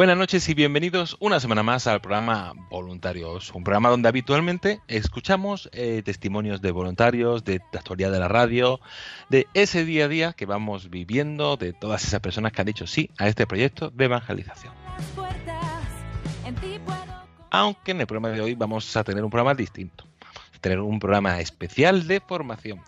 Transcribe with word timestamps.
Buenas 0.00 0.16
noches 0.16 0.48
y 0.48 0.54
bienvenidos 0.54 1.18
una 1.20 1.40
semana 1.40 1.62
más 1.62 1.86
al 1.86 2.00
programa 2.00 2.54
Voluntarios, 2.70 3.52
un 3.52 3.64
programa 3.64 3.90
donde 3.90 4.08
habitualmente 4.08 4.80
escuchamos 4.88 5.68
eh, 5.74 6.00
testimonios 6.02 6.62
de 6.62 6.70
voluntarios, 6.70 7.44
de 7.44 7.60
la 7.70 7.80
actualidad 7.80 8.10
de 8.10 8.18
la 8.18 8.26
radio, 8.26 8.80
de 9.28 9.46
ese 9.52 9.84
día 9.84 10.06
a 10.06 10.08
día 10.08 10.32
que 10.32 10.46
vamos 10.46 10.88
viviendo, 10.88 11.58
de 11.58 11.74
todas 11.74 12.02
esas 12.02 12.20
personas 12.20 12.52
que 12.52 12.62
han 12.62 12.66
dicho 12.68 12.86
sí 12.86 13.10
a 13.18 13.28
este 13.28 13.46
proyecto 13.46 13.90
de 13.90 14.06
evangelización. 14.06 14.72
Aunque 17.50 17.90
en 17.90 18.00
el 18.00 18.06
programa 18.06 18.34
de 18.34 18.40
hoy 18.40 18.54
vamos 18.54 18.96
a 18.96 19.04
tener 19.04 19.22
un 19.22 19.28
programa 19.28 19.54
distinto, 19.54 20.06
a 20.56 20.58
tener 20.60 20.80
un 20.80 20.98
programa 20.98 21.40
especial 21.40 22.06
de 22.06 22.20
formación. 22.20 22.80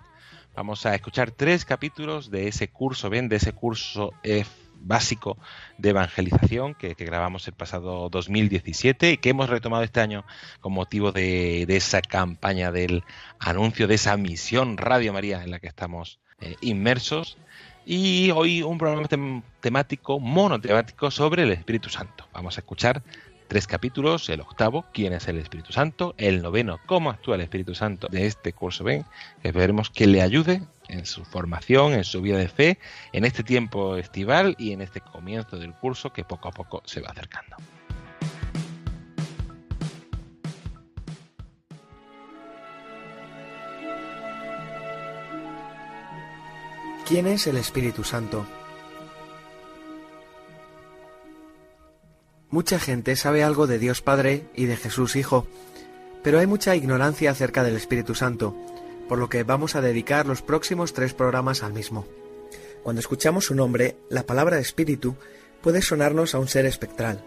Vamos 0.56 0.86
a 0.86 0.94
escuchar 0.94 1.30
tres 1.30 1.66
capítulos 1.66 2.30
de 2.30 2.48
ese 2.48 2.68
curso, 2.68 3.10
ven, 3.10 3.28
de 3.28 3.36
ese 3.36 3.52
curso 3.52 4.14
eh, 4.22 4.46
básico 4.82 5.38
de 5.78 5.90
evangelización 5.90 6.74
que, 6.74 6.94
grabamos 6.94 7.46
el 7.48 7.54
pasado 7.54 8.08
2017 8.08 9.12
y 9.12 9.16
que 9.16 9.30
hemos 9.30 9.48
retomado 9.48 9.82
este 9.82 10.00
año 10.00 10.24
con 10.60 10.72
motivo 10.72 11.12
de, 11.12 11.62
esa 11.68 12.00
campaña 12.02 12.70
del 12.72 13.04
anuncio 13.38 13.86
de 13.86 13.94
esa 13.94 14.16
misión 14.16 14.76
Radio 14.76 15.12
María 15.12 15.42
en 15.42 15.50
la 15.50 15.58
que 15.58 15.68
estamos 15.68 16.18
eh, 16.40 16.56
inmersos. 16.60 17.38
Y 17.84 18.30
hoy 18.30 18.62
un 18.62 18.78
programa 18.78 19.08
tem- 19.08 19.42
temático, 19.60 20.20
monotemático 20.20 21.10
sobre 21.10 21.42
el 21.42 21.50
Espíritu 21.50 21.88
Santo. 21.88 22.28
Vamos 22.32 22.56
a 22.56 22.60
escuchar 22.60 23.02
tres 23.48 23.66
capítulos, 23.66 24.30
el 24.30 24.40
octavo, 24.40 24.86
quién 24.94 25.12
es 25.12 25.28
el 25.28 25.36
Espíritu 25.36 25.72
Santo, 25.72 26.14
el 26.16 26.40
noveno, 26.40 26.80
cómo 26.86 27.10
actúa 27.10 27.34
el 27.34 27.42
Espíritu 27.42 27.74
Santo 27.74 28.08
de 28.08 28.26
este 28.26 28.54
curso 28.54 28.82
ven, 28.82 29.04
esperemos 29.42 29.90
que 29.90 30.06
le 30.06 30.22
ayude 30.22 30.62
en 30.92 31.06
su 31.06 31.24
formación, 31.24 31.94
en 31.94 32.04
su 32.04 32.20
vida 32.20 32.38
de 32.38 32.48
fe, 32.48 32.78
en 33.12 33.24
este 33.24 33.42
tiempo 33.42 33.96
estival 33.96 34.54
y 34.58 34.72
en 34.72 34.82
este 34.82 35.00
comienzo 35.00 35.58
del 35.58 35.72
curso 35.74 36.12
que 36.12 36.24
poco 36.24 36.48
a 36.48 36.52
poco 36.52 36.82
se 36.84 37.00
va 37.00 37.08
acercando. 37.08 37.56
¿Quién 47.06 47.26
es 47.26 47.46
el 47.46 47.56
Espíritu 47.56 48.04
Santo? 48.04 48.46
Mucha 52.48 52.78
gente 52.78 53.16
sabe 53.16 53.42
algo 53.42 53.66
de 53.66 53.78
Dios 53.78 54.02
Padre 54.02 54.46
y 54.54 54.66
de 54.66 54.76
Jesús 54.76 55.16
Hijo, 55.16 55.46
pero 56.22 56.38
hay 56.38 56.46
mucha 56.46 56.76
ignorancia 56.76 57.30
acerca 57.30 57.64
del 57.64 57.76
Espíritu 57.76 58.14
Santo, 58.14 58.54
por 59.12 59.18
lo 59.18 59.28
que 59.28 59.42
vamos 59.42 59.76
a 59.76 59.82
dedicar 59.82 60.24
los 60.24 60.40
próximos 60.40 60.94
tres 60.94 61.12
programas 61.12 61.62
al 61.62 61.74
mismo. 61.74 62.06
Cuando 62.82 63.00
escuchamos 63.00 63.44
su 63.44 63.54
nombre, 63.54 63.96
la 64.08 64.22
palabra 64.22 64.58
espíritu 64.58 65.16
puede 65.60 65.82
sonarnos 65.82 66.34
a 66.34 66.38
un 66.38 66.48
ser 66.48 66.64
espectral. 66.64 67.22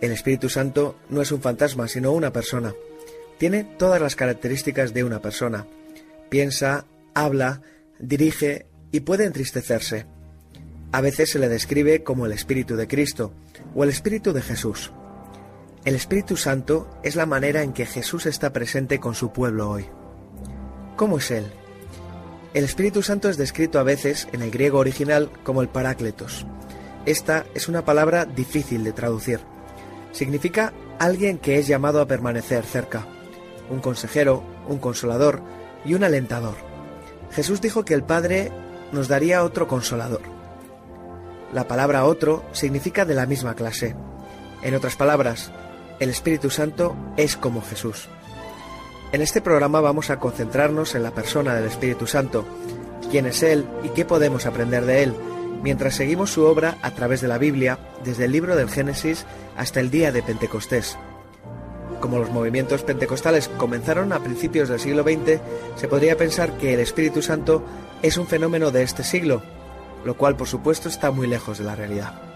El 0.00 0.12
Espíritu 0.12 0.48
Santo 0.48 0.96
no 1.10 1.20
es 1.20 1.30
un 1.30 1.42
fantasma, 1.42 1.86
sino 1.86 2.12
una 2.12 2.32
persona. 2.32 2.72
Tiene 3.36 3.62
todas 3.62 4.00
las 4.00 4.16
características 4.16 4.94
de 4.94 5.04
una 5.04 5.20
persona. 5.20 5.66
Piensa, 6.30 6.86
habla, 7.12 7.60
dirige 7.98 8.64
y 8.90 9.00
puede 9.00 9.26
entristecerse. 9.26 10.06
A 10.92 11.02
veces 11.02 11.28
se 11.28 11.38
le 11.38 11.50
describe 11.50 12.02
como 12.04 12.24
el 12.24 12.32
Espíritu 12.32 12.74
de 12.74 12.88
Cristo 12.88 13.34
o 13.74 13.84
el 13.84 13.90
Espíritu 13.90 14.32
de 14.32 14.40
Jesús. 14.40 14.94
El 15.84 15.94
Espíritu 15.94 16.38
Santo 16.38 16.88
es 17.02 17.16
la 17.16 17.26
manera 17.26 17.62
en 17.62 17.74
que 17.74 17.84
Jesús 17.84 18.24
está 18.24 18.54
presente 18.54 18.98
con 18.98 19.14
su 19.14 19.30
pueblo 19.30 19.68
hoy. 19.68 19.84
¿Cómo 20.96 21.18
es 21.18 21.30
Él? 21.30 21.46
El 22.54 22.64
Espíritu 22.64 23.02
Santo 23.02 23.30
es 23.30 23.38
descrito 23.38 23.78
a 23.78 23.82
veces 23.82 24.28
en 24.32 24.42
el 24.42 24.50
griego 24.50 24.78
original 24.78 25.30
como 25.42 25.62
el 25.62 25.68
Parácletos. 25.68 26.46
Esta 27.06 27.46
es 27.54 27.68
una 27.68 27.84
palabra 27.84 28.26
difícil 28.26 28.84
de 28.84 28.92
traducir. 28.92 29.40
Significa 30.12 30.72
alguien 30.98 31.38
que 31.38 31.58
es 31.58 31.66
llamado 31.66 32.00
a 32.00 32.06
permanecer 32.06 32.64
cerca, 32.64 33.06
un 33.70 33.80
consejero, 33.80 34.44
un 34.68 34.78
consolador 34.78 35.42
y 35.84 35.94
un 35.94 36.04
alentador. 36.04 36.56
Jesús 37.32 37.62
dijo 37.62 37.84
que 37.84 37.94
el 37.94 38.04
Padre 38.04 38.52
nos 38.92 39.08
daría 39.08 39.44
otro 39.44 39.66
consolador. 39.66 40.20
La 41.54 41.66
palabra 41.66 42.04
otro 42.04 42.44
significa 42.52 43.06
de 43.06 43.14
la 43.14 43.26
misma 43.26 43.54
clase. 43.54 43.96
En 44.62 44.74
otras 44.74 44.96
palabras, 44.96 45.50
el 46.00 46.10
Espíritu 46.10 46.50
Santo 46.50 46.94
es 47.16 47.36
como 47.36 47.62
Jesús. 47.62 48.08
En 49.12 49.20
este 49.20 49.42
programa 49.42 49.82
vamos 49.82 50.08
a 50.08 50.18
concentrarnos 50.18 50.94
en 50.94 51.02
la 51.02 51.10
persona 51.10 51.54
del 51.54 51.66
Espíritu 51.66 52.06
Santo, 52.06 52.46
quién 53.10 53.26
es 53.26 53.42
Él 53.42 53.66
y 53.82 53.90
qué 53.90 54.06
podemos 54.06 54.46
aprender 54.46 54.86
de 54.86 55.02
Él, 55.02 55.14
mientras 55.62 55.96
seguimos 55.96 56.30
su 56.30 56.44
obra 56.44 56.78
a 56.80 56.92
través 56.92 57.20
de 57.20 57.28
la 57.28 57.36
Biblia, 57.36 57.78
desde 58.02 58.24
el 58.24 58.32
libro 58.32 58.56
del 58.56 58.70
Génesis 58.70 59.26
hasta 59.54 59.80
el 59.80 59.90
día 59.90 60.12
de 60.12 60.22
Pentecostés. 60.22 60.96
Como 62.00 62.18
los 62.18 62.30
movimientos 62.30 62.84
pentecostales 62.84 63.48
comenzaron 63.58 64.14
a 64.14 64.20
principios 64.20 64.70
del 64.70 64.80
siglo 64.80 65.02
XX, 65.02 65.42
se 65.76 65.88
podría 65.88 66.16
pensar 66.16 66.56
que 66.56 66.72
el 66.72 66.80
Espíritu 66.80 67.20
Santo 67.20 67.62
es 68.00 68.16
un 68.16 68.26
fenómeno 68.26 68.70
de 68.70 68.82
este 68.82 69.04
siglo, 69.04 69.42
lo 70.06 70.16
cual 70.16 70.36
por 70.36 70.48
supuesto 70.48 70.88
está 70.88 71.10
muy 71.10 71.26
lejos 71.26 71.58
de 71.58 71.64
la 71.64 71.74
realidad. 71.74 72.31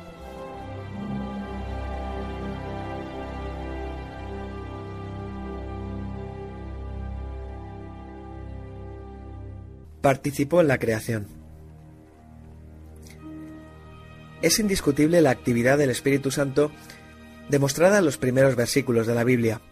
Participó 10.07 10.61
en 10.61 10.69
la 10.69 10.79
creación. 10.79 11.27
Es 14.41 14.61
indiscutible 14.61 15.21
la 15.21 15.31
actividad 15.31 15.79
del 15.79 15.91
Espíritu 15.91 16.31
Santo 16.31 16.71
demostrada 17.49 17.99
en 17.99 18.05
los 18.05 18.17
primeros 18.17 18.55
versículos 18.55 19.09
de 19.09 19.17
la 19.17 19.25
Biblia. 19.25 19.63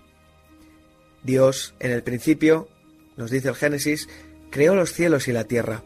Dios, 1.23 1.77
en 1.79 1.93
el 1.93 2.03
principio, 2.03 2.69
nos 3.17 3.31
dice 3.31 3.47
el 3.47 3.55
Génesis, 3.55 4.09
creó 4.51 4.75
los 4.75 4.93
cielos 4.93 5.29
y 5.29 5.33
la 5.33 5.45
tierra. 5.45 5.85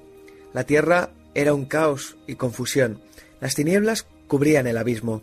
La 0.55 0.65
tierra 0.65 1.11
era 1.35 1.53
un 1.53 1.67
caos 1.67 2.17
y 2.27 2.37
confusión. 2.37 3.03
Las 3.43 3.55
tinieblas 3.55 4.07
cubrían 4.29 4.67
el 4.67 4.79
abismo, 4.79 5.23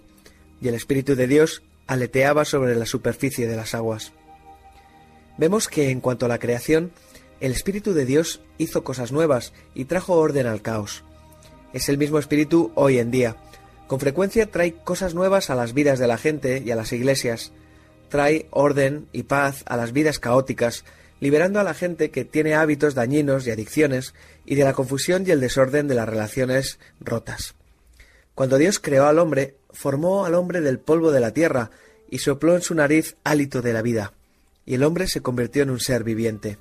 y 0.62 0.68
el 0.68 0.76
Espíritu 0.76 1.16
de 1.16 1.26
Dios 1.26 1.64
aleteaba 1.88 2.46
sobre 2.46 2.76
la 2.76 2.86
superficie 2.86 3.48
de 3.48 3.56
las 3.56 3.74
aguas. 3.74 4.14
Vemos 5.40 5.68
que 5.68 5.90
en 5.90 6.00
cuanto 6.00 6.28
a 6.28 6.30
la 6.30 6.38
creación, 6.38 6.92
el 7.40 7.52
Espíritu 7.52 7.94
de 7.94 8.06
Dios 8.06 8.42
hizo 8.58 8.84
cosas 8.84 9.12
nuevas 9.12 9.54
y 9.74 9.86
trajo 9.86 10.14
orden 10.14 10.48
al 10.48 10.62
caos. 10.62 11.04
Es 11.74 11.90
el 11.90 11.98
mismo 11.98 12.20
Espíritu 12.20 12.72
hoy 12.76 13.00
en 13.00 13.12
día. 13.12 13.36
Con 13.88 14.00
frecuencia 14.00 14.50
trae 14.50 14.74
cosas 14.74 15.14
nuevas 15.14 15.50
a 15.50 15.56
las 15.56 15.74
vidas 15.74 16.00
de 16.00 16.08
la 16.08 16.18
gente 16.18 16.64
y 16.66 16.72
a 16.72 16.76
las 16.76 16.92
iglesias. 16.94 17.52
Trae 18.10 18.48
orden 18.52 19.08
y 19.12 19.24
paz 19.24 19.64
a 19.66 19.78
las 19.78 19.92
vidas 19.92 20.20
caóticas, 20.20 20.86
liberando 21.20 21.60
a 21.60 21.64
la 21.64 21.74
gente 21.74 22.12
que 22.12 22.26
tiene 22.26 22.56
hábitos 22.56 22.96
dañinos 22.96 23.46
y 23.46 23.52
adicciones 23.52 24.14
y 24.46 24.56
de 24.56 24.64
la 24.64 24.74
confusión 24.74 25.26
y 25.28 25.32
el 25.32 25.42
desorden 25.42 25.88
de 25.88 25.96
las 25.96 26.08
relaciones 26.08 26.80
rotas. 27.00 27.56
Cuando 28.36 28.58
Dios 28.58 28.80
creó 28.80 29.08
al 29.08 29.20
hombre, 29.20 29.56
formó 29.72 30.26
al 30.26 30.36
hombre 30.36 30.62
del 30.62 30.80
polvo 30.80 31.12
de 31.12 31.20
la 31.20 31.32
tierra 31.32 31.72
y 32.10 32.20
sopló 32.20 32.56
en 32.56 32.62
su 32.62 32.76
nariz 32.76 33.18
hálito 33.24 33.62
de 33.62 33.74
la 33.74 33.82
vida. 33.82 34.14
y 34.68 34.74
el 34.74 34.84
hombre 34.84 35.08
se 35.08 35.22
convirtió 35.22 35.62
en 35.62 35.70
un 35.70 35.80
ser 35.80 36.04
viviente. 36.04 36.58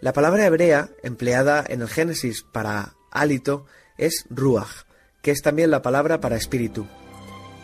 La 0.00 0.12
palabra 0.12 0.44
hebrea 0.46 0.90
empleada 1.02 1.64
en 1.66 1.80
el 1.80 1.88
Génesis 1.88 2.42
para 2.42 2.94
hálito 3.10 3.66
es 3.96 4.26
ruach, 4.28 4.84
que 5.22 5.30
es 5.30 5.40
también 5.40 5.70
la 5.70 5.82
palabra 5.82 6.20
para 6.20 6.36
espíritu. 6.36 6.86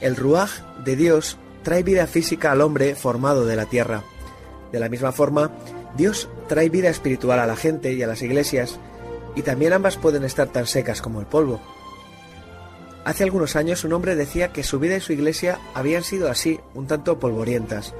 El 0.01 0.17
ruach 0.17 0.63
de 0.85 0.97
Dios 0.97 1.37
trae 1.63 1.83
vida 1.83 2.07
física 2.07 2.53
al 2.53 2.63
hombre 2.63 2.95
formado 2.95 3.45
de 3.45 3.57
la 3.57 3.67
tierra. 3.67 4.05
De 4.73 4.81
la 4.81 4.89
misma 4.89 5.13
forma, 5.13 5.51
Dios 5.97 6.29
trae 6.49 6.71
vida 6.71 6.89
espiritual 6.89 7.41
a 7.41 7.47
la 7.47 7.57
gente 7.57 7.93
y 7.93 8.03
a 8.03 8.07
las 8.07 8.23
iglesias, 8.23 8.79
y 9.35 9.43
también 9.43 9.73
ambas 9.73 9.97
pueden 9.97 10.25
estar 10.25 10.49
tan 10.49 10.67
secas 10.67 11.03
como 11.03 11.21
el 11.21 11.27
polvo. 11.27 11.61
Hace 13.05 13.25
algunos 13.25 13.57
años 13.57 13.85
un 13.85 13.93
hombre 13.93 14.15
decía 14.15 14.53
que 14.53 14.63
su 14.63 14.79
vida 14.79 14.97
y 14.97 15.01
su 15.01 15.13
iglesia 15.13 15.59
habían 15.75 16.05
sido 16.05 16.31
así, 16.31 16.61
un 16.75 16.87
tanto 16.87 17.19
polvorientas. 17.19 17.95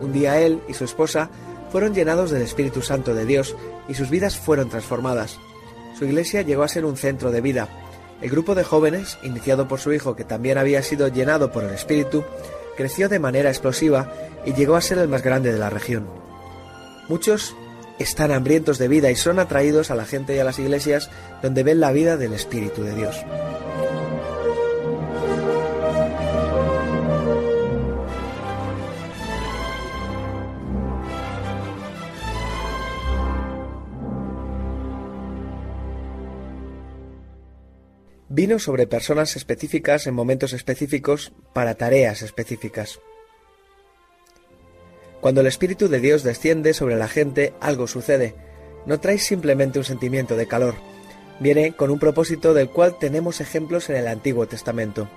Un 0.00 0.12
día 0.12 0.40
él 0.40 0.60
y 0.68 0.74
su 0.74 0.84
esposa 0.84 1.30
fueron 1.70 1.94
llenados 1.94 2.30
del 2.30 2.42
Espíritu 2.42 2.82
Santo 2.82 3.14
de 3.14 3.26
Dios 3.26 3.56
y 3.88 3.94
sus 3.94 4.10
vidas 4.10 4.36
fueron 4.36 4.68
transformadas. 4.68 5.38
Su 5.98 6.04
iglesia 6.04 6.42
llegó 6.42 6.62
a 6.62 6.68
ser 6.68 6.84
un 6.84 6.96
centro 6.96 7.30
de 7.30 7.40
vida. 7.40 7.68
El 8.20 8.30
grupo 8.30 8.54
de 8.54 8.64
jóvenes, 8.64 9.18
iniciado 9.22 9.68
por 9.68 9.80
su 9.80 9.92
hijo 9.92 10.16
que 10.16 10.24
también 10.24 10.58
había 10.58 10.82
sido 10.82 11.08
llenado 11.08 11.52
por 11.52 11.64
el 11.64 11.70
Espíritu, 11.70 12.24
creció 12.76 13.08
de 13.08 13.18
manera 13.18 13.50
explosiva 13.50 14.12
y 14.44 14.52
llegó 14.52 14.76
a 14.76 14.80
ser 14.80 14.98
el 14.98 15.08
más 15.08 15.22
grande 15.22 15.52
de 15.52 15.58
la 15.58 15.70
región. 15.70 16.06
Muchos 17.08 17.54
están 17.98 18.32
hambrientos 18.32 18.78
de 18.78 18.88
vida 18.88 19.10
y 19.10 19.16
son 19.16 19.38
atraídos 19.38 19.90
a 19.90 19.94
la 19.94 20.04
gente 20.04 20.36
y 20.36 20.38
a 20.38 20.44
las 20.44 20.58
iglesias 20.58 21.10
donde 21.42 21.62
ven 21.62 21.80
la 21.80 21.92
vida 21.92 22.16
del 22.16 22.32
Espíritu 22.32 22.82
de 22.82 22.94
Dios. 22.94 23.16
Vino 38.36 38.58
sobre 38.58 38.86
personas 38.86 39.34
específicas 39.34 40.06
en 40.06 40.12
momentos 40.12 40.52
específicos 40.52 41.32
para 41.54 41.76
tareas 41.76 42.20
específicas. 42.20 43.00
Cuando 45.22 45.40
el 45.40 45.46
Espíritu 45.46 45.88
de 45.88 46.00
Dios 46.00 46.22
desciende 46.22 46.74
sobre 46.74 46.96
la 46.96 47.08
gente, 47.08 47.54
algo 47.60 47.86
sucede. 47.86 48.34
No 48.84 49.00
trae 49.00 49.18
simplemente 49.18 49.78
un 49.78 49.86
sentimiento 49.86 50.36
de 50.36 50.46
calor. 50.46 50.74
Viene 51.40 51.72
con 51.72 51.90
un 51.90 51.98
propósito 51.98 52.52
del 52.52 52.68
cual 52.68 52.98
tenemos 52.98 53.40
ejemplos 53.40 53.88
en 53.88 53.96
el 53.96 54.06
Antiguo 54.06 54.46
Testamento. 54.46 55.08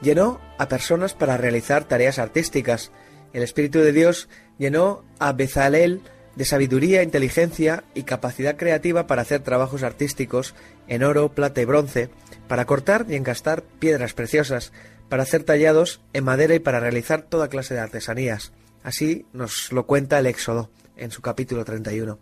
Llenó 0.00 0.40
a 0.56 0.66
personas 0.66 1.12
para 1.12 1.36
realizar 1.36 1.84
tareas 1.84 2.18
artísticas. 2.18 2.90
El 3.34 3.42
Espíritu 3.42 3.80
de 3.80 3.92
Dios 3.92 4.30
llenó 4.56 5.04
a 5.18 5.34
Bezalel 5.34 6.00
de 6.40 6.46
sabiduría, 6.46 7.02
inteligencia 7.02 7.84
y 7.92 8.04
capacidad 8.04 8.56
creativa 8.56 9.06
para 9.06 9.20
hacer 9.20 9.42
trabajos 9.42 9.82
artísticos 9.82 10.54
en 10.88 11.04
oro, 11.04 11.34
plata 11.34 11.60
y 11.60 11.66
bronce, 11.66 12.08
para 12.48 12.64
cortar 12.64 13.04
y 13.10 13.16
encastar 13.16 13.62
piedras 13.62 14.14
preciosas, 14.14 14.72
para 15.10 15.24
hacer 15.24 15.44
tallados 15.44 16.00
en 16.14 16.24
madera 16.24 16.54
y 16.54 16.58
para 16.58 16.80
realizar 16.80 17.20
toda 17.20 17.50
clase 17.50 17.74
de 17.74 17.80
artesanías. 17.80 18.52
Así 18.82 19.26
nos 19.34 19.70
lo 19.70 19.84
cuenta 19.84 20.18
el 20.18 20.24
Éxodo 20.24 20.70
en 20.96 21.10
su 21.10 21.20
capítulo 21.20 21.66
31. 21.66 22.18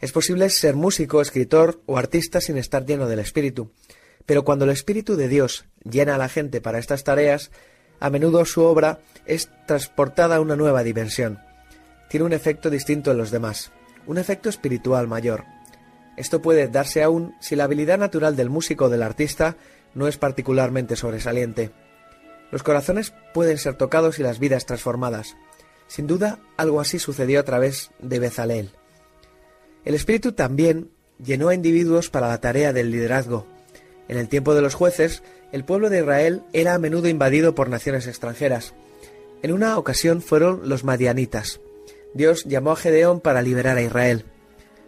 Es 0.00 0.12
posible 0.12 0.48
ser 0.48 0.76
músico, 0.76 1.20
escritor 1.20 1.82
o 1.86 1.98
artista 1.98 2.40
sin 2.40 2.58
estar 2.58 2.86
lleno 2.86 3.08
del 3.08 3.18
Espíritu, 3.18 3.72
pero 4.24 4.44
cuando 4.44 4.66
el 4.66 4.70
Espíritu 4.70 5.16
de 5.16 5.26
Dios 5.26 5.64
llena 5.82 6.14
a 6.14 6.18
la 6.18 6.28
gente 6.28 6.60
para 6.60 6.78
estas 6.78 7.02
tareas, 7.02 7.50
a 7.98 8.08
menudo 8.08 8.44
su 8.44 8.62
obra 8.62 9.00
es 9.26 9.50
transportada 9.66 10.36
a 10.36 10.40
una 10.40 10.54
nueva 10.54 10.84
dimensión 10.84 11.40
tiene 12.16 12.24
un 12.24 12.32
efecto 12.32 12.70
distinto 12.70 13.10
en 13.10 13.18
los 13.18 13.30
demás, 13.30 13.72
un 14.06 14.16
efecto 14.16 14.48
espiritual 14.48 15.06
mayor. 15.06 15.44
Esto 16.16 16.40
puede 16.40 16.66
darse 16.66 17.02
aún 17.02 17.34
si 17.40 17.56
la 17.56 17.64
habilidad 17.64 17.98
natural 17.98 18.36
del 18.36 18.48
músico 18.48 18.86
o 18.86 18.88
del 18.88 19.02
artista 19.02 19.58
no 19.92 20.08
es 20.08 20.16
particularmente 20.16 20.96
sobresaliente. 20.96 21.72
Los 22.50 22.62
corazones 22.62 23.12
pueden 23.34 23.58
ser 23.58 23.74
tocados 23.74 24.18
y 24.18 24.22
las 24.22 24.38
vidas 24.38 24.64
transformadas. 24.64 25.36
Sin 25.88 26.06
duda, 26.06 26.38
algo 26.56 26.80
así 26.80 26.98
sucedió 26.98 27.38
a 27.38 27.42
través 27.42 27.90
de 27.98 28.18
Bezalel. 28.18 28.70
El 29.84 29.94
Espíritu 29.94 30.32
también 30.32 30.88
llenó 31.22 31.50
a 31.50 31.54
individuos 31.54 32.08
para 32.08 32.28
la 32.28 32.40
tarea 32.40 32.72
del 32.72 32.92
liderazgo. 32.92 33.46
En 34.08 34.16
el 34.16 34.30
tiempo 34.30 34.54
de 34.54 34.62
los 34.62 34.72
jueces, 34.72 35.22
el 35.52 35.66
pueblo 35.66 35.90
de 35.90 35.98
Israel 35.98 36.44
era 36.54 36.72
a 36.72 36.78
menudo 36.78 37.08
invadido 37.08 37.54
por 37.54 37.68
naciones 37.68 38.06
extranjeras. 38.06 38.72
En 39.42 39.52
una 39.52 39.76
ocasión 39.76 40.22
fueron 40.22 40.66
los 40.66 40.82
madianitas. 40.82 41.60
Dios 42.16 42.44
llamó 42.44 42.72
a 42.72 42.76
Gedeón 42.76 43.20
para 43.20 43.42
liberar 43.42 43.76
a 43.76 43.82
Israel. 43.82 44.24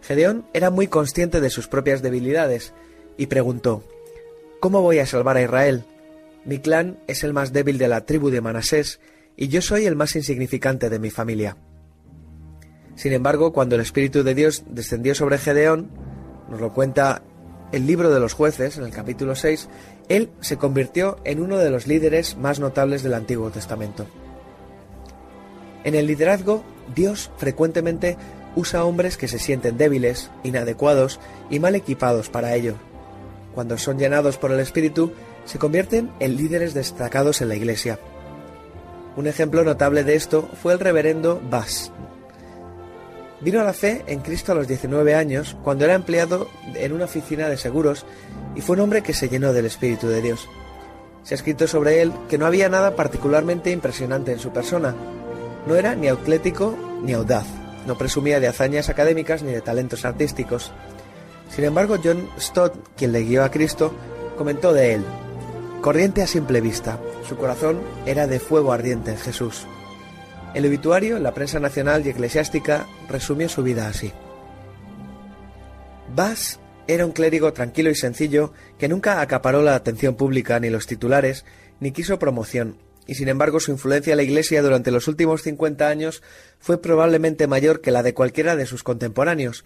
Gedeón 0.00 0.46
era 0.54 0.70
muy 0.70 0.86
consciente 0.86 1.40
de 1.40 1.50
sus 1.50 1.68
propias 1.68 2.02
debilidades 2.02 2.72
y 3.16 3.26
preguntó, 3.26 3.84
¿Cómo 4.60 4.80
voy 4.80 4.98
a 4.98 5.06
salvar 5.06 5.36
a 5.36 5.42
Israel? 5.42 5.84
Mi 6.44 6.58
clan 6.58 6.98
es 7.06 7.24
el 7.24 7.34
más 7.34 7.52
débil 7.52 7.78
de 7.78 7.88
la 7.88 8.06
tribu 8.06 8.30
de 8.30 8.40
Manasés 8.40 9.00
y 9.36 9.48
yo 9.48 9.60
soy 9.60 9.86
el 9.86 9.94
más 9.94 10.16
insignificante 10.16 10.88
de 10.88 10.98
mi 10.98 11.10
familia. 11.10 11.56
Sin 12.96 13.12
embargo, 13.12 13.52
cuando 13.52 13.76
el 13.76 13.82
Espíritu 13.82 14.24
de 14.24 14.34
Dios 14.34 14.64
descendió 14.68 15.14
sobre 15.14 15.38
Gedeón, 15.38 15.90
nos 16.48 16.60
lo 16.60 16.72
cuenta 16.72 17.22
el 17.70 17.86
libro 17.86 18.10
de 18.10 18.18
los 18.18 18.32
jueces, 18.32 18.78
en 18.78 18.84
el 18.84 18.90
capítulo 18.90 19.34
6, 19.34 19.68
él 20.08 20.30
se 20.40 20.56
convirtió 20.56 21.18
en 21.24 21.40
uno 21.40 21.58
de 21.58 21.70
los 21.70 21.86
líderes 21.86 22.36
más 22.38 22.58
notables 22.58 23.02
del 23.02 23.14
Antiguo 23.14 23.50
Testamento. 23.50 24.06
En 25.84 25.94
el 25.94 26.06
liderazgo, 26.06 26.64
Dios 26.94 27.30
frecuentemente 27.36 28.16
usa 28.56 28.84
hombres 28.84 29.16
que 29.16 29.28
se 29.28 29.38
sienten 29.38 29.76
débiles, 29.76 30.30
inadecuados 30.42 31.20
y 31.50 31.60
mal 31.60 31.74
equipados 31.74 32.28
para 32.28 32.54
ello. 32.54 32.74
Cuando 33.54 33.78
son 33.78 33.98
llenados 33.98 34.36
por 34.38 34.50
el 34.52 34.60
Espíritu, 34.60 35.12
se 35.44 35.58
convierten 35.58 36.10
en 36.20 36.36
líderes 36.36 36.74
destacados 36.74 37.40
en 37.40 37.48
la 37.48 37.56
Iglesia. 37.56 37.98
Un 39.16 39.26
ejemplo 39.26 39.64
notable 39.64 40.04
de 40.04 40.14
esto 40.14 40.48
fue 40.62 40.72
el 40.72 40.80
reverendo 40.80 41.40
Bass. 41.50 41.90
Vino 43.40 43.60
a 43.60 43.64
la 43.64 43.72
fe 43.72 44.04
en 44.08 44.20
Cristo 44.20 44.52
a 44.52 44.54
los 44.56 44.66
19 44.66 45.14
años, 45.14 45.56
cuando 45.62 45.84
era 45.84 45.94
empleado 45.94 46.48
en 46.74 46.92
una 46.92 47.04
oficina 47.04 47.48
de 47.48 47.56
seguros, 47.56 48.04
y 48.56 48.60
fue 48.60 48.76
un 48.76 48.82
hombre 48.82 49.02
que 49.02 49.14
se 49.14 49.28
llenó 49.28 49.52
del 49.52 49.66
Espíritu 49.66 50.08
de 50.08 50.20
Dios. 50.20 50.48
Se 51.22 51.34
ha 51.34 51.36
escrito 51.36 51.68
sobre 51.68 52.02
él 52.02 52.12
que 52.28 52.38
no 52.38 52.46
había 52.46 52.68
nada 52.68 52.96
particularmente 52.96 53.70
impresionante 53.70 54.32
en 54.32 54.40
su 54.40 54.50
persona, 54.50 54.94
no 55.68 55.76
era 55.76 55.94
ni 55.94 56.08
atlético 56.08 56.76
ni 57.04 57.12
audaz, 57.12 57.46
no 57.86 57.98
presumía 57.98 58.40
de 58.40 58.48
hazañas 58.48 58.88
académicas 58.88 59.42
ni 59.42 59.52
de 59.52 59.60
talentos 59.60 60.06
artísticos. 60.06 60.72
Sin 61.54 61.64
embargo, 61.64 61.96
John 62.02 62.26
Stott, 62.40 62.74
quien 62.96 63.12
le 63.12 63.22
guió 63.22 63.44
a 63.44 63.50
Cristo, 63.50 63.92
comentó 64.38 64.72
de 64.72 64.94
él, 64.94 65.04
corriente 65.82 66.22
a 66.22 66.26
simple 66.26 66.62
vista, 66.62 66.98
su 67.28 67.36
corazón 67.36 67.80
era 68.06 68.26
de 68.26 68.40
fuego 68.40 68.72
ardiente 68.72 69.10
en 69.10 69.18
Jesús. 69.18 69.66
El 70.54 70.64
obituario, 70.64 71.18
la 71.18 71.34
prensa 71.34 71.60
nacional 71.60 72.04
y 72.06 72.10
eclesiástica, 72.10 72.86
resumió 73.08 73.48
su 73.50 73.62
vida 73.62 73.88
así. 73.88 74.10
Bass 76.16 76.60
era 76.86 77.04
un 77.04 77.12
clérigo 77.12 77.52
tranquilo 77.52 77.90
y 77.90 77.94
sencillo 77.94 78.54
que 78.78 78.88
nunca 78.88 79.20
acaparó 79.20 79.60
la 79.60 79.74
atención 79.74 80.14
pública 80.14 80.58
ni 80.58 80.70
los 80.70 80.86
titulares, 80.86 81.44
ni 81.78 81.92
quiso 81.92 82.18
promoción, 82.18 82.78
y 83.08 83.14
sin 83.14 83.28
embargo 83.28 83.58
su 83.58 83.72
influencia 83.72 84.12
en 84.12 84.18
la 84.18 84.22
Iglesia 84.22 84.62
durante 84.62 84.90
los 84.90 85.08
últimos 85.08 85.42
50 85.42 85.88
años 85.88 86.22
fue 86.60 86.80
probablemente 86.80 87.46
mayor 87.46 87.80
que 87.80 87.90
la 87.90 88.02
de 88.02 88.12
cualquiera 88.12 88.54
de 88.54 88.66
sus 88.66 88.84
contemporáneos, 88.84 89.64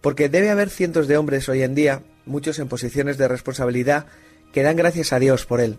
porque 0.00 0.30
debe 0.30 0.48
haber 0.48 0.70
cientos 0.70 1.06
de 1.06 1.18
hombres 1.18 1.50
hoy 1.50 1.62
en 1.62 1.74
día, 1.74 2.02
muchos 2.24 2.58
en 2.58 2.66
posiciones 2.66 3.18
de 3.18 3.28
responsabilidad, 3.28 4.06
que 4.54 4.62
dan 4.62 4.76
gracias 4.76 5.12
a 5.12 5.18
Dios 5.18 5.44
por 5.44 5.60
él, 5.60 5.76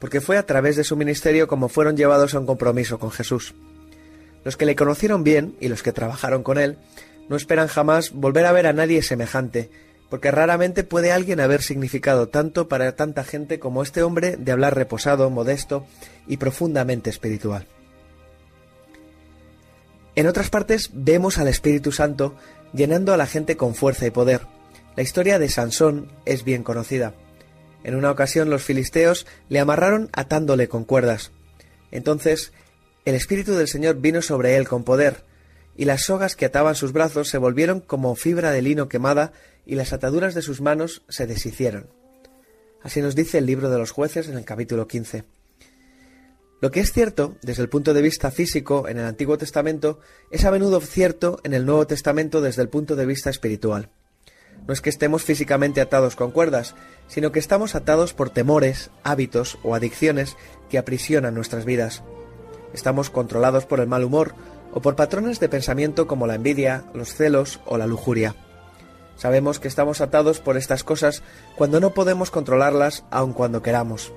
porque 0.00 0.22
fue 0.22 0.38
a 0.38 0.46
través 0.46 0.76
de 0.76 0.84
su 0.84 0.96
ministerio 0.96 1.48
como 1.48 1.68
fueron 1.68 1.98
llevados 1.98 2.34
a 2.34 2.40
un 2.40 2.46
compromiso 2.46 2.98
con 2.98 3.10
Jesús. 3.10 3.54
Los 4.42 4.56
que 4.56 4.64
le 4.64 4.74
conocieron 4.74 5.24
bien 5.24 5.54
y 5.60 5.68
los 5.68 5.82
que 5.82 5.92
trabajaron 5.92 6.42
con 6.42 6.56
él 6.56 6.78
no 7.28 7.36
esperan 7.36 7.68
jamás 7.68 8.12
volver 8.12 8.46
a 8.46 8.52
ver 8.52 8.66
a 8.66 8.72
nadie 8.72 9.02
semejante, 9.02 9.70
porque 10.08 10.30
raramente 10.30 10.84
puede 10.84 11.12
alguien 11.12 11.40
haber 11.40 11.62
significado 11.62 12.28
tanto 12.28 12.68
para 12.68 12.96
tanta 12.96 13.24
gente 13.24 13.58
como 13.58 13.82
este 13.82 14.02
hombre 14.02 14.36
de 14.36 14.52
hablar 14.52 14.74
reposado, 14.74 15.28
modesto 15.30 15.86
y 16.26 16.38
profundamente 16.38 17.10
espiritual. 17.10 17.66
En 20.14 20.26
otras 20.26 20.50
partes 20.50 20.90
vemos 20.94 21.38
al 21.38 21.48
Espíritu 21.48 21.92
Santo 21.92 22.34
llenando 22.72 23.14
a 23.14 23.16
la 23.16 23.26
gente 23.26 23.56
con 23.56 23.74
fuerza 23.74 24.06
y 24.06 24.10
poder. 24.10 24.42
La 24.96 25.02
historia 25.02 25.38
de 25.38 25.48
Sansón 25.48 26.10
es 26.24 26.42
bien 26.42 26.64
conocida. 26.64 27.14
En 27.84 27.94
una 27.94 28.10
ocasión 28.10 28.50
los 28.50 28.64
filisteos 28.64 29.26
le 29.48 29.60
amarraron 29.60 30.10
atándole 30.12 30.68
con 30.68 30.84
cuerdas. 30.84 31.30
Entonces 31.92 32.52
el 33.04 33.14
Espíritu 33.14 33.54
del 33.54 33.68
Señor 33.68 34.00
vino 34.00 34.20
sobre 34.20 34.56
él 34.56 34.66
con 34.66 34.82
poder, 34.84 35.24
y 35.78 35.84
las 35.84 36.02
sogas 36.02 36.34
que 36.34 36.44
ataban 36.44 36.74
sus 36.74 36.92
brazos 36.92 37.28
se 37.28 37.38
volvieron 37.38 37.80
como 37.80 38.16
fibra 38.16 38.50
de 38.50 38.60
lino 38.60 38.88
quemada 38.88 39.32
y 39.64 39.76
las 39.76 39.92
ataduras 39.92 40.34
de 40.34 40.42
sus 40.42 40.60
manos 40.60 41.02
se 41.08 41.28
deshicieron. 41.28 41.86
Así 42.82 43.00
nos 43.00 43.14
dice 43.14 43.38
el 43.38 43.46
libro 43.46 43.70
de 43.70 43.78
los 43.78 43.92
jueces 43.92 44.28
en 44.28 44.36
el 44.36 44.44
capítulo 44.44 44.88
15. 44.88 45.22
Lo 46.60 46.72
que 46.72 46.80
es 46.80 46.92
cierto 46.92 47.36
desde 47.42 47.62
el 47.62 47.68
punto 47.68 47.94
de 47.94 48.02
vista 48.02 48.32
físico 48.32 48.88
en 48.88 48.98
el 48.98 49.04
Antiguo 49.04 49.38
Testamento 49.38 50.00
es 50.32 50.44
a 50.44 50.50
menudo 50.50 50.80
cierto 50.80 51.38
en 51.44 51.54
el 51.54 51.64
Nuevo 51.64 51.86
Testamento 51.86 52.40
desde 52.40 52.62
el 52.62 52.68
punto 52.68 52.96
de 52.96 53.06
vista 53.06 53.30
espiritual. 53.30 53.88
No 54.66 54.74
es 54.74 54.80
que 54.80 54.90
estemos 54.90 55.22
físicamente 55.22 55.80
atados 55.80 56.16
con 56.16 56.32
cuerdas, 56.32 56.74
sino 57.06 57.30
que 57.30 57.38
estamos 57.38 57.76
atados 57.76 58.14
por 58.14 58.30
temores, 58.30 58.90
hábitos 59.04 59.60
o 59.62 59.76
adicciones 59.76 60.36
que 60.68 60.78
aprisionan 60.78 61.34
nuestras 61.34 61.64
vidas. 61.64 62.02
Estamos 62.74 63.10
controlados 63.10 63.64
por 63.64 63.78
el 63.78 63.86
mal 63.86 64.02
humor 64.02 64.34
o 64.72 64.80
por 64.80 64.96
patrones 64.96 65.40
de 65.40 65.48
pensamiento 65.48 66.06
como 66.06 66.26
la 66.26 66.34
envidia, 66.34 66.84
los 66.94 67.14
celos 67.14 67.60
o 67.66 67.78
la 67.78 67.86
lujuria. 67.86 68.34
Sabemos 69.16 69.58
que 69.58 69.68
estamos 69.68 70.00
atados 70.00 70.38
por 70.40 70.56
estas 70.56 70.84
cosas 70.84 71.22
cuando 71.56 71.80
no 71.80 71.92
podemos 71.94 72.30
controlarlas 72.30 73.04
aun 73.10 73.32
cuando 73.32 73.62
queramos. 73.62 74.12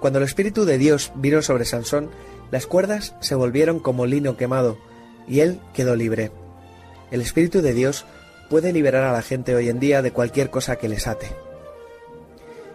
Cuando 0.00 0.18
el 0.18 0.24
Espíritu 0.24 0.64
de 0.64 0.78
Dios 0.78 1.12
vino 1.16 1.42
sobre 1.42 1.64
Sansón, 1.64 2.10
las 2.50 2.66
cuerdas 2.66 3.14
se 3.20 3.34
volvieron 3.34 3.80
como 3.80 4.06
lino 4.06 4.36
quemado, 4.36 4.78
y 5.26 5.40
él 5.40 5.60
quedó 5.74 5.96
libre. 5.96 6.30
El 7.10 7.20
Espíritu 7.20 7.60
de 7.60 7.72
Dios 7.72 8.04
puede 8.48 8.72
liberar 8.72 9.02
a 9.02 9.12
la 9.12 9.22
gente 9.22 9.54
hoy 9.54 9.68
en 9.68 9.80
día 9.80 10.02
de 10.02 10.12
cualquier 10.12 10.50
cosa 10.50 10.76
que 10.76 10.88
les 10.88 11.08
ate. 11.08 11.34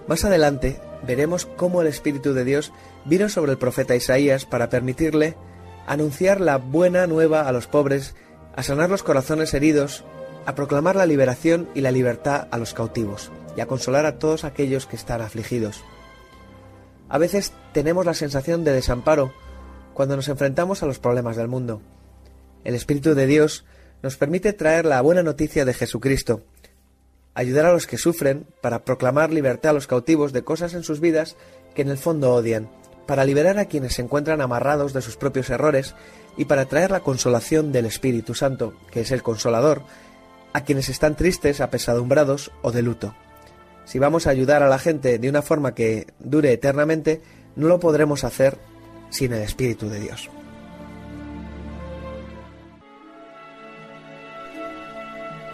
Más 0.07 0.25
adelante 0.25 0.81
veremos 1.07 1.45
cómo 1.45 1.81
el 1.81 1.87
Espíritu 1.87 2.33
de 2.33 2.43
Dios 2.43 2.73
vino 3.05 3.29
sobre 3.29 3.53
el 3.53 3.57
profeta 3.57 3.95
Isaías 3.95 4.45
para 4.45 4.69
permitirle 4.69 5.37
anunciar 5.87 6.41
la 6.41 6.57
buena 6.57 7.07
nueva 7.07 7.47
a 7.47 7.51
los 7.51 7.67
pobres, 7.67 8.15
a 8.55 8.63
sanar 8.63 8.89
los 8.89 9.03
corazones 9.03 9.53
heridos, 9.53 10.03
a 10.45 10.55
proclamar 10.55 10.95
la 10.95 11.05
liberación 11.05 11.69
y 11.75 11.81
la 11.81 11.91
libertad 11.91 12.47
a 12.51 12.57
los 12.57 12.73
cautivos, 12.73 13.31
y 13.55 13.61
a 13.61 13.67
consolar 13.67 14.05
a 14.05 14.17
todos 14.19 14.43
aquellos 14.43 14.85
que 14.85 14.95
están 14.95 15.21
afligidos. 15.21 15.83
A 17.09 17.17
veces 17.17 17.53
tenemos 17.73 18.05
la 18.05 18.13
sensación 18.13 18.63
de 18.63 18.73
desamparo 18.73 19.33
cuando 19.93 20.15
nos 20.15 20.29
enfrentamos 20.29 20.81
a 20.81 20.85
los 20.85 20.99
problemas 20.99 21.35
del 21.35 21.47
mundo. 21.47 21.81
El 22.63 22.75
Espíritu 22.75 23.15
de 23.15 23.27
Dios 23.27 23.65
nos 24.01 24.17
permite 24.17 24.53
traer 24.53 24.85
la 24.85 25.01
buena 25.01 25.23
noticia 25.23 25.65
de 25.65 25.73
Jesucristo, 25.73 26.41
ayudar 27.33 27.65
a 27.65 27.73
los 27.73 27.87
que 27.87 27.97
sufren 27.97 28.47
para 28.61 28.83
proclamar 28.83 29.31
libertad 29.31 29.71
a 29.71 29.73
los 29.73 29.87
cautivos 29.87 30.33
de 30.33 30.43
cosas 30.43 30.73
en 30.73 30.83
sus 30.83 30.99
vidas 30.99 31.35
que 31.75 31.81
en 31.81 31.89
el 31.89 31.97
fondo 31.97 32.33
odian, 32.33 32.69
para 33.05 33.25
liberar 33.25 33.59
a 33.59 33.65
quienes 33.65 33.93
se 33.93 34.01
encuentran 34.01 34.41
amarrados 34.41 34.93
de 34.93 35.01
sus 35.01 35.17
propios 35.17 35.49
errores 35.49 35.95
y 36.37 36.45
para 36.45 36.65
traer 36.65 36.91
la 36.91 37.01
consolación 37.01 37.71
del 37.71 37.85
Espíritu 37.85 38.33
Santo, 38.33 38.73
que 38.91 39.01
es 39.01 39.11
el 39.11 39.23
consolador, 39.23 39.83
a 40.53 40.63
quienes 40.63 40.89
están 40.89 41.15
tristes, 41.15 41.61
apesadumbrados 41.61 42.51
o 42.61 42.71
de 42.71 42.81
luto. 42.81 43.15
Si 43.85 43.99
vamos 43.99 44.27
a 44.27 44.29
ayudar 44.29 44.63
a 44.63 44.69
la 44.69 44.79
gente 44.79 45.19
de 45.19 45.29
una 45.29 45.41
forma 45.41 45.73
que 45.73 46.07
dure 46.19 46.53
eternamente, 46.53 47.21
no 47.55 47.67
lo 47.67 47.79
podremos 47.79 48.23
hacer 48.23 48.57
sin 49.09 49.33
el 49.33 49.41
Espíritu 49.41 49.89
de 49.89 49.99
Dios. 49.99 50.29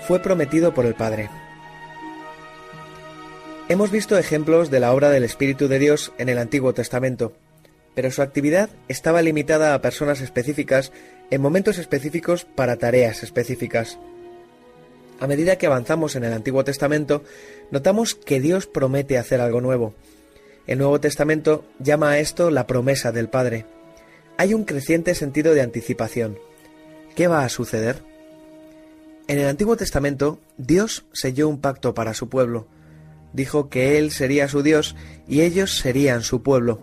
Fue 0.07 0.19
prometido 0.19 0.73
por 0.73 0.85
el 0.85 0.95
Padre. 0.95 1.29
Hemos 3.69 3.91
visto 3.91 4.17
ejemplos 4.17 4.71
de 4.71 4.79
la 4.79 4.93
obra 4.93 5.09
del 5.09 5.25
Espíritu 5.25 5.67
de 5.67 5.77
Dios 5.77 6.13
en 6.17 6.29
el 6.29 6.37
Antiguo 6.37 6.73
Testamento, 6.73 7.33
pero 7.95 8.09
su 8.11 8.21
actividad 8.21 8.69
estaba 8.87 9.21
limitada 9.21 9.73
a 9.73 9.81
personas 9.81 10.21
específicas 10.21 10.93
en 11.31 11.41
momentos 11.41 11.77
específicos 11.77 12.45
para 12.45 12.77
tareas 12.77 13.23
específicas. 13.23 13.99
A 15.19 15.27
medida 15.27 15.57
que 15.57 15.65
avanzamos 15.65 16.15
en 16.15 16.23
el 16.23 16.31
Antiguo 16.31 16.63
Testamento, 16.63 17.23
notamos 17.69 18.15
que 18.15 18.39
Dios 18.39 18.67
promete 18.67 19.17
hacer 19.17 19.41
algo 19.41 19.59
nuevo. 19.59 19.93
El 20.65 20.77
Nuevo 20.77 21.01
Testamento 21.01 21.65
llama 21.79 22.11
a 22.11 22.19
esto 22.19 22.51
la 22.51 22.67
promesa 22.67 23.11
del 23.11 23.27
Padre. 23.27 23.65
Hay 24.37 24.53
un 24.53 24.63
creciente 24.63 25.13
sentido 25.13 25.53
de 25.53 25.61
anticipación. 25.61 26.39
¿Qué 27.15 27.27
va 27.27 27.43
a 27.43 27.49
suceder? 27.49 28.01
En 29.27 29.39
el 29.39 29.47
Antiguo 29.47 29.75
Testamento, 29.75 30.39
Dios 30.55 31.03
selló 31.11 31.49
un 31.49 31.59
pacto 31.59 31.93
para 31.93 32.13
su 32.13 32.29
pueblo. 32.29 32.65
Dijo 33.33 33.69
que 33.69 33.97
Él 33.97 34.11
sería 34.11 34.47
su 34.47 34.63
Dios 34.63 34.95
y 35.27 35.41
ellos 35.41 35.77
serían 35.77 36.21
su 36.21 36.41
pueblo. 36.41 36.79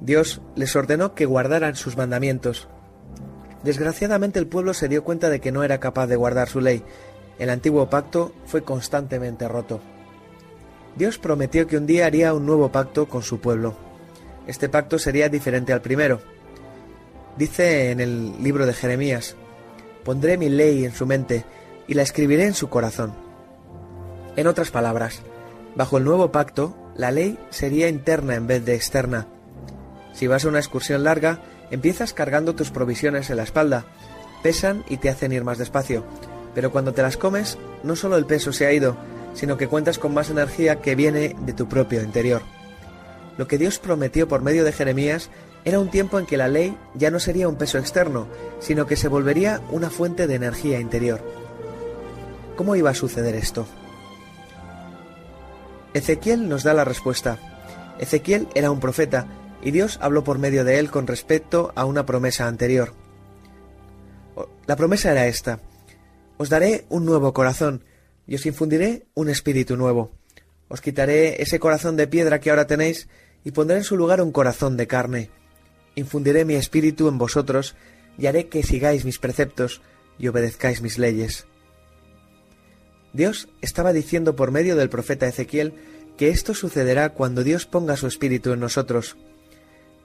Dios 0.00 0.40
les 0.56 0.74
ordenó 0.74 1.14
que 1.14 1.26
guardaran 1.26 1.76
sus 1.76 1.96
mandamientos. 1.96 2.68
Desgraciadamente 3.62 4.38
el 4.38 4.48
pueblo 4.48 4.74
se 4.74 4.88
dio 4.88 5.04
cuenta 5.04 5.30
de 5.30 5.40
que 5.40 5.52
no 5.52 5.62
era 5.62 5.78
capaz 5.78 6.06
de 6.08 6.16
guardar 6.16 6.48
su 6.48 6.60
ley. 6.60 6.82
El 7.38 7.50
antiguo 7.50 7.88
pacto 7.88 8.34
fue 8.46 8.62
constantemente 8.62 9.46
roto. 9.48 9.80
Dios 10.96 11.18
prometió 11.18 11.66
que 11.66 11.76
un 11.76 11.86
día 11.86 12.06
haría 12.06 12.34
un 12.34 12.44
nuevo 12.44 12.70
pacto 12.70 13.08
con 13.08 13.22
su 13.22 13.40
pueblo. 13.40 13.74
Este 14.46 14.68
pacto 14.68 14.98
sería 14.98 15.28
diferente 15.28 15.72
al 15.72 15.80
primero. 15.80 16.20
Dice 17.36 17.90
en 17.90 18.00
el 18.00 18.42
libro 18.42 18.66
de 18.66 18.74
Jeremías, 18.74 19.36
pondré 20.04 20.36
mi 20.36 20.48
ley 20.48 20.84
en 20.84 20.92
su 20.92 21.06
mente 21.06 21.44
y 21.86 21.94
la 21.94 22.02
escribiré 22.02 22.46
en 22.46 22.54
su 22.54 22.68
corazón. 22.68 23.14
En 24.36 24.46
otras 24.46 24.70
palabras, 24.70 25.22
bajo 25.76 25.98
el 25.98 26.04
nuevo 26.04 26.32
pacto, 26.32 26.76
la 26.94 27.10
ley 27.10 27.38
sería 27.50 27.88
interna 27.88 28.34
en 28.34 28.46
vez 28.46 28.64
de 28.64 28.74
externa. 28.74 29.26
Si 30.12 30.26
vas 30.26 30.44
a 30.44 30.48
una 30.48 30.58
excursión 30.58 31.04
larga, 31.04 31.40
empiezas 31.70 32.12
cargando 32.12 32.54
tus 32.54 32.70
provisiones 32.70 33.30
en 33.30 33.38
la 33.38 33.44
espalda, 33.44 33.86
pesan 34.42 34.84
y 34.88 34.98
te 34.98 35.08
hacen 35.08 35.32
ir 35.32 35.44
más 35.44 35.58
despacio, 35.58 36.04
pero 36.54 36.70
cuando 36.70 36.92
te 36.92 37.02
las 37.02 37.16
comes, 37.16 37.58
no 37.82 37.96
solo 37.96 38.16
el 38.16 38.26
peso 38.26 38.52
se 38.52 38.66
ha 38.66 38.72
ido, 38.72 38.96
sino 39.34 39.56
que 39.56 39.68
cuentas 39.68 39.98
con 39.98 40.12
más 40.12 40.30
energía 40.30 40.80
que 40.80 40.94
viene 40.94 41.34
de 41.40 41.52
tu 41.52 41.68
propio 41.68 42.02
interior. 42.02 42.42
Lo 43.38 43.48
que 43.48 43.58
Dios 43.58 43.78
prometió 43.78 44.28
por 44.28 44.42
medio 44.42 44.64
de 44.64 44.72
Jeremías 44.72 45.30
era 45.64 45.78
un 45.78 45.90
tiempo 45.90 46.18
en 46.18 46.26
que 46.26 46.36
la 46.36 46.48
ley 46.48 46.76
ya 46.94 47.10
no 47.10 47.20
sería 47.20 47.48
un 47.48 47.56
peso 47.56 47.78
externo, 47.78 48.26
sino 48.58 48.86
que 48.86 48.96
se 48.96 49.08
volvería 49.08 49.60
una 49.70 49.90
fuente 49.90 50.26
de 50.26 50.34
energía 50.34 50.80
interior. 50.80 51.20
¿Cómo 52.56 52.76
iba 52.76 52.90
a 52.90 52.94
suceder 52.94 53.34
esto? 53.34 53.66
Ezequiel 55.94 56.48
nos 56.48 56.62
da 56.62 56.72
la 56.72 56.84
respuesta. 56.84 57.38
Ezequiel 57.98 58.48
era 58.54 58.70
un 58.70 58.80
profeta, 58.80 59.26
y 59.62 59.70
Dios 59.70 59.98
habló 60.00 60.24
por 60.24 60.38
medio 60.38 60.64
de 60.64 60.78
él 60.78 60.90
con 60.90 61.06
respecto 61.06 61.72
a 61.76 61.84
una 61.84 62.06
promesa 62.06 62.46
anterior. 62.46 62.94
La 64.66 64.76
promesa 64.76 65.12
era 65.12 65.26
esta. 65.26 65.60
Os 66.38 66.48
daré 66.48 66.86
un 66.88 67.04
nuevo 67.04 67.32
corazón, 67.34 67.84
y 68.26 68.36
os 68.36 68.46
infundiré 68.46 69.06
un 69.14 69.28
espíritu 69.28 69.76
nuevo. 69.76 70.10
Os 70.68 70.80
quitaré 70.80 71.42
ese 71.42 71.60
corazón 71.60 71.96
de 71.96 72.06
piedra 72.06 72.40
que 72.40 72.48
ahora 72.48 72.66
tenéis, 72.66 73.08
y 73.44 73.50
pondré 73.50 73.76
en 73.76 73.84
su 73.84 73.96
lugar 73.96 74.22
un 74.22 74.32
corazón 74.32 74.78
de 74.78 74.86
carne. 74.86 75.30
Infundiré 75.94 76.46
mi 76.46 76.54
espíritu 76.54 77.08
en 77.08 77.18
vosotros, 77.18 77.76
y 78.16 78.26
haré 78.26 78.48
que 78.48 78.62
sigáis 78.62 79.04
mis 79.04 79.18
preceptos, 79.18 79.82
y 80.18 80.28
obedezcáis 80.28 80.80
mis 80.80 80.98
leyes. 80.98 81.46
Dios 83.12 83.48
estaba 83.60 83.92
diciendo 83.92 84.36
por 84.36 84.50
medio 84.50 84.76
del 84.76 84.88
profeta 84.88 85.26
Ezequiel 85.26 85.74
que 86.16 86.28
esto 86.28 86.54
sucederá 86.54 87.10
cuando 87.10 87.44
Dios 87.44 87.66
ponga 87.66 87.96
su 87.96 88.06
espíritu 88.06 88.52
en 88.52 88.60
nosotros. 88.60 89.16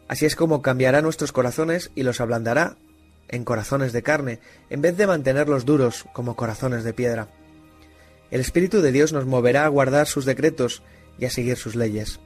Así 0.07 0.25
es 0.25 0.35
como 0.35 0.61
cambiará 0.61 1.01
nuestros 1.01 1.31
corazones 1.31 1.91
y 1.95 2.03
los 2.03 2.21
ablandará 2.21 2.77
en 3.29 3.43
corazones 3.43 3.91
de 3.91 4.03
carne, 4.03 4.39
en 4.69 4.81
vez 4.81 4.95
de 4.97 5.07
mantenerlos 5.07 5.65
duros 5.65 6.05
como 6.13 6.35
corazones 6.35 6.83
de 6.83 6.93
piedra. 6.93 7.27
El 8.31 8.41
Espíritu 8.41 8.81
de 8.81 8.91
Dios 8.91 9.13
nos 9.13 9.25
moverá 9.25 9.65
a 9.65 9.69
guardar 9.69 10.07
sus 10.07 10.25
decretos 10.25 10.81
y 11.17 11.25
a 11.25 11.29
seguir 11.29 11.57
sus 11.57 11.75
leyes. 11.75 12.19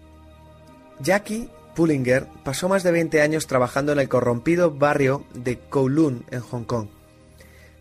Jackie 1.00 1.50
Pullinger 1.76 2.28
pasó 2.44 2.70
más 2.70 2.84
de 2.84 2.92
20 2.92 3.22
años 3.22 3.48
trabajando 3.48 3.92
en 3.92 4.00
el 4.00 4.10
corrompido 4.10 4.72
barrio 4.72 5.26
de 5.34 5.58
Kowloon, 5.58 6.26
en 6.30 6.42
Hong 6.42 6.64
Kong. 6.64 6.88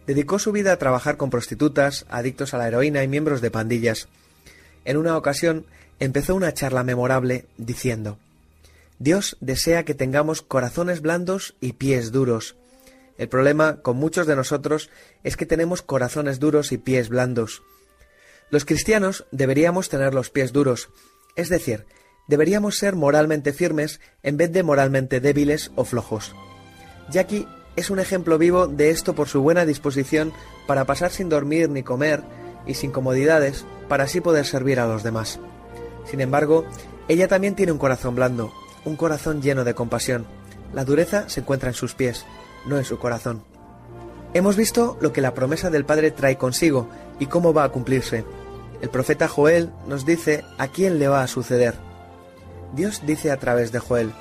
Dedicó 0.07 0.39
su 0.39 0.53
vida 0.53 0.73
a 0.73 0.79
trabajar 0.79 1.17
con 1.17 1.31
prostitutas, 1.31 2.07
adictos 2.09 2.55
a 2.55 2.59
la 2.59 2.69
heroína 2.69 3.03
y 3.03 3.09
miembros 3.09 3.41
de 3.41 3.51
pandillas. 3.51 4.09
En 4.85 4.97
una 4.97 5.17
ocasión 5.17 5.67
empezó 5.99 6.35
una 6.35 6.55
charla 6.55 6.83
memorable 6.83 7.47
diciendo 7.59 8.19
Dios 9.01 9.39
desea 9.41 9.85
que 9.85 9.95
tengamos 9.95 10.43
corazones 10.43 11.01
blandos 11.01 11.55
y 11.59 11.73
pies 11.73 12.13
duros. 12.13 12.57
El 13.17 13.31
problema 13.31 13.81
con 13.81 13.97
muchos 13.97 14.27
de 14.27 14.37
nosotros 14.37 14.91
es 15.25 15.39
que 15.39 15.47
tenemos 15.47 15.81
corazones 15.81 16.39
duros 16.39 16.71
y 16.71 16.77
pies 16.77 17.09
blandos. 17.09 17.63
Los 18.51 18.67
cristianos 18.67 19.25
deberíamos 19.31 19.89
tener 19.89 20.13
los 20.13 20.29
pies 20.29 20.53
duros, 20.53 20.91
es 21.35 21.49
decir, 21.49 21.87
deberíamos 22.29 22.77
ser 22.77 22.95
moralmente 22.95 23.55
firmes 23.55 24.01
en 24.23 24.37
vez 24.37 24.53
de 24.53 24.63
moralmente 24.63 25.21
débiles 25.21 25.71
o 25.77 25.87
flojos. 25.87 26.35
Jackie 27.11 27.49
es 27.81 27.91
un 27.91 27.99
ejemplo 27.99 28.39
vivo 28.39 28.67
de 28.67 28.91
esto 28.91 29.15
por 29.15 29.29
su 29.29 29.43
buena 29.43 29.65
disposición 29.67 30.33
para 30.67 30.85
pasar 30.85 31.11
sin 31.11 31.29
dormir 31.29 31.69
ni 31.69 31.83
comer 31.83 32.23
y 32.67 32.75
sin 32.75 32.93
comodidades 32.93 33.65
para 33.89 34.05
así 34.05 34.21
poder 34.21 34.47
servir 34.47 34.79
a 34.79 34.87
los 34.87 35.03
demás. 35.03 35.41
Sin 36.05 36.21
embargo, 36.21 36.65
ella 37.09 37.27
también 37.27 37.55
tiene 37.55 37.73
un 37.73 37.79
corazón 37.79 38.15
blando, 38.15 38.53
un 38.85 38.97
corazón 38.97 39.43
lleno 39.43 39.65
de 39.65 39.75
compasión. 39.75 40.27
La 40.73 40.85
dureza 40.85 41.29
se 41.29 41.41
encuentra 41.41 41.71
en 41.71 41.75
sus 41.75 41.95
pies, 41.95 42.25
no 42.67 42.79
en 42.79 42.85
su 42.85 42.99
corazón. 42.99 43.43
Hemos 44.33 44.57
visto 44.57 44.97
lo 45.01 45.13
que 45.13 45.21
la 45.21 45.35
promesa 45.35 45.71
del 45.71 45.85
Padre 45.85 46.13
trae 46.13 46.37
consigo 46.37 46.89
y 47.19 47.27
cómo 47.27 47.53
va 47.53 47.65
a 47.65 47.71
cumplirse. 47.71 48.25
El 48.81 48.91
profeta 48.91 49.27
Joel 49.27 49.71
nos 49.89 50.07
dice 50.07 50.45
a 50.59 50.69
quién 50.69 50.99
le 50.99 51.09
va 51.09 51.23
a 51.23 51.27
suceder. 51.27 51.75
Dios 52.75 53.03
dice 53.05 53.31
a 53.33 53.39
través 53.39 53.73
de 53.73 53.81
Joel, 53.81 54.13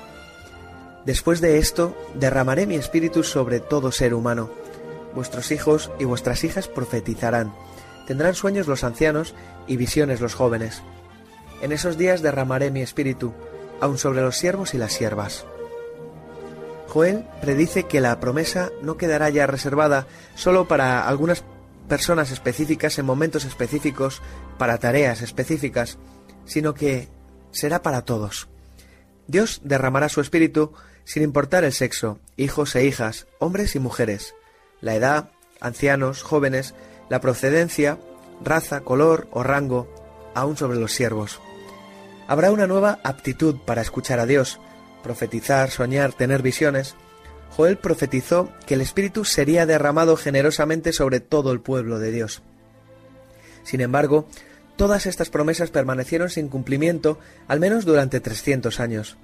Después 1.10 1.40
de 1.40 1.58
esto, 1.58 1.96
derramaré 2.14 2.68
mi 2.68 2.76
espíritu 2.76 3.24
sobre 3.24 3.58
todo 3.58 3.90
ser 3.90 4.14
humano. 4.14 4.48
Vuestros 5.12 5.50
hijos 5.50 5.90
y 5.98 6.04
vuestras 6.04 6.44
hijas 6.44 6.68
profetizarán. 6.68 7.52
Tendrán 8.06 8.36
sueños 8.36 8.68
los 8.68 8.84
ancianos 8.84 9.34
y 9.66 9.76
visiones 9.76 10.20
los 10.20 10.36
jóvenes. 10.36 10.84
En 11.62 11.72
esos 11.72 11.98
días 11.98 12.22
derramaré 12.22 12.70
mi 12.70 12.80
espíritu, 12.80 13.32
aun 13.80 13.98
sobre 13.98 14.20
los 14.20 14.36
siervos 14.36 14.72
y 14.72 14.78
las 14.78 14.92
siervas. 14.92 15.46
Joel 16.86 17.24
predice 17.40 17.88
que 17.88 18.00
la 18.00 18.20
promesa 18.20 18.70
no 18.80 18.96
quedará 18.96 19.30
ya 19.30 19.48
reservada 19.48 20.06
solo 20.36 20.68
para 20.68 21.08
algunas 21.08 21.42
personas 21.88 22.30
específicas 22.30 23.00
en 23.00 23.06
momentos 23.06 23.44
específicos, 23.44 24.22
para 24.58 24.78
tareas 24.78 25.22
específicas, 25.22 25.98
sino 26.44 26.72
que 26.72 27.08
será 27.50 27.82
para 27.82 28.02
todos. 28.02 28.48
Dios 29.26 29.60
derramará 29.64 30.08
su 30.08 30.20
espíritu 30.20 30.72
sin 31.04 31.22
importar 31.22 31.64
el 31.64 31.72
sexo, 31.72 32.18
hijos 32.36 32.74
e 32.76 32.84
hijas, 32.84 33.26
hombres 33.38 33.74
y 33.74 33.78
mujeres, 33.78 34.34
la 34.80 34.94
edad, 34.94 35.30
ancianos, 35.60 36.22
jóvenes, 36.22 36.74
la 37.08 37.20
procedencia, 37.20 37.98
raza, 38.42 38.80
color 38.80 39.28
o 39.32 39.42
rango, 39.42 39.92
aún 40.34 40.56
sobre 40.56 40.78
los 40.78 40.92
siervos. 40.92 41.40
Habrá 42.26 42.52
una 42.52 42.66
nueva 42.66 43.00
aptitud 43.02 43.56
para 43.66 43.82
escuchar 43.82 44.20
a 44.20 44.26
Dios, 44.26 44.60
profetizar, 45.02 45.70
soñar, 45.70 46.12
tener 46.12 46.42
visiones. 46.42 46.94
Joel 47.56 47.76
profetizó 47.76 48.52
que 48.66 48.74
el 48.74 48.80
Espíritu 48.80 49.24
sería 49.24 49.66
derramado 49.66 50.16
generosamente 50.16 50.92
sobre 50.92 51.20
todo 51.20 51.52
el 51.52 51.60
pueblo 51.60 51.98
de 51.98 52.12
Dios. 52.12 52.42
Sin 53.64 53.80
embargo, 53.80 54.28
todas 54.76 55.06
estas 55.06 55.30
promesas 55.30 55.70
permanecieron 55.70 56.30
sin 56.30 56.48
cumplimiento 56.48 57.18
al 57.48 57.60
menos 57.60 57.84
durante 57.84 58.20
300 58.20 58.78
años. 58.80 59.18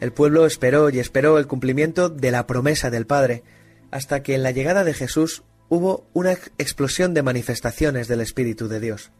El 0.00 0.12
pueblo 0.12 0.46
esperó 0.46 0.88
y 0.88 0.98
esperó 0.98 1.38
el 1.38 1.46
cumplimiento 1.46 2.08
de 2.08 2.30
la 2.30 2.46
promesa 2.46 2.90
del 2.90 3.06
Padre, 3.06 3.44
hasta 3.90 4.22
que 4.22 4.34
en 4.34 4.42
la 4.42 4.50
llegada 4.50 4.82
de 4.82 4.94
Jesús 4.94 5.42
hubo 5.68 6.06
una 6.14 6.32
explosión 6.32 7.12
de 7.12 7.22
manifestaciones 7.22 8.08
del 8.08 8.22
Espíritu 8.22 8.66
de 8.66 8.80
Dios. 8.80 9.12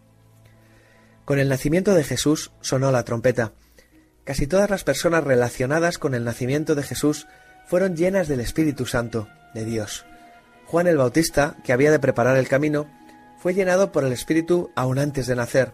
Con 1.26 1.38
el 1.38 1.48
nacimiento 1.48 1.94
de 1.94 2.02
Jesús 2.02 2.50
sonó 2.60 2.90
la 2.90 3.04
trompeta. 3.04 3.52
Casi 4.24 4.46
todas 4.46 4.70
las 4.70 4.82
personas 4.82 5.22
relacionadas 5.22 5.98
con 5.98 6.14
el 6.14 6.24
nacimiento 6.24 6.74
de 6.74 6.82
Jesús 6.82 7.26
fueron 7.66 7.94
llenas 7.94 8.26
del 8.26 8.40
Espíritu 8.40 8.86
Santo 8.86 9.28
de 9.54 9.64
Dios. 9.64 10.06
Juan 10.66 10.86
el 10.86 10.96
Bautista, 10.96 11.56
que 11.62 11.72
había 11.72 11.90
de 11.90 11.98
preparar 11.98 12.36
el 12.36 12.48
camino, 12.48 12.88
fue 13.38 13.54
llenado 13.54 13.92
por 13.92 14.04
el 14.04 14.12
Espíritu 14.12 14.70
aún 14.76 14.98
antes 14.98 15.26
de 15.26 15.36
nacer. 15.36 15.72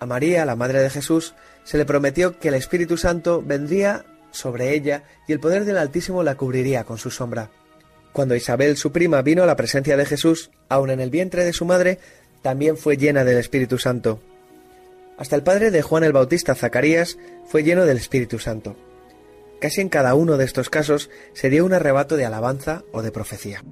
A 0.00 0.06
María, 0.06 0.44
la 0.44 0.56
madre 0.56 0.80
de 0.80 0.90
Jesús, 0.90 1.34
se 1.64 1.78
le 1.78 1.86
prometió 1.86 2.38
que 2.38 2.48
el 2.48 2.54
Espíritu 2.54 2.96
Santo 2.96 3.42
vendría 3.42 4.04
sobre 4.34 4.74
ella 4.74 5.04
y 5.26 5.32
el 5.32 5.40
poder 5.40 5.64
del 5.64 5.78
Altísimo 5.78 6.22
la 6.22 6.34
cubriría 6.34 6.84
con 6.84 6.98
su 6.98 7.10
sombra. 7.10 7.50
Cuando 8.12 8.36
Isabel, 8.36 8.76
su 8.76 8.92
prima, 8.92 9.22
vino 9.22 9.42
a 9.42 9.46
la 9.46 9.56
presencia 9.56 9.96
de 9.96 10.04
Jesús, 10.04 10.50
aun 10.68 10.90
en 10.90 11.00
el 11.00 11.10
vientre 11.10 11.44
de 11.44 11.52
su 11.52 11.64
madre, 11.64 11.98
también 12.42 12.76
fue 12.76 12.96
llena 12.96 13.24
del 13.24 13.38
Espíritu 13.38 13.78
Santo. 13.78 14.20
Hasta 15.16 15.36
el 15.36 15.42
padre 15.42 15.70
de 15.70 15.82
Juan 15.82 16.04
el 16.04 16.12
Bautista, 16.12 16.54
Zacarías, 16.54 17.16
fue 17.46 17.62
lleno 17.62 17.86
del 17.86 17.96
Espíritu 17.96 18.38
Santo. 18.38 18.76
Casi 19.60 19.80
en 19.80 19.88
cada 19.88 20.14
uno 20.14 20.36
de 20.36 20.44
estos 20.44 20.68
casos 20.68 21.10
se 21.32 21.50
dio 21.50 21.64
un 21.64 21.72
arrebato 21.72 22.16
de 22.16 22.24
alabanza 22.24 22.82
o 22.92 23.02
de 23.02 23.12
profecía. 23.12 23.62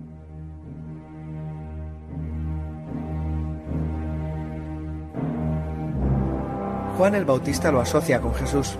Juan 6.97 7.14
el 7.14 7.25
Bautista 7.25 7.73
lo 7.73 7.81
asocia 7.81 8.21
con 8.21 8.35
Jesús. 8.35 8.78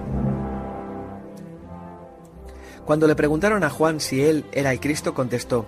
Cuando 2.93 3.07
le 3.07 3.17
preguntaron 3.17 3.65
a 3.65 3.71
Juan 3.71 4.01
si 4.01 4.23
él 4.23 4.45
era 4.53 4.71
el 4.71 4.79
Cristo, 4.79 5.15
contestó, 5.15 5.65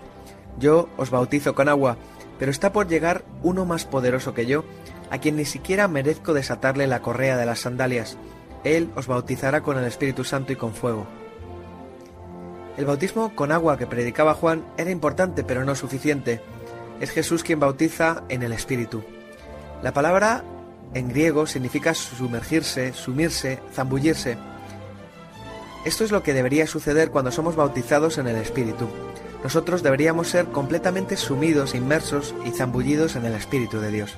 Yo 0.59 0.91
os 0.99 1.09
bautizo 1.09 1.55
con 1.55 1.71
agua, 1.71 1.97
pero 2.39 2.51
está 2.51 2.71
por 2.71 2.87
llegar 2.87 3.25
uno 3.43 3.65
más 3.65 3.87
poderoso 3.87 4.35
que 4.35 4.45
yo, 4.45 4.63
a 5.09 5.17
quien 5.17 5.37
ni 5.37 5.47
siquiera 5.47 5.89
merezco 5.89 6.35
desatarle 6.35 6.87
la 6.87 7.01
correa 7.01 7.39
de 7.39 7.47
las 7.47 7.61
sandalias. 7.61 8.19
Él 8.63 8.91
os 8.95 9.07
bautizará 9.07 9.63
con 9.63 9.79
el 9.79 9.87
Espíritu 9.87 10.23
Santo 10.23 10.53
y 10.53 10.57
con 10.57 10.75
fuego. 10.75 11.07
El 12.77 12.85
bautismo 12.85 13.35
con 13.35 13.53
agua 13.53 13.79
que 13.79 13.87
predicaba 13.87 14.35
Juan 14.35 14.63
era 14.77 14.91
importante, 14.91 15.45
pero 15.45 15.65
no 15.65 15.75
suficiente. 15.75 16.43
Es 17.01 17.11
Jesús 17.11 17.43
quien 17.43 17.59
bautiza 17.59 18.25
en 18.29 18.43
el 18.43 18.53
Espíritu. 18.53 19.03
La 19.83 19.95
palabra 19.95 20.45
en 20.93 21.09
griego 21.09 21.47
significa 21.47 21.95
sumergirse, 21.95 22.93
sumirse, 22.93 23.61
zambullirse. 23.73 24.37
Esto 25.85 26.03
es 26.03 26.11
lo 26.11 26.23
que 26.23 26.33
debería 26.33 26.67
suceder 26.67 27.11
cuando 27.11 27.31
somos 27.31 27.57
bautizados 27.57 28.17
en 28.17 28.27
el 28.27 28.37
Espíritu. 28.37 28.89
Nosotros 29.43 29.83
deberíamos 29.83 30.29
ser 30.29 30.47
completamente 30.47 31.19
sumidos, 31.19 31.75
inmersos 31.75 32.35
y 32.47 32.53
zambullidos 32.53 33.17
en 33.17 33.27
el 33.27 33.35
Espíritu 33.35 33.79
de 33.81 33.91
Dios. 33.91 34.15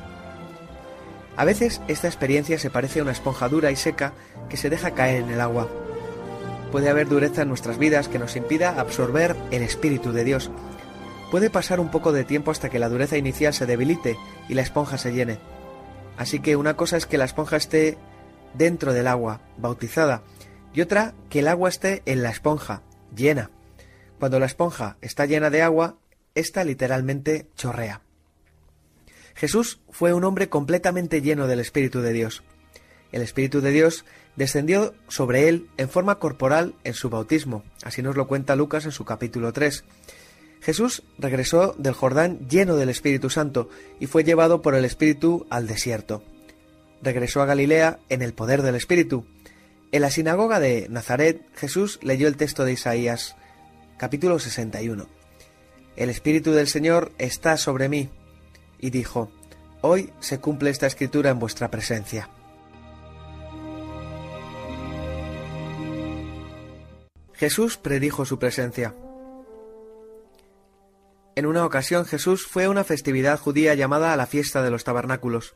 A 1.37 1.45
veces 1.45 1.81
esta 1.89 2.07
experiencia 2.07 2.59
se 2.61 2.71
parece 2.71 3.01
a 3.01 3.03
una 3.03 3.11
esponja 3.11 3.49
dura 3.49 3.73
y 3.73 3.77
seca 3.77 4.13
que 4.49 4.57
se 4.57 4.71
deja 4.71 4.93
caer 4.93 5.25
en 5.25 5.31
el 5.31 5.41
agua. 5.41 5.69
Puede 6.71 6.89
haber 6.89 7.09
dureza 7.09 7.43
en 7.43 7.49
nuestras 7.49 7.79
vidas 7.79 8.09
que 8.09 8.21
nos 8.21 8.37
impida 8.37 8.81
absorber 8.81 9.35
el 9.51 9.63
Espíritu 9.63 10.13
de 10.13 10.23
Dios. 10.23 10.53
Puede 11.33 11.51
pasar 11.51 11.81
un 11.81 11.91
poco 11.91 12.13
de 12.13 12.23
tiempo 12.23 12.53
hasta 12.53 12.71
que 12.71 12.79
la 12.79 12.89
dureza 12.89 13.19
inicial 13.19 13.53
se 13.53 13.67
debilite 13.67 14.17
y 14.49 14.55
la 14.55 14.63
esponja 14.63 14.99
se 14.99 15.13
llene. 15.13 15.39
Así 16.17 16.39
que 16.39 16.55
una 16.55 16.77
cosa 16.77 16.97
es 16.97 17.07
que 17.07 17.19
la 17.19 17.25
esponja 17.25 17.57
esté 17.57 17.99
dentro 18.55 18.93
del 18.93 19.09
agua, 19.09 19.41
bautizada, 19.59 20.23
y 20.77 20.83
otra 20.83 21.15
que 21.31 21.39
el 21.39 21.49
agua 21.49 21.71
esté 21.71 22.03
en 22.05 22.23
la 22.23 22.29
esponja, 22.29 22.83
llena. 23.17 23.51
Cuando 24.19 24.39
la 24.39 24.45
esponja 24.45 24.99
está 25.01 25.25
llena 25.25 25.49
de 25.49 25.63
agua, 25.63 25.97
ésta 26.35 26.65
literalmente 26.65 27.47
chorrea. 27.57 28.03
Jesús 29.35 29.81
fue 29.89 30.13
un 30.13 30.23
hombre 30.25 30.51
completamente 30.51 31.23
lleno 31.23 31.47
del 31.47 31.61
Espíritu 31.61 32.03
de 32.03 32.13
Dios. 32.13 32.43
El 33.11 33.23
Espíritu 33.23 33.63
de 33.63 33.71
Dios 33.71 34.05
descendió 34.37 34.95
sobre 35.09 35.49
él 35.49 35.71
en 35.79 35.89
forma 35.89 36.19
corporal 36.19 36.75
en 36.85 36.93
su 36.93 37.09
bautismo, 37.09 37.65
así 37.83 38.03
nos 38.03 38.15
lo 38.15 38.29
cuenta 38.29 38.55
Lucas 38.55 38.85
en 38.85 38.93
su 38.93 39.07
capítulo 39.07 39.55
3. 39.55 39.83
Jesús 40.61 41.05
regresó 41.19 41.75
del 41.79 41.95
Jordán 41.95 42.49
lleno 42.51 42.77
del 42.77 42.91
Espíritu 42.91 43.31
Santo 43.31 43.71
y 43.99 44.07
fue 44.07 44.25
llevado 44.25 44.61
por 44.61 44.75
el 44.75 44.85
Espíritu 44.85 45.47
al 45.49 45.67
desierto. 45.67 46.23
Regresó 47.01 47.41
a 47.41 47.47
Galilea 47.47 47.99
en 48.11 48.21
el 48.21 48.35
poder 48.35 48.61
del 48.61 48.75
Espíritu, 48.75 49.27
en 49.93 50.03
la 50.03 50.11
sinagoga 50.11 50.61
de 50.61 50.89
Nazaret, 50.91 51.43
Jesús 51.55 51.99
leyó 52.03 52.29
el 52.29 52.37
texto 52.37 52.65
de 52.65 52.73
Isaías, 52.73 53.37
capítulo 53.97 54.39
61. 54.39 55.07
El 55.97 56.11
Espíritu 56.11 56.53
del 56.53 56.69
Señor 56.69 57.13
está 57.19 57.57
sobre 57.57 57.89
mí, 57.89 58.11
y 58.79 58.91
dijo, 58.91 59.31
Hoy 59.81 60.13
se 60.21 60.41
cumple 60.41 60.71
esta 60.71 60.87
escritura 60.87 61.31
en 61.31 61.39
vuestra 61.39 61.71
presencia. 61.71 62.29
Jesús 67.35 67.77
predijo 67.77 68.25
su 68.25 68.39
presencia. 68.39 68.95
En 71.35 71.45
una 71.45 71.67
ocasión 71.67 72.07
Jesús 72.07 72.47
fue 72.47 72.65
a 72.65 72.71
una 72.71 72.83
festividad 72.83 73.39
judía 73.39 73.75
llamada 73.75 74.17
la 74.17 74.27
fiesta 74.27 74.63
de 74.63 74.71
los 74.71 74.85
tabernáculos. 74.85 75.55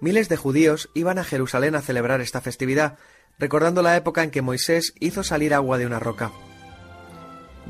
Miles 0.00 0.30
de 0.30 0.36
judíos 0.36 0.88
iban 0.94 1.18
a 1.18 1.24
Jerusalén 1.24 1.74
a 1.74 1.82
celebrar 1.82 2.22
esta 2.22 2.40
festividad, 2.40 2.98
recordando 3.38 3.82
la 3.82 3.96
época 3.96 4.22
en 4.22 4.30
que 4.30 4.42
Moisés 4.42 4.94
hizo 4.98 5.22
salir 5.22 5.54
agua 5.54 5.78
de 5.78 5.86
una 5.86 6.00
roca. 6.00 6.32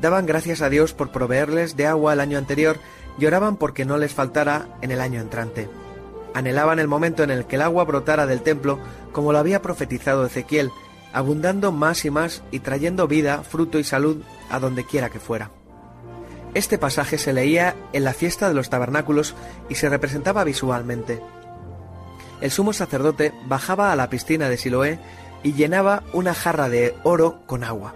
Daban 0.01 0.25
gracias 0.25 0.61
a 0.61 0.69
Dios 0.69 0.93
por 0.93 1.11
proveerles 1.11 1.75
de 1.75 1.85
agua 1.85 2.13
el 2.13 2.19
año 2.19 2.37
anterior 2.37 2.79
y 3.17 3.25
oraban 3.25 3.57
porque 3.57 3.85
no 3.85 3.97
les 3.97 4.13
faltara 4.13 4.67
en 4.81 4.91
el 4.91 5.01
año 5.01 5.19
entrante. 5.19 5.69
Anhelaban 6.33 6.79
el 6.79 6.87
momento 6.87 7.23
en 7.23 7.31
el 7.31 7.45
que 7.45 7.57
el 7.57 7.63
agua 7.63 7.83
brotara 7.83 8.25
del 8.25 8.41
templo, 8.41 8.79
como 9.11 9.33
lo 9.33 9.39
había 9.39 9.61
profetizado 9.61 10.25
Ezequiel, 10.25 10.71
abundando 11.11 11.71
más 11.71 12.05
y 12.05 12.11
más 12.11 12.43
y 12.51 12.59
trayendo 12.59 13.07
vida, 13.07 13.43
fruto 13.43 13.79
y 13.79 13.83
salud 13.83 14.21
a 14.49 14.59
donde 14.59 14.85
quiera 14.85 15.09
que 15.09 15.19
fuera. 15.19 15.51
Este 16.53 16.77
pasaje 16.77 17.17
se 17.17 17.33
leía 17.33 17.75
en 17.93 18.03
la 18.03 18.13
fiesta 18.13 18.47
de 18.47 18.55
los 18.55 18.69
tabernáculos 18.69 19.35
y 19.69 19.75
se 19.75 19.89
representaba 19.89 20.43
visualmente. 20.43 21.21
El 22.41 22.51
sumo 22.51 22.73
sacerdote 22.73 23.33
bajaba 23.45 23.91
a 23.91 23.95
la 23.95 24.09
piscina 24.09 24.49
de 24.49 24.57
Siloé 24.57 24.99
y 25.43 25.53
llenaba 25.53 26.03
una 26.13 26.33
jarra 26.33 26.69
de 26.69 26.95
oro 27.03 27.41
con 27.45 27.63
agua. 27.63 27.93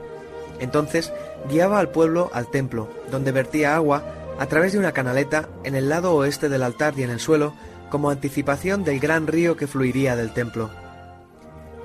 Entonces 0.59 1.11
guiaba 1.49 1.79
al 1.79 1.89
pueblo 1.89 2.29
al 2.33 2.49
templo, 2.49 2.89
donde 3.11 3.31
vertía 3.31 3.75
agua 3.75 4.03
a 4.39 4.45
través 4.47 4.73
de 4.73 4.79
una 4.79 4.93
canaleta 4.93 5.49
en 5.63 5.75
el 5.75 5.89
lado 5.89 6.13
oeste 6.13 6.49
del 6.49 6.63
altar 6.63 6.93
y 6.97 7.03
en 7.03 7.09
el 7.09 7.19
suelo, 7.19 7.53
como 7.89 8.09
anticipación 8.09 8.83
del 8.83 8.99
gran 8.99 9.27
río 9.27 9.55
que 9.55 9.67
fluiría 9.67 10.15
del 10.15 10.33
templo. 10.33 10.71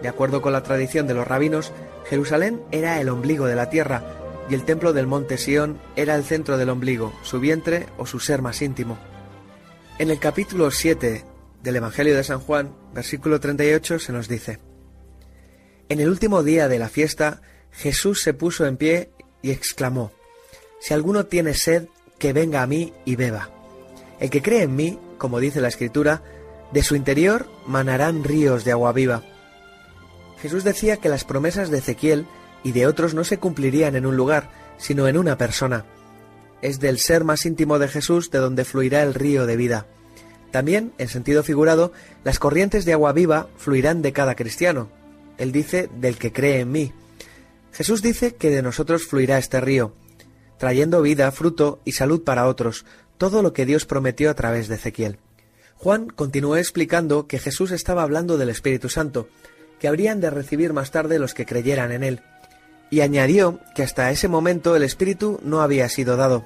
De 0.02 0.08
acuerdo 0.08 0.40
con 0.40 0.52
la 0.52 0.62
tradición 0.62 1.06
de 1.06 1.14
los 1.14 1.26
rabinos, 1.26 1.72
Jerusalén 2.08 2.62
era 2.70 3.00
el 3.00 3.08
ombligo 3.08 3.46
de 3.46 3.56
la 3.56 3.68
tierra 3.68 4.02
y 4.48 4.54
el 4.54 4.64
templo 4.64 4.92
del 4.92 5.06
monte 5.06 5.36
Sión 5.36 5.78
era 5.96 6.14
el 6.14 6.24
centro 6.24 6.56
del 6.56 6.70
ombligo, 6.70 7.12
su 7.22 7.40
vientre 7.40 7.86
o 7.98 8.06
su 8.06 8.20
ser 8.20 8.40
más 8.40 8.62
íntimo. 8.62 8.96
En 9.98 10.10
el 10.10 10.18
capítulo 10.18 10.70
7 10.70 11.24
del 11.62 11.76
Evangelio 11.76 12.16
de 12.16 12.24
San 12.24 12.40
Juan, 12.40 12.72
versículo 12.94 13.40
38, 13.40 13.98
se 13.98 14.12
nos 14.12 14.28
dice, 14.28 14.60
en 15.88 16.00
el 16.00 16.08
último 16.08 16.42
día 16.42 16.68
de 16.68 16.78
la 16.78 16.88
fiesta, 16.88 17.40
Jesús 17.72 18.22
se 18.22 18.34
puso 18.34 18.66
en 18.66 18.76
pie 18.76 19.10
y 19.42 19.50
exclamó, 19.50 20.12
Si 20.80 20.94
alguno 20.94 21.26
tiene 21.26 21.54
sed, 21.54 21.88
que 22.18 22.32
venga 22.32 22.62
a 22.62 22.66
mí 22.66 22.92
y 23.04 23.16
beba. 23.16 23.50
El 24.20 24.30
que 24.30 24.42
cree 24.42 24.62
en 24.62 24.76
mí, 24.76 24.98
como 25.16 25.40
dice 25.40 25.60
la 25.60 25.68
Escritura, 25.68 26.22
de 26.72 26.82
su 26.82 26.96
interior 26.96 27.48
manarán 27.66 28.24
ríos 28.24 28.64
de 28.64 28.72
agua 28.72 28.92
viva. 28.92 29.22
Jesús 30.42 30.64
decía 30.64 30.98
que 30.98 31.08
las 31.08 31.24
promesas 31.24 31.70
de 31.70 31.78
Ezequiel 31.78 32.26
y 32.62 32.72
de 32.72 32.86
otros 32.86 33.14
no 33.14 33.24
se 33.24 33.38
cumplirían 33.38 33.96
en 33.96 34.06
un 34.06 34.16
lugar, 34.16 34.50
sino 34.76 35.08
en 35.08 35.16
una 35.16 35.38
persona. 35.38 35.84
Es 36.60 36.80
del 36.80 36.98
ser 36.98 37.24
más 37.24 37.46
íntimo 37.46 37.78
de 37.78 37.88
Jesús 37.88 38.30
de 38.30 38.38
donde 38.38 38.64
fluirá 38.64 39.02
el 39.02 39.14
río 39.14 39.46
de 39.46 39.56
vida. 39.56 39.86
También, 40.50 40.92
en 40.98 41.08
sentido 41.08 41.42
figurado, 41.42 41.92
las 42.24 42.38
corrientes 42.38 42.84
de 42.84 42.92
agua 42.92 43.12
viva 43.12 43.48
fluirán 43.56 44.02
de 44.02 44.12
cada 44.12 44.34
cristiano. 44.34 44.88
Él 45.38 45.52
dice 45.52 45.88
del 45.96 46.18
que 46.18 46.32
cree 46.32 46.60
en 46.60 46.72
mí. 46.72 46.92
Jesús 47.72 48.02
dice 48.02 48.34
que 48.34 48.50
de 48.50 48.62
nosotros 48.62 49.06
fluirá 49.06 49.38
este 49.38 49.60
río, 49.60 49.94
trayendo 50.58 51.00
vida, 51.00 51.30
fruto 51.30 51.80
y 51.84 51.92
salud 51.92 52.22
para 52.24 52.46
otros, 52.46 52.84
todo 53.16 53.42
lo 53.42 53.52
que 53.52 53.64
Dios 53.64 53.86
prometió 53.86 54.30
a 54.30 54.34
través 54.34 54.68
de 54.68 54.74
Ezequiel. 54.74 55.18
Juan 55.76 56.08
continuó 56.08 56.56
explicando 56.56 57.28
que 57.28 57.38
Jesús 57.38 57.70
estaba 57.70 58.02
hablando 58.02 58.36
del 58.36 58.50
Espíritu 58.50 58.88
Santo, 58.88 59.28
que 59.78 59.86
habrían 59.86 60.20
de 60.20 60.30
recibir 60.30 60.72
más 60.72 60.90
tarde 60.90 61.20
los 61.20 61.34
que 61.34 61.46
creyeran 61.46 61.92
en 61.92 62.02
él, 62.02 62.20
y 62.90 63.00
añadió 63.00 63.60
que 63.76 63.84
hasta 63.84 64.10
ese 64.10 64.26
momento 64.26 64.74
el 64.74 64.82
Espíritu 64.82 65.38
no 65.44 65.60
había 65.60 65.88
sido 65.88 66.16
dado. 66.16 66.44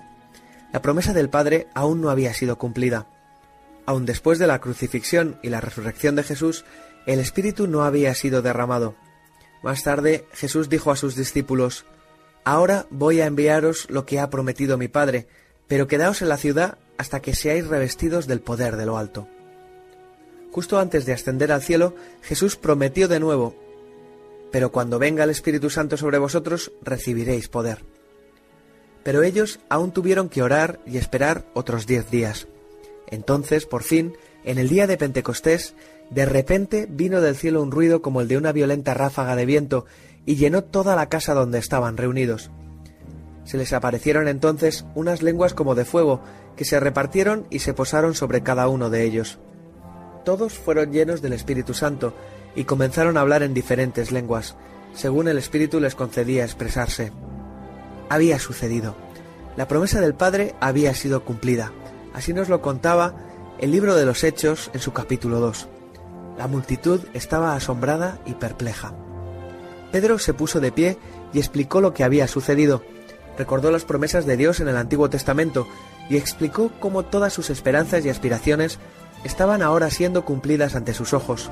La 0.73 0.83
promesa 0.83 1.15
del 1.15 1.31
Padre 1.31 1.67
aún 1.75 2.01
no 2.03 2.11
había 2.11 2.35
sido 2.35 2.59
cumplida. 2.59 3.07
Aun 3.87 4.05
después 4.07 4.39
de 4.39 4.47
la 4.47 4.61
crucifixión 4.61 5.39
y 5.43 5.49
la 5.49 5.61
resurrección 5.61 6.15
de 6.15 6.23
Jesús, 6.23 6.65
el 7.07 7.19
Espíritu 7.19 7.67
no 7.67 7.85
había 7.85 8.15
sido 8.15 8.43
derramado. 8.43 8.95
Más 9.63 9.83
tarde 9.83 10.27
Jesús 10.33 10.69
dijo 10.69 10.91
a 10.91 10.97
sus 10.97 11.17
discípulos, 11.17 11.85
Ahora 12.45 12.87
voy 12.91 13.21
a 13.21 13.27
enviaros 13.27 13.89
lo 13.89 14.05
que 14.05 14.19
ha 14.19 14.31
prometido 14.31 14.77
mi 14.77 14.89
Padre, 14.89 15.29
pero 15.69 15.87
quedaos 15.87 16.23
en 16.23 16.29
la 16.29 16.37
ciudad 16.37 16.79
hasta 16.99 17.21
que 17.21 17.35
seáis 17.35 17.67
revestidos 17.67 18.27
del 18.27 18.41
poder 18.41 18.77
de 18.77 18.87
lo 18.87 18.99
alto. 18.99 19.29
Justo 20.51 20.79
antes 20.79 21.07
de 21.07 21.13
ascender 21.13 21.51
al 21.51 21.63
cielo, 21.63 21.95
Jesús 22.21 22.57
prometió 22.57 23.09
de 23.09 23.21
nuevo, 23.21 23.57
pero 24.51 24.71
cuando 24.71 24.99
venga 24.99 25.25
el 25.25 25.31
Espíritu 25.31 25.71
Santo 25.71 25.97
sobre 25.97 26.19
vosotros, 26.19 26.73
recibiréis 26.83 27.49
poder. 27.49 27.85
Pero 29.03 29.23
ellos 29.23 29.61
aún 29.69 29.93
tuvieron 29.93 30.29
que 30.29 30.43
orar 30.43 30.79
y 30.87 30.99
esperar 30.99 31.47
otros 31.55 31.87
diez 31.87 32.11
días. 32.11 32.47
Entonces, 33.09 33.67
por 33.67 33.83
fin, 33.83 34.15
en 34.45 34.59
el 34.59 34.69
día 34.69 34.87
de 34.87 34.99
Pentecostés, 34.99 35.75
de 36.15 36.27
repente 36.27 36.87
vino 36.91 37.21
del 37.21 37.37
cielo 37.37 37.63
un 37.63 37.71
ruido 37.71 38.03
como 38.03 38.21
el 38.21 38.29
de 38.29 38.37
una 38.37 38.53
violenta 38.53 38.93
ráfaga 38.93 39.35
de 39.35 39.47
viento 39.47 39.87
y 40.27 40.37
llenó 40.37 40.63
toda 40.63 40.95
la 40.95 41.09
casa 41.09 41.33
donde 41.33 41.59
estaban 41.59 41.97
reunidos. 41.97 42.51
Se 43.45 43.57
les 43.57 43.73
aparecieron 43.73 44.29
entonces 44.29 44.85
unas 44.95 45.23
lenguas 45.23 45.55
como 45.55 45.75
de 45.75 45.85
fuego, 45.85 46.21
que 46.57 46.65
se 46.65 46.79
repartieron 46.79 47.47
y 47.51 47.61
se 47.61 47.73
posaron 47.73 48.15
sobre 48.15 48.43
cada 48.43 48.69
uno 48.69 48.91
de 48.91 49.05
ellos. 49.05 49.39
Todos 50.25 50.53
fueron 50.53 50.93
llenos 50.93 51.23
del 51.23 51.33
Espíritu 51.33 51.73
Santo 51.75 52.15
y 52.55 52.65
comenzaron 52.65 53.17
a 53.17 53.23
hablar 53.23 53.43
en 53.43 53.55
diferentes 53.55 54.13
lenguas, 54.13 54.55
según 54.95 55.29
el 55.29 55.39
Espíritu 55.39 55.81
les 55.81 55.95
concedía 55.95 56.45
expresarse. 56.45 57.11
Había 58.11 58.39
sucedido. 58.39 58.95
La 59.57 59.67
promesa 59.67 60.01
del 60.01 60.15
Padre 60.15 60.55
había 60.61 60.95
sido 60.95 61.25
cumplida. 61.25 61.73
Así 62.13 62.35
nos 62.35 62.51
lo 62.51 62.61
contaba 62.61 63.17
el 63.59 63.71
libro 63.71 63.97
de 63.97 64.05
los 64.05 64.23
Hechos 64.23 64.71
en 64.75 64.81
su 64.81 64.93
capítulo 64.93 65.41
2. 65.41 65.69
La 66.39 66.49
multitud 66.49 67.01
estaba 67.13 67.55
asombrada 67.55 68.19
y 68.27 68.35
perpleja. 68.35 68.95
Pedro 69.91 70.19
se 70.19 70.35
puso 70.35 70.61
de 70.61 70.73
pie 70.73 70.99
y 71.33 71.39
explicó 71.39 71.81
lo 71.81 71.93
que 71.93 72.05
había 72.05 72.27
sucedido. 72.27 72.83
Recordó 73.37 73.71
las 73.71 73.85
promesas 73.85 74.27
de 74.27 74.37
Dios 74.37 74.61
en 74.61 74.69
el 74.69 74.77
Antiguo 74.77 75.11
Testamento 75.11 75.67
y 76.09 76.17
explicó 76.17 76.71
cómo 76.81 77.05
todas 77.05 77.33
sus 77.33 77.51
esperanzas 77.51 78.05
y 78.05 78.09
aspiraciones 78.09 78.79
estaban 79.25 79.63
ahora 79.63 79.91
siendo 79.91 80.25
cumplidas 80.25 80.75
ante 80.75 80.95
sus 80.95 81.13
ojos. 81.13 81.51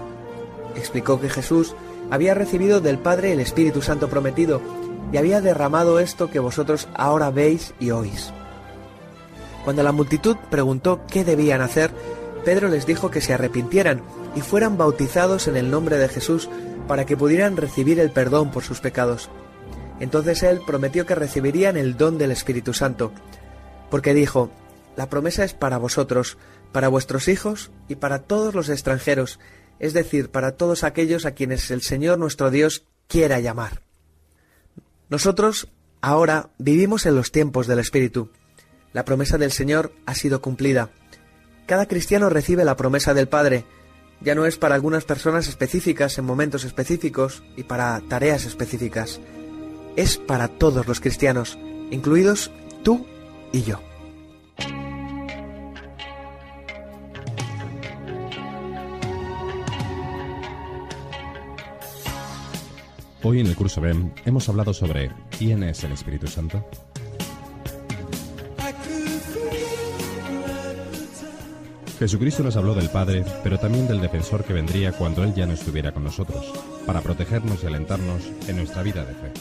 Explicó 0.77 1.21
que 1.21 1.29
Jesús 1.29 1.75
había 2.11 2.35
recibido 2.35 2.81
del 2.81 2.99
Padre 2.99 3.33
el 3.33 3.41
Espíritu 3.41 3.83
Santo 3.83 4.09
prometido 4.09 4.61
y 5.13 5.17
había 5.17 5.41
derramado 5.41 5.99
esto 6.01 6.31
que 6.31 6.39
vosotros 6.39 6.89
ahora 6.95 7.31
veis 7.31 7.75
y 7.79 7.91
oís. 7.91 8.33
Cuando 9.65 9.83
la 9.83 9.93
multitud 9.93 10.37
preguntó 10.51 11.03
qué 11.09 11.25
debían 11.25 11.61
hacer, 11.61 11.91
Pedro 12.41 12.69
les 12.69 12.87
dijo 12.87 13.11
que 13.11 13.21
se 13.21 13.33
arrepintieran 13.35 14.03
y 14.35 14.41
fueran 14.41 14.77
bautizados 14.77 15.49
en 15.49 15.57
el 15.57 15.71
nombre 15.71 15.99
de 15.99 16.09
Jesús 16.09 16.49
para 16.89 17.07
que 17.07 17.17
pudieran 17.17 17.57
recibir 17.57 18.01
el 18.01 18.11
perdón 18.11 18.51
por 18.51 18.63
sus 18.63 18.81
pecados. 18.81 19.31
Entonces 20.01 20.43
él 20.43 20.61
prometió 20.67 21.07
que 21.07 21.15
recibirían 21.15 21.77
el 21.77 21.97
don 21.97 22.19
del 22.19 22.31
Espíritu 22.31 22.73
Santo, 22.73 23.13
porque 23.91 24.15
dijo, 24.15 24.51
la 24.97 25.09
promesa 25.09 25.45
es 25.45 25.55
para 25.55 25.79
vosotros, 25.79 26.39
para 26.73 26.89
vuestros 26.89 27.29
hijos 27.29 27.71
y 27.89 27.97
para 27.97 28.21
todos 28.21 28.55
los 28.55 28.69
extranjeros, 28.69 29.39
es 29.79 29.93
decir, 29.93 30.31
para 30.31 30.57
todos 30.57 30.85
aquellos 30.85 31.27
a 31.27 31.33
quienes 31.33 31.71
el 31.71 31.83
Señor 31.83 32.19
nuestro 32.19 32.51
Dios 32.51 32.87
quiera 33.09 33.41
llamar. 33.41 33.83
Nosotros 35.09 35.69
ahora 36.01 36.51
vivimos 36.59 37.07
en 37.07 37.15
los 37.15 37.33
tiempos 37.33 37.67
del 37.67 37.79
Espíritu. 37.79 38.31
La 38.93 39.05
promesa 39.05 39.39
del 39.39 39.53
Señor 39.53 39.93
ha 40.07 40.15
sido 40.15 40.41
cumplida. 40.41 40.91
Cada 41.71 41.87
cristiano 41.87 42.29
recibe 42.29 42.65
la 42.65 42.75
promesa 42.75 43.15
del 43.15 43.29
Padre, 43.29 43.65
ya 44.21 44.35
no 44.35 44.45
es 44.45 44.59
para 44.59 44.75
algunas 44.75 45.05
personas 45.05 45.47
específicas 45.47 46.19
en 46.19 46.25
momentos 46.25 46.65
específicos 46.65 47.45
y 47.57 47.63
para 47.63 48.01
tareas 48.09 48.45
específicas. 48.45 49.21
Es 49.95 50.19
para 50.19 50.49
todos 50.49 50.89
los 50.89 50.99
cristianos, 50.99 51.61
incluidos 51.93 52.51
tú 52.83 53.07
y 53.53 53.63
yo. 53.63 53.79
Hoy 63.23 63.39
en 63.39 63.47
el 63.47 63.55
curso 63.55 63.81
BEM 63.81 64.11
hemos 64.25 64.49
hablado 64.49 64.75
sobre 64.75 65.13
quién 65.39 65.63
es 65.63 65.85
el 65.85 65.93
Espíritu 65.93 66.27
Santo. 66.27 66.69
Jesucristo 72.01 72.43
nos 72.43 72.57
habló 72.57 72.73
del 72.73 72.89
Padre, 72.89 73.27
pero 73.43 73.59
también 73.59 73.87
del 73.87 74.01
defensor 74.01 74.43
que 74.43 74.55
vendría 74.55 74.93
cuando 74.93 75.23
Él 75.23 75.35
ya 75.35 75.45
no 75.45 75.53
estuviera 75.53 75.93
con 75.93 76.03
nosotros, 76.03 76.51
para 76.87 77.03
protegernos 77.03 77.63
y 77.63 77.67
alentarnos 77.67 78.23
en 78.49 78.57
nuestra 78.57 78.83
vida 78.83 79.05
de 79.05 79.13
fe. 79.13 79.33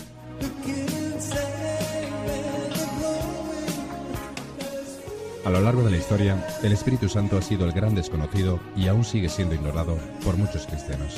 A 5.45 5.49
lo 5.49 5.61
largo 5.61 5.83
de 5.83 5.91
la 5.91 5.97
historia, 5.97 6.45
el 6.61 6.73
Espíritu 6.73 7.07
Santo 7.07 7.37
ha 7.37 7.41
sido 7.41 7.63
el 7.65 7.71
gran 7.71 7.95
desconocido 7.95 8.59
y 8.75 8.89
aún 8.89 9.05
sigue 9.05 9.29
siendo 9.29 9.55
ignorado 9.55 9.97
por 10.25 10.35
muchos 10.35 10.67
cristianos. 10.67 11.15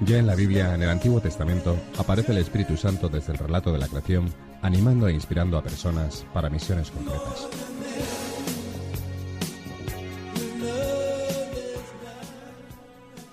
Ya 0.00 0.18
en 0.18 0.26
la 0.26 0.34
Biblia, 0.34 0.74
en 0.74 0.82
el 0.82 0.90
Antiguo 0.90 1.20
Testamento, 1.20 1.76
aparece 1.98 2.32
el 2.32 2.38
Espíritu 2.38 2.76
Santo 2.76 3.08
desde 3.08 3.32
el 3.32 3.38
relato 3.38 3.72
de 3.72 3.78
la 3.78 3.88
creación, 3.88 4.32
animando 4.60 5.08
e 5.08 5.12
inspirando 5.12 5.56
a 5.56 5.62
personas 5.62 6.26
para 6.34 6.50
misiones 6.50 6.90
concretas. 6.90 7.48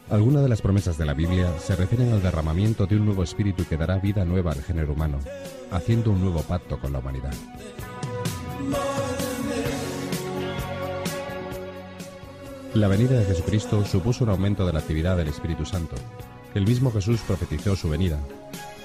Algunas 0.09 0.43
de 0.43 0.49
las 0.49 0.61
promesas 0.61 0.97
de 0.97 1.05
la 1.05 1.13
Biblia 1.13 1.47
se 1.57 1.75
refieren 1.75 2.11
al 2.11 2.21
derramamiento 2.21 2.85
de 2.85 2.97
un 2.97 3.05
nuevo 3.05 3.23
espíritu 3.23 3.65
que 3.65 3.77
dará 3.77 3.97
vida 3.97 4.25
nueva 4.25 4.51
al 4.51 4.61
género 4.61 4.93
humano, 4.93 5.19
haciendo 5.71 6.11
un 6.11 6.21
nuevo 6.21 6.41
pacto 6.41 6.79
con 6.79 6.91
la 6.91 6.99
humanidad. 6.99 7.33
La 12.73 12.87
venida 12.87 13.19
de 13.19 13.25
Jesucristo 13.25 13.85
supuso 13.85 14.23
un 14.23 14.29
aumento 14.29 14.65
de 14.65 14.73
la 14.73 14.79
actividad 14.79 15.17
del 15.17 15.27
Espíritu 15.29 15.65
Santo. 15.65 15.95
El 16.53 16.67
mismo 16.67 16.91
Jesús 16.91 17.21
profetizó 17.25 17.75
su 17.75 17.89
venida. 17.89 18.19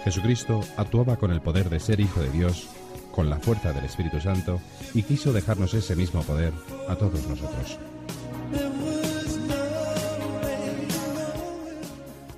Jesucristo 0.04 0.60
actuaba 0.76 1.16
con 1.16 1.32
el 1.32 1.40
poder 1.40 1.68
de 1.68 1.80
ser 1.80 1.98
Hijo 1.98 2.20
de 2.20 2.30
Dios, 2.30 2.68
con 3.10 3.28
la 3.28 3.38
fuerza 3.38 3.72
del 3.72 3.84
Espíritu 3.84 4.20
Santo, 4.20 4.60
y 4.94 5.02
quiso 5.02 5.32
dejarnos 5.32 5.74
ese 5.74 5.96
mismo 5.96 6.22
poder 6.22 6.52
a 6.88 6.94
todos 6.94 7.26
nosotros. 7.26 7.78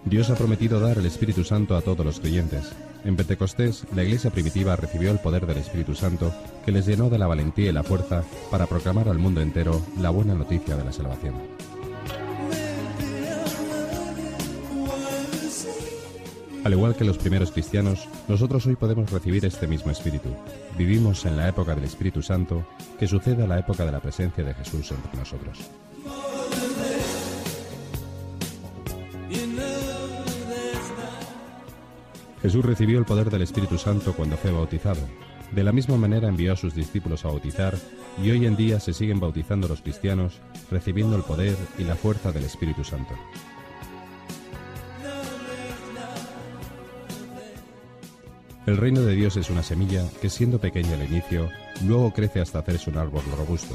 Dios 0.06 0.30
ha 0.30 0.34
prometido 0.34 0.80
dar 0.80 0.96
el 0.96 1.04
Espíritu 1.04 1.44
Santo 1.44 1.76
a 1.76 1.82
todos 1.82 2.06
los 2.06 2.20
creyentes. 2.20 2.72
En 3.04 3.14
Pentecostés, 3.14 3.84
la 3.94 4.02
iglesia 4.02 4.30
primitiva 4.30 4.74
recibió 4.76 5.10
el 5.10 5.18
poder 5.18 5.46
del 5.46 5.58
Espíritu 5.58 5.94
Santo 5.94 6.32
que 6.64 6.72
les 6.72 6.86
llenó 6.86 7.10
de 7.10 7.18
la 7.18 7.26
valentía 7.26 7.68
y 7.68 7.72
la 7.72 7.82
fuerza 7.82 8.24
para 8.50 8.66
proclamar 8.66 9.10
al 9.10 9.18
mundo 9.18 9.42
entero 9.42 9.82
la 10.00 10.08
buena 10.08 10.34
noticia 10.34 10.76
de 10.76 10.84
la 10.84 10.92
salvación. 10.92 11.34
Al 16.64 16.72
igual 16.72 16.96
que 16.96 17.04
los 17.04 17.18
primeros 17.18 17.52
cristianos, 17.52 18.08
nosotros 18.26 18.66
hoy 18.66 18.76
podemos 18.76 19.10
recibir 19.10 19.44
este 19.44 19.66
mismo 19.66 19.90
Espíritu. 19.90 20.28
Vivimos 20.76 21.24
en 21.24 21.36
la 21.36 21.48
época 21.48 21.74
del 21.74 21.84
Espíritu 21.84 22.20
Santo 22.20 22.66
que 22.98 23.06
sucede 23.06 23.44
a 23.44 23.46
la 23.46 23.58
época 23.58 23.84
de 23.84 23.92
la 23.92 24.00
presencia 24.00 24.44
de 24.44 24.54
Jesús 24.54 24.90
entre 24.90 25.16
nosotros. 25.16 25.58
Jesús 32.42 32.64
recibió 32.64 32.98
el 32.98 33.04
poder 33.04 33.30
del 33.30 33.42
Espíritu 33.42 33.78
Santo 33.78 34.12
cuando 34.14 34.36
fue 34.36 34.52
bautizado. 34.52 35.00
De 35.52 35.64
la 35.64 35.72
misma 35.72 35.96
manera 35.96 36.28
envió 36.28 36.52
a 36.52 36.56
sus 36.56 36.74
discípulos 36.74 37.24
a 37.24 37.28
bautizar 37.28 37.76
y 38.22 38.30
hoy 38.30 38.46
en 38.46 38.56
día 38.56 38.80
se 38.80 38.92
siguen 38.92 39.20
bautizando 39.20 39.68
los 39.68 39.80
cristianos, 39.80 40.40
recibiendo 40.70 41.16
el 41.16 41.22
poder 41.22 41.56
y 41.78 41.84
la 41.84 41.96
fuerza 41.96 42.32
del 42.32 42.44
Espíritu 42.44 42.84
Santo. 42.84 43.14
El 48.68 48.76
reino 48.76 49.00
de 49.00 49.14
Dios 49.14 49.34
es 49.38 49.48
una 49.48 49.62
semilla 49.62 50.04
que 50.20 50.28
siendo 50.28 50.58
pequeña 50.58 50.92
al 50.92 51.02
inicio, 51.02 51.48
luego 51.86 52.12
crece 52.12 52.42
hasta 52.42 52.58
hacerse 52.58 52.90
un 52.90 52.98
árbol 52.98 53.22
robusto. 53.34 53.74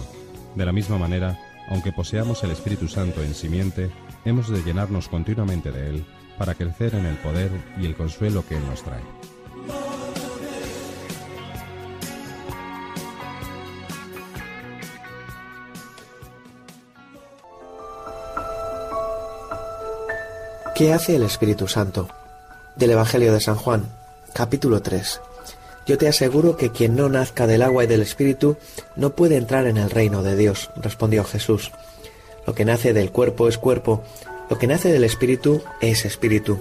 De 0.54 0.68
la 0.68 0.72
misma 0.72 1.00
manera, 1.00 1.40
aunque 1.68 1.92
poseamos 1.92 2.44
el 2.44 2.52
Espíritu 2.52 2.88
Santo 2.88 3.24
en 3.24 3.34
simiente, 3.34 3.90
hemos 4.24 4.50
de 4.50 4.62
llenarnos 4.62 5.10
continuamente 5.10 5.72
de 5.72 5.90
él 5.90 6.06
para 6.38 6.54
crecer 6.54 6.94
en 6.94 7.08
el 7.08 7.16
poder 7.18 7.50
y 7.82 7.88
el 7.88 7.96
consuelo 7.96 8.46
que 8.48 8.56
él 8.56 8.64
nos 8.68 8.84
trae. 8.84 9.02
¿Qué 20.76 20.94
hace 20.94 21.16
el 21.16 21.24
Espíritu 21.24 21.68
Santo? 21.68 22.10
Del 22.76 22.92
Evangelio 22.92 23.34
de 23.34 23.40
San 23.40 23.56
Juan, 23.56 24.03
capítulo 24.34 24.82
3. 24.82 25.22
Yo 25.86 25.98
te 25.98 26.08
aseguro 26.08 26.58
que 26.58 26.72
quien 26.72 26.96
no 26.96 27.08
nazca 27.08 27.46
del 27.46 27.62
agua 27.62 27.84
y 27.84 27.88
del 27.88 28.02
Espíritu 28.02 28.58
no 28.96 29.16
puede 29.16 29.38
entrar 29.38 29.68
en 29.68 29.78
el 29.78 29.90
reino 29.90 30.24
de 30.24 30.36
Dios, 30.36 30.72
respondió 30.76 31.24
Jesús. 31.24 31.72
Lo 32.48 32.56
que 32.56 32.66
nace 32.66 32.94
del 32.94 33.12
cuerpo 33.12 33.48
es 33.48 33.58
cuerpo, 33.58 34.04
lo 34.50 34.58
que 34.58 34.68
nace 34.68 34.92
del 34.92 35.04
Espíritu 35.04 35.62
es 35.82 36.06
Espíritu. 36.06 36.60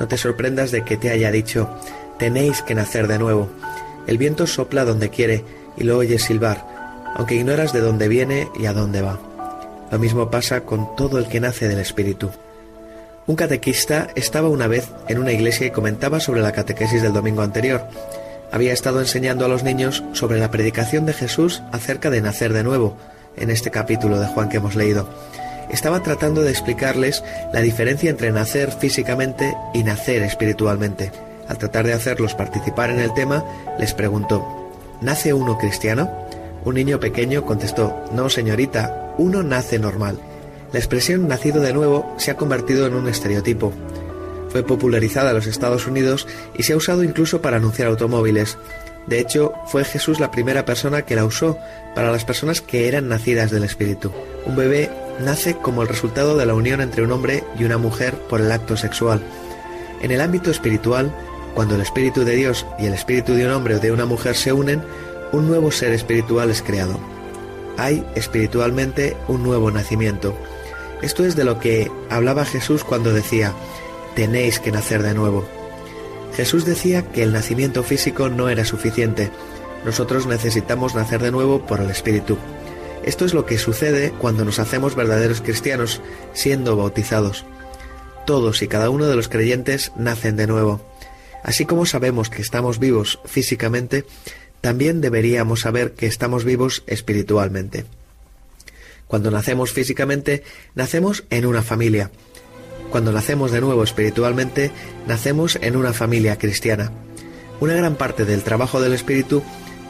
No 0.00 0.08
te 0.08 0.16
sorprendas 0.16 0.70
de 0.70 0.84
que 0.84 0.96
te 0.96 1.10
haya 1.10 1.30
dicho, 1.30 1.68
tenéis 2.18 2.62
que 2.62 2.74
nacer 2.74 3.08
de 3.08 3.18
nuevo. 3.18 3.48
El 4.06 4.18
viento 4.18 4.46
sopla 4.46 4.84
donde 4.84 5.10
quiere 5.10 5.44
y 5.76 5.84
lo 5.84 5.98
oyes 5.98 6.22
silbar, 6.22 6.64
aunque 7.14 7.34
ignoras 7.34 7.72
de 7.72 7.80
dónde 7.80 8.08
viene 8.08 8.48
y 8.58 8.66
a 8.66 8.72
dónde 8.72 9.02
va. 9.02 9.20
Lo 9.90 9.98
mismo 9.98 10.30
pasa 10.30 10.62
con 10.62 10.96
todo 10.96 11.18
el 11.18 11.28
que 11.28 11.40
nace 11.40 11.68
del 11.68 11.78
Espíritu. 11.78 12.30
Un 13.32 13.36
catequista 13.36 14.08
estaba 14.14 14.50
una 14.50 14.66
vez 14.66 14.90
en 15.08 15.18
una 15.18 15.32
iglesia 15.32 15.66
y 15.66 15.70
comentaba 15.70 16.20
sobre 16.20 16.42
la 16.42 16.52
catequesis 16.52 17.00
del 17.00 17.14
domingo 17.14 17.40
anterior. 17.40 17.82
Había 18.50 18.74
estado 18.74 19.00
enseñando 19.00 19.46
a 19.46 19.48
los 19.48 19.62
niños 19.62 20.04
sobre 20.12 20.38
la 20.38 20.50
predicación 20.50 21.06
de 21.06 21.14
Jesús 21.14 21.62
acerca 21.72 22.10
de 22.10 22.20
nacer 22.20 22.52
de 22.52 22.62
nuevo, 22.62 22.94
en 23.38 23.48
este 23.48 23.70
capítulo 23.70 24.20
de 24.20 24.26
Juan 24.26 24.50
que 24.50 24.58
hemos 24.58 24.76
leído. 24.76 25.08
Estaba 25.70 26.02
tratando 26.02 26.42
de 26.42 26.50
explicarles 26.50 27.24
la 27.54 27.62
diferencia 27.62 28.10
entre 28.10 28.32
nacer 28.32 28.70
físicamente 28.70 29.56
y 29.72 29.82
nacer 29.82 30.22
espiritualmente. 30.24 31.10
Al 31.48 31.56
tratar 31.56 31.86
de 31.86 31.94
hacerlos 31.94 32.34
participar 32.34 32.90
en 32.90 33.00
el 33.00 33.14
tema, 33.14 33.42
les 33.78 33.94
preguntó, 33.94 34.46
¿Nace 35.00 35.32
uno 35.32 35.56
cristiano? 35.56 36.10
Un 36.66 36.74
niño 36.74 37.00
pequeño 37.00 37.46
contestó, 37.46 38.04
No, 38.12 38.28
señorita, 38.28 39.14
uno 39.16 39.42
nace 39.42 39.78
normal. 39.78 40.18
La 40.72 40.78
expresión 40.78 41.28
nacido 41.28 41.60
de 41.60 41.72
nuevo 41.72 42.14
se 42.18 42.30
ha 42.30 42.36
convertido 42.36 42.86
en 42.86 42.94
un 42.94 43.08
estereotipo. 43.08 43.72
Fue 44.48 44.62
popularizada 44.62 45.30
en 45.30 45.36
los 45.36 45.46
Estados 45.46 45.86
Unidos 45.86 46.26
y 46.56 46.62
se 46.62 46.72
ha 46.72 46.76
usado 46.76 47.04
incluso 47.04 47.42
para 47.42 47.58
anunciar 47.58 47.88
automóviles. 47.88 48.58
De 49.06 49.18
hecho, 49.18 49.52
fue 49.66 49.84
Jesús 49.84 50.20
la 50.20 50.30
primera 50.30 50.64
persona 50.64 51.02
que 51.02 51.16
la 51.16 51.24
usó 51.24 51.58
para 51.94 52.12
las 52.12 52.24
personas 52.24 52.60
que 52.60 52.88
eran 52.88 53.08
nacidas 53.08 53.50
del 53.50 53.64
Espíritu. 53.64 54.12
Un 54.46 54.56
bebé 54.56 54.90
nace 55.20 55.56
como 55.56 55.82
el 55.82 55.88
resultado 55.88 56.36
de 56.36 56.46
la 56.46 56.54
unión 56.54 56.80
entre 56.80 57.02
un 57.02 57.12
hombre 57.12 57.44
y 57.58 57.64
una 57.64 57.78
mujer 57.78 58.14
por 58.14 58.40
el 58.40 58.50
acto 58.50 58.76
sexual. 58.76 59.20
En 60.00 60.10
el 60.10 60.20
ámbito 60.20 60.50
espiritual, 60.50 61.12
cuando 61.54 61.74
el 61.74 61.82
Espíritu 61.82 62.24
de 62.24 62.36
Dios 62.36 62.66
y 62.78 62.86
el 62.86 62.94
Espíritu 62.94 63.34
de 63.34 63.46
un 63.46 63.52
hombre 63.52 63.74
o 63.74 63.80
de 63.80 63.92
una 63.92 64.06
mujer 64.06 64.36
se 64.36 64.52
unen, 64.52 64.82
un 65.32 65.48
nuevo 65.48 65.70
ser 65.70 65.92
espiritual 65.92 66.50
es 66.50 66.62
creado. 66.62 66.98
Hay 67.76 68.04
espiritualmente 68.14 69.16
un 69.28 69.42
nuevo 69.42 69.70
nacimiento. 69.70 70.36
Esto 71.02 71.24
es 71.24 71.34
de 71.34 71.44
lo 71.44 71.58
que 71.58 71.90
hablaba 72.10 72.44
Jesús 72.44 72.84
cuando 72.84 73.12
decía, 73.12 73.52
tenéis 74.14 74.60
que 74.60 74.70
nacer 74.70 75.02
de 75.02 75.14
nuevo. 75.14 75.44
Jesús 76.36 76.64
decía 76.64 77.10
que 77.10 77.22
el 77.22 77.32
nacimiento 77.32 77.82
físico 77.82 78.28
no 78.28 78.48
era 78.48 78.64
suficiente. 78.64 79.30
Nosotros 79.84 80.26
necesitamos 80.26 80.94
nacer 80.94 81.20
de 81.20 81.32
nuevo 81.32 81.66
por 81.66 81.80
el 81.80 81.90
Espíritu. 81.90 82.38
Esto 83.04 83.24
es 83.24 83.34
lo 83.34 83.46
que 83.46 83.58
sucede 83.58 84.12
cuando 84.12 84.44
nos 84.44 84.60
hacemos 84.60 84.94
verdaderos 84.94 85.40
cristianos, 85.40 86.00
siendo 86.32 86.76
bautizados. 86.76 87.44
Todos 88.24 88.62
y 88.62 88.68
cada 88.68 88.88
uno 88.88 89.06
de 89.06 89.16
los 89.16 89.28
creyentes 89.28 89.90
nacen 89.96 90.36
de 90.36 90.46
nuevo. 90.46 90.80
Así 91.42 91.66
como 91.66 91.84
sabemos 91.84 92.30
que 92.30 92.40
estamos 92.40 92.78
vivos 92.78 93.18
físicamente, 93.24 94.04
también 94.60 95.00
deberíamos 95.00 95.60
saber 95.62 95.94
que 95.94 96.06
estamos 96.06 96.44
vivos 96.44 96.84
espiritualmente. 96.86 97.84
Cuando 99.12 99.30
nacemos 99.30 99.74
físicamente, 99.74 100.42
nacemos 100.74 101.24
en 101.28 101.44
una 101.44 101.60
familia. 101.60 102.10
Cuando 102.90 103.12
nacemos 103.12 103.52
de 103.52 103.60
nuevo 103.60 103.84
espiritualmente, 103.84 104.70
nacemos 105.06 105.58
en 105.60 105.76
una 105.76 105.92
familia 105.92 106.38
cristiana. 106.38 106.92
Una 107.60 107.74
gran 107.74 107.96
parte 107.96 108.24
del 108.24 108.42
trabajo 108.42 108.80
del 108.80 108.94
Espíritu 108.94 109.42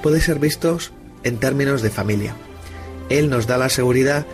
puede 0.02 0.20
ser 0.20 0.40
visto 0.40 0.76
en 1.22 1.38
términos 1.38 1.82
de 1.82 1.90
familia. 1.90 2.34
Él 3.10 3.30
nos 3.30 3.46
da 3.46 3.58
la 3.58 3.68
seguridad 3.68 4.26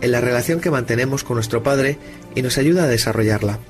en 0.00 0.10
la 0.10 0.20
relación 0.20 0.58
que 0.58 0.72
mantenemos 0.72 1.22
con 1.22 1.36
nuestro 1.36 1.62
Padre 1.62 1.98
y 2.34 2.42
nos 2.42 2.58
ayuda 2.58 2.82
a 2.82 2.88
desarrollarla. 2.88 3.60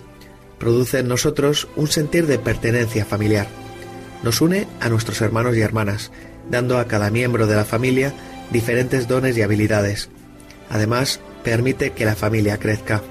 Produce 0.59 1.01
en 1.01 1.09
nosotros 1.09 1.69
un 1.77 1.89
sentir 1.89 2.27
de 2.27 2.39
pertenencia 2.39 3.05
familiar. 3.05 3.47
Nos 4.23 4.41
une 4.41 4.67
a 4.81 4.89
nuestros 4.89 5.21
hermanos 5.21 5.55
y 5.55 5.61
hermanas, 5.61 6.13
dando 6.51 6.79
a 6.79 6.87
cada 6.89 7.11
miembro 7.11 7.47
de 7.47 7.57
la 7.57 7.67
familia 7.67 8.15
diferentes 8.51 9.07
dones 9.07 9.37
y 9.37 9.43
habilidades. 9.43 10.09
Además, 10.73 11.21
permite 11.45 11.91
que 11.91 12.07
la 12.07 12.17
familia 12.17 12.59
crezca. 12.59 13.03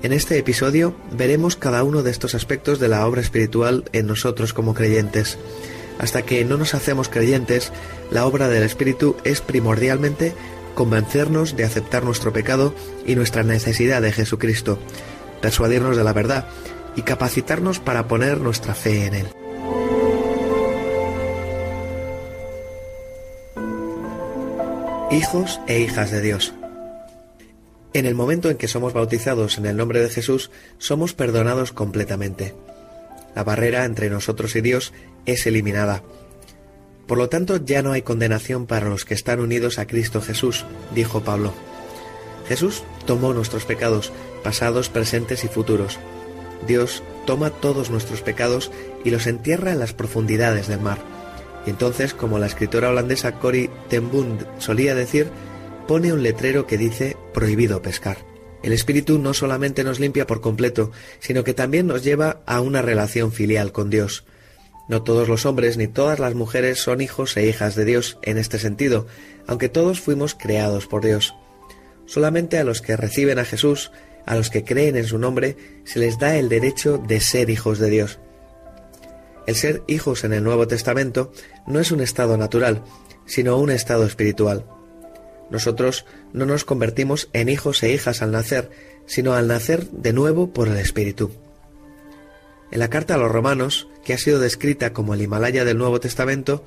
En 0.00 0.12
este 0.12 0.38
episodio 0.38 0.94
veremos 1.10 1.56
cada 1.56 1.82
uno 1.82 2.04
de 2.04 2.12
estos 2.12 2.36
aspectos 2.36 2.78
de 2.78 2.86
la 2.86 3.04
obra 3.04 3.20
espiritual 3.20 3.84
en 3.92 4.06
nosotros 4.06 4.52
como 4.52 4.74
creyentes. 4.74 5.38
Hasta 5.98 6.22
que 6.22 6.44
no 6.44 6.56
nos 6.56 6.74
hacemos 6.74 7.08
creyentes, 7.08 7.72
la 8.12 8.24
obra 8.24 8.48
del 8.48 8.62
Espíritu 8.62 9.16
es 9.24 9.40
primordialmente 9.40 10.34
convencernos 10.76 11.56
de 11.56 11.64
aceptar 11.64 12.04
nuestro 12.04 12.32
pecado 12.32 12.72
y 13.04 13.16
nuestra 13.16 13.42
necesidad 13.42 14.00
de 14.00 14.12
Jesucristo, 14.12 14.78
persuadirnos 15.42 15.96
de 15.96 16.04
la 16.04 16.12
verdad 16.12 16.46
y 16.94 17.02
capacitarnos 17.02 17.80
para 17.80 18.06
poner 18.06 18.40
nuestra 18.40 18.76
fe 18.76 19.06
en 19.06 19.14
Él. 19.14 19.26
Hijos 25.10 25.58
e 25.66 25.80
hijas 25.80 26.12
de 26.12 26.20
Dios. 26.20 26.54
En 27.94 28.04
el 28.04 28.14
momento 28.14 28.50
en 28.50 28.56
que 28.56 28.68
somos 28.68 28.92
bautizados 28.92 29.58
en 29.58 29.66
el 29.66 29.76
nombre 29.76 30.00
de 30.00 30.10
Jesús, 30.10 30.50
somos 30.78 31.14
perdonados 31.14 31.72
completamente. 31.72 32.54
La 33.34 33.44
barrera 33.44 33.84
entre 33.84 34.10
nosotros 34.10 34.54
y 34.56 34.60
Dios 34.60 34.92
es 35.26 35.46
eliminada. 35.46 36.02
Por 37.06 37.16
lo 37.16 37.30
tanto, 37.30 37.56
ya 37.56 37.82
no 37.82 37.92
hay 37.92 38.02
condenación 38.02 38.66
para 38.66 38.90
los 38.90 39.06
que 39.06 39.14
están 39.14 39.40
unidos 39.40 39.78
a 39.78 39.86
Cristo 39.86 40.20
Jesús, 40.20 40.66
dijo 40.94 41.22
Pablo. 41.22 41.54
Jesús 42.46 42.82
tomó 43.06 43.32
nuestros 43.32 43.64
pecados, 43.64 44.12
pasados, 44.42 44.90
presentes 44.90 45.44
y 45.44 45.48
futuros. 45.48 45.98
Dios 46.66 47.02
toma 47.26 47.50
todos 47.50 47.90
nuestros 47.90 48.20
pecados 48.20 48.70
y 49.04 49.10
los 49.10 49.26
entierra 49.26 49.72
en 49.72 49.78
las 49.78 49.94
profundidades 49.94 50.66
del 50.66 50.80
mar. 50.80 50.98
Y 51.66 51.70
entonces, 51.70 52.12
como 52.12 52.38
la 52.38 52.46
escritora 52.46 52.90
holandesa 52.90 53.32
Corrie 53.32 53.70
ten 53.88 54.10
solía 54.58 54.94
decir, 54.94 55.30
pone 55.88 56.12
un 56.12 56.22
letrero 56.22 56.66
que 56.66 56.76
dice 56.76 57.16
prohibido 57.32 57.80
pescar. 57.80 58.18
El 58.62 58.74
Espíritu 58.74 59.18
no 59.18 59.32
solamente 59.32 59.84
nos 59.84 59.98
limpia 59.98 60.26
por 60.26 60.42
completo, 60.42 60.92
sino 61.18 61.44
que 61.44 61.54
también 61.54 61.86
nos 61.86 62.04
lleva 62.04 62.42
a 62.44 62.60
una 62.60 62.82
relación 62.82 63.32
filial 63.32 63.72
con 63.72 63.88
Dios. 63.88 64.26
No 64.86 65.02
todos 65.02 65.28
los 65.28 65.46
hombres 65.46 65.78
ni 65.78 65.88
todas 65.88 66.18
las 66.18 66.34
mujeres 66.34 66.78
son 66.78 67.00
hijos 67.00 67.34
e 67.38 67.46
hijas 67.46 67.74
de 67.74 67.86
Dios 67.86 68.18
en 68.22 68.36
este 68.36 68.58
sentido, 68.58 69.06
aunque 69.46 69.70
todos 69.70 69.98
fuimos 69.98 70.34
creados 70.34 70.86
por 70.86 71.02
Dios. 71.02 71.34
Solamente 72.04 72.58
a 72.58 72.64
los 72.64 72.82
que 72.82 72.96
reciben 72.96 73.38
a 73.38 73.46
Jesús, 73.46 73.90
a 74.26 74.34
los 74.34 74.50
que 74.50 74.64
creen 74.64 74.94
en 74.94 75.06
su 75.06 75.18
nombre, 75.18 75.56
se 75.84 76.00
les 76.00 76.18
da 76.18 76.36
el 76.36 76.50
derecho 76.50 76.98
de 76.98 77.20
ser 77.20 77.48
hijos 77.48 77.78
de 77.78 77.88
Dios. 77.88 78.18
El 79.46 79.54
ser 79.54 79.82
hijos 79.86 80.24
en 80.24 80.34
el 80.34 80.44
Nuevo 80.44 80.68
Testamento 80.68 81.32
no 81.66 81.80
es 81.80 81.92
un 81.92 82.02
estado 82.02 82.36
natural, 82.36 82.82
sino 83.24 83.56
un 83.56 83.70
estado 83.70 84.04
espiritual. 84.04 84.66
Nosotros 85.50 86.04
no 86.32 86.46
nos 86.46 86.64
convertimos 86.64 87.28
en 87.32 87.48
hijos 87.48 87.82
e 87.82 87.92
hijas 87.92 88.22
al 88.22 88.32
nacer, 88.32 88.70
sino 89.06 89.34
al 89.34 89.48
nacer 89.48 89.88
de 89.90 90.12
nuevo 90.12 90.52
por 90.52 90.68
el 90.68 90.76
Espíritu. 90.76 91.30
En 92.70 92.80
la 92.80 92.90
carta 92.90 93.14
a 93.14 93.18
los 93.18 93.32
romanos, 93.32 93.88
que 94.04 94.12
ha 94.12 94.18
sido 94.18 94.38
descrita 94.38 94.92
como 94.92 95.14
el 95.14 95.22
Himalaya 95.22 95.64
del 95.64 95.78
Nuevo 95.78 96.00
Testamento, 96.00 96.64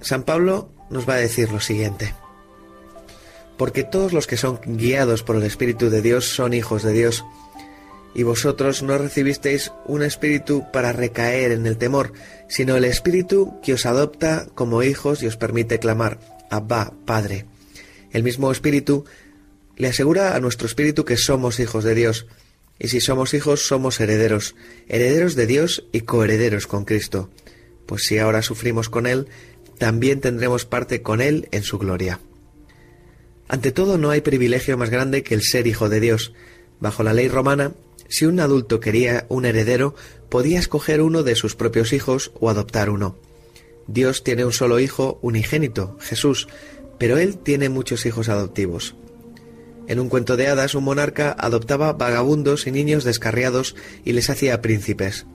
San 0.00 0.24
Pablo 0.24 0.70
nos 0.90 1.08
va 1.08 1.14
a 1.14 1.18
decir 1.18 1.50
lo 1.50 1.60
siguiente. 1.60 2.14
Porque 3.56 3.84
todos 3.84 4.12
los 4.12 4.26
que 4.26 4.36
son 4.36 4.60
guiados 4.64 5.22
por 5.22 5.36
el 5.36 5.44
Espíritu 5.44 5.88
de 5.88 6.02
Dios 6.02 6.26
son 6.26 6.52
hijos 6.52 6.82
de 6.82 6.92
Dios, 6.92 7.24
Y 8.14 8.24
vosotros 8.24 8.82
no 8.82 8.98
recibisteis 8.98 9.72
un 9.86 10.02
espíritu 10.02 10.66
para 10.70 10.92
recaer 10.92 11.52
en 11.52 11.66
el 11.66 11.78
temor, 11.78 12.12
sino 12.46 12.76
el 12.76 12.84
espíritu 12.84 13.58
que 13.62 13.72
os 13.72 13.86
adopta 13.86 14.46
como 14.54 14.82
hijos 14.82 15.22
y 15.22 15.26
os 15.26 15.38
permite 15.38 15.78
clamar, 15.78 16.18
Abba, 16.50 16.92
Padre. 17.06 17.46
El 18.12 18.22
mismo 18.22 18.52
espíritu 18.52 19.04
le 19.76 19.88
asegura 19.88 20.36
a 20.36 20.40
nuestro 20.40 20.66
espíritu 20.66 21.04
que 21.04 21.16
somos 21.16 21.58
hijos 21.58 21.82
de 21.84 21.94
Dios, 21.94 22.26
y 22.78 22.88
si 22.88 23.00
somos 23.00 23.34
hijos 23.34 23.66
somos 23.66 24.00
herederos, 24.00 24.54
herederos 24.88 25.34
de 25.34 25.46
Dios 25.46 25.84
y 25.92 26.02
coherederos 26.02 26.66
con 26.66 26.84
Cristo, 26.84 27.30
pues 27.86 28.04
si 28.04 28.18
ahora 28.18 28.42
sufrimos 28.42 28.88
con 28.88 29.06
Él, 29.06 29.28
también 29.78 30.20
tendremos 30.20 30.64
parte 30.64 31.02
con 31.02 31.20
Él 31.20 31.48
en 31.52 31.62
su 31.62 31.78
gloria. 31.78 32.20
Ante 33.48 33.72
todo 33.72 33.98
no 33.98 34.10
hay 34.10 34.20
privilegio 34.20 34.78
más 34.78 34.90
grande 34.90 35.22
que 35.22 35.34
el 35.34 35.42
ser 35.42 35.66
hijo 35.66 35.88
de 35.88 36.00
Dios. 36.00 36.32
Bajo 36.80 37.02
la 37.02 37.12
ley 37.12 37.28
romana, 37.28 37.72
si 38.08 38.24
un 38.24 38.40
adulto 38.40 38.80
quería 38.80 39.26
un 39.28 39.44
heredero, 39.44 39.94
podía 40.28 40.58
escoger 40.58 41.02
uno 41.02 41.22
de 41.22 41.34
sus 41.34 41.54
propios 41.54 41.92
hijos 41.92 42.32
o 42.40 42.50
adoptar 42.50 42.90
uno. 42.90 43.16
Dios 43.86 44.24
tiene 44.24 44.44
un 44.44 44.52
solo 44.52 44.80
hijo 44.80 45.18
unigénito, 45.22 45.98
Jesús, 46.00 46.48
pero 47.02 47.18
Él 47.18 47.36
tiene 47.36 47.68
muchos 47.68 48.06
hijos 48.06 48.28
adoptivos. 48.28 48.94
En 49.88 49.98
un 49.98 50.08
cuento 50.08 50.36
de 50.36 50.46
hadas, 50.46 50.76
un 50.76 50.84
monarca 50.84 51.34
adoptaba 51.36 51.94
vagabundos 51.94 52.68
y 52.68 52.70
niños 52.70 53.02
descarriados 53.02 53.74
y 54.04 54.12
les 54.12 54.30
hacía 54.30 54.62
príncipes. 54.62 55.26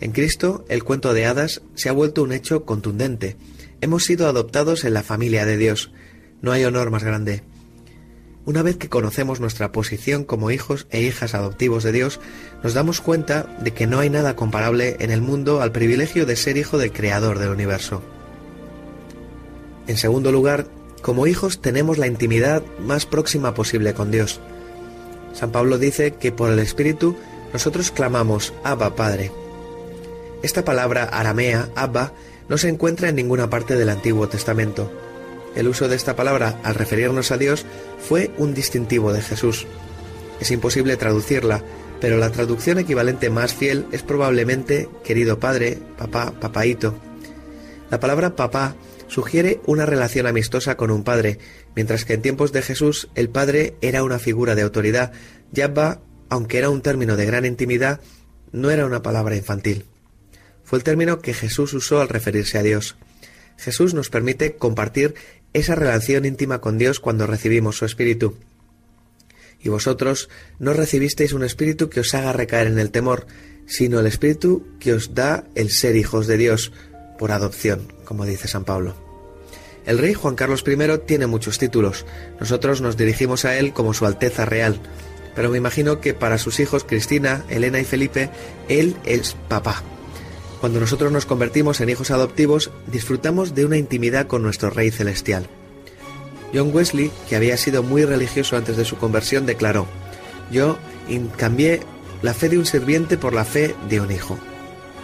En 0.00 0.10
Cristo, 0.10 0.64
el 0.68 0.82
cuento 0.82 1.14
de 1.14 1.26
hadas 1.26 1.62
se 1.76 1.88
ha 1.88 1.92
vuelto 1.92 2.24
un 2.24 2.32
hecho 2.32 2.64
contundente. 2.64 3.36
Hemos 3.80 4.04
sido 4.04 4.26
adoptados 4.26 4.82
en 4.82 4.94
la 4.94 5.04
familia 5.04 5.46
de 5.46 5.56
Dios. 5.56 5.92
No 6.42 6.50
hay 6.50 6.64
honor 6.64 6.90
más 6.90 7.04
grande. 7.04 7.44
Una 8.44 8.62
vez 8.62 8.76
que 8.76 8.88
conocemos 8.88 9.38
nuestra 9.38 9.70
posición 9.70 10.24
como 10.24 10.50
hijos 10.50 10.88
e 10.90 11.02
hijas 11.02 11.36
adoptivos 11.36 11.84
de 11.84 11.92
Dios, 11.92 12.18
nos 12.64 12.74
damos 12.74 13.00
cuenta 13.00 13.56
de 13.60 13.70
que 13.70 13.86
no 13.86 14.00
hay 14.00 14.10
nada 14.10 14.34
comparable 14.34 14.96
en 14.98 15.12
el 15.12 15.20
mundo 15.20 15.62
al 15.62 15.70
privilegio 15.70 16.26
de 16.26 16.34
ser 16.34 16.56
hijo 16.56 16.78
del 16.78 16.90
Creador 16.90 17.38
del 17.38 17.50
universo. 17.50 18.02
En 19.86 19.98
segundo 19.98 20.32
lugar, 20.32 20.66
como 21.02 21.26
hijos 21.26 21.60
tenemos 21.60 21.98
la 21.98 22.06
intimidad 22.06 22.62
más 22.80 23.06
próxima 23.06 23.54
posible 23.54 23.94
con 23.94 24.10
Dios. 24.10 24.40
San 25.32 25.52
Pablo 25.52 25.78
dice 25.78 26.14
que 26.14 26.32
por 26.32 26.50
el 26.50 26.58
Espíritu 26.58 27.16
nosotros 27.52 27.90
clamamos 27.90 28.52
Abba 28.64 28.96
Padre. 28.96 29.30
Esta 30.42 30.64
palabra 30.64 31.04
aramea, 31.04 31.68
Abba, 31.74 32.12
no 32.48 32.58
se 32.58 32.68
encuentra 32.68 33.08
en 33.08 33.16
ninguna 33.16 33.50
parte 33.50 33.76
del 33.76 33.88
Antiguo 33.88 34.28
Testamento. 34.28 34.90
El 35.54 35.68
uso 35.68 35.88
de 35.88 35.96
esta 35.96 36.16
palabra 36.16 36.60
al 36.62 36.74
referirnos 36.74 37.30
a 37.30 37.38
Dios 37.38 37.64
fue 37.98 38.30
un 38.38 38.54
distintivo 38.54 39.12
de 39.12 39.22
Jesús. 39.22 39.66
Es 40.40 40.50
imposible 40.50 40.96
traducirla, 40.96 41.62
pero 42.00 42.18
la 42.18 42.30
traducción 42.30 42.78
equivalente 42.78 43.30
más 43.30 43.54
fiel 43.54 43.86
es 43.90 44.02
probablemente 44.02 44.88
querido 45.02 45.40
padre, 45.40 45.78
papá, 45.96 46.32
papaito. 46.38 46.94
La 47.90 48.00
palabra 48.00 48.36
papá 48.36 48.74
sugiere 49.08 49.60
una 49.66 49.86
relación 49.86 50.26
amistosa 50.26 50.76
con 50.76 50.90
un 50.90 51.04
padre, 51.04 51.38
mientras 51.74 52.04
que 52.04 52.14
en 52.14 52.22
tiempos 52.22 52.52
de 52.52 52.62
Jesús 52.62 53.08
el 53.14 53.28
padre 53.28 53.74
era 53.80 54.02
una 54.02 54.18
figura 54.18 54.54
de 54.54 54.62
autoridad. 54.62 55.12
Yabba, 55.52 56.00
aunque 56.28 56.58
era 56.58 56.70
un 56.70 56.82
término 56.82 57.16
de 57.16 57.26
gran 57.26 57.44
intimidad, 57.44 58.00
no 58.52 58.70
era 58.70 58.86
una 58.86 59.02
palabra 59.02 59.36
infantil. 59.36 59.84
Fue 60.64 60.78
el 60.78 60.84
término 60.84 61.20
que 61.20 61.34
Jesús 61.34 61.72
usó 61.74 62.00
al 62.00 62.08
referirse 62.08 62.58
a 62.58 62.62
Dios. 62.62 62.96
Jesús 63.56 63.94
nos 63.94 64.10
permite 64.10 64.56
compartir 64.56 65.14
esa 65.52 65.74
relación 65.74 66.24
íntima 66.24 66.60
con 66.60 66.78
Dios 66.78 67.00
cuando 67.00 67.26
recibimos 67.26 67.76
su 67.76 67.84
Espíritu. 67.84 68.36
Y 69.62 69.68
vosotros 69.68 70.28
no 70.58 70.72
recibisteis 70.72 71.32
un 71.32 71.44
Espíritu 71.44 71.88
que 71.88 72.00
os 72.00 72.14
haga 72.14 72.32
recaer 72.32 72.66
en 72.66 72.78
el 72.78 72.90
temor, 72.90 73.26
sino 73.66 74.00
el 74.00 74.06
Espíritu 74.06 74.66
que 74.78 74.92
os 74.92 75.14
da 75.14 75.44
el 75.54 75.70
ser 75.70 75.96
hijos 75.96 76.26
de 76.26 76.36
Dios, 76.36 76.72
por 77.18 77.32
adopción, 77.32 77.92
como 78.04 78.24
dice 78.24 78.48
San 78.48 78.64
Pablo. 78.64 78.94
El 79.86 79.98
rey 79.98 80.14
Juan 80.14 80.34
Carlos 80.34 80.64
I 80.66 80.98
tiene 81.06 81.26
muchos 81.26 81.58
títulos. 81.58 82.04
Nosotros 82.40 82.80
nos 82.80 82.96
dirigimos 82.96 83.44
a 83.44 83.56
él 83.56 83.72
como 83.72 83.94
Su 83.94 84.04
Alteza 84.04 84.44
Real, 84.44 84.80
pero 85.36 85.50
me 85.50 85.58
imagino 85.58 86.00
que 86.00 86.14
para 86.14 86.38
sus 86.38 86.58
hijos 86.60 86.84
Cristina, 86.84 87.44
Elena 87.48 87.78
y 87.78 87.84
Felipe, 87.84 88.30
él 88.68 88.96
es 89.04 89.36
papá. 89.48 89.82
Cuando 90.60 90.80
nosotros 90.80 91.12
nos 91.12 91.26
convertimos 91.26 91.80
en 91.80 91.90
hijos 91.90 92.10
adoptivos, 92.10 92.70
disfrutamos 92.86 93.54
de 93.54 93.64
una 93.64 93.76
intimidad 93.76 94.26
con 94.26 94.42
nuestro 94.42 94.70
Rey 94.70 94.90
Celestial. 94.90 95.46
John 96.52 96.70
Wesley, 96.74 97.12
que 97.28 97.36
había 97.36 97.56
sido 97.56 97.82
muy 97.82 98.04
religioso 98.04 98.56
antes 98.56 98.76
de 98.76 98.84
su 98.84 98.96
conversión, 98.96 99.46
declaró, 99.46 99.86
Yo 100.50 100.78
cambié 101.36 101.80
la 102.22 102.34
fe 102.34 102.48
de 102.48 102.58
un 102.58 102.66
sirviente 102.66 103.18
por 103.18 103.34
la 103.34 103.44
fe 103.44 103.74
de 103.88 104.00
un 104.00 104.10
hijo. 104.10 104.38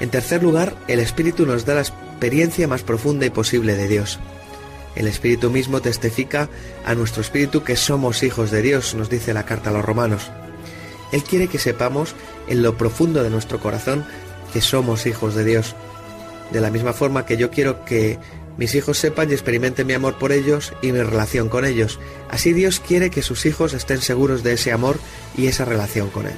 En 0.01 0.11
tercer 0.11 0.43
lugar, 0.43 0.75
el 0.89 0.99
Espíritu 0.99 1.47
nos 1.47 1.67
da 1.67 1.75
la 1.75 1.83
experiencia 2.23 2.69
más 2.69 2.85
profunda 2.85 3.27
y 3.27 3.31
posible 3.31 3.75
de 3.75 3.89
Dios. 3.89 4.21
El 4.95 5.09
Espíritu 5.09 5.51
mismo 5.51 5.83
testifica 5.83 6.49
a 6.85 6.95
nuestro 6.95 7.21
Espíritu 7.21 7.65
que 7.65 7.75
somos 7.75 8.23
hijos 8.23 8.53
de 8.53 8.63
Dios, 8.63 8.95
nos 8.95 9.11
dice 9.11 9.35
la 9.35 9.45
carta 9.45 9.71
a 9.71 9.73
los 9.73 9.85
romanos. 9.85 10.31
Él 11.11 11.25
quiere 11.25 11.49
que 11.49 11.59
sepamos 11.59 12.15
en 12.47 12.63
lo 12.63 12.77
profundo 12.77 13.25
de 13.25 13.31
nuestro 13.31 13.59
corazón 13.59 14.07
que 14.53 14.61
somos 14.61 15.05
hijos 15.07 15.35
de 15.35 15.45
Dios. 15.45 15.75
De 16.53 16.61
la 16.61 16.71
misma 16.71 16.93
forma 16.93 17.27
que 17.27 17.37
yo 17.37 17.51
quiero 17.51 17.85
que 17.85 18.21
mis 18.57 18.77
hijos 18.77 18.99
sepan 18.99 19.29
y 19.29 19.33
experimenten 19.33 19.89
mi 19.89 19.95
amor 19.95 20.17
por 20.17 20.31
ellos 20.31 20.75
y 20.81 20.93
mi 20.93 21.03
relación 21.03 21.49
con 21.49 21.65
ellos. 21.65 21.99
Así 22.31 22.53
Dios 22.53 22.79
quiere 22.79 23.11
que 23.11 23.23
sus 23.23 23.47
hijos 23.47 23.73
estén 23.73 24.01
seguros 24.01 24.45
de 24.45 24.53
ese 24.53 24.71
amor 24.71 25.01
y 25.37 25.49
esa 25.49 25.65
relación 25.65 26.09
con 26.09 26.27
Él. 26.27 26.37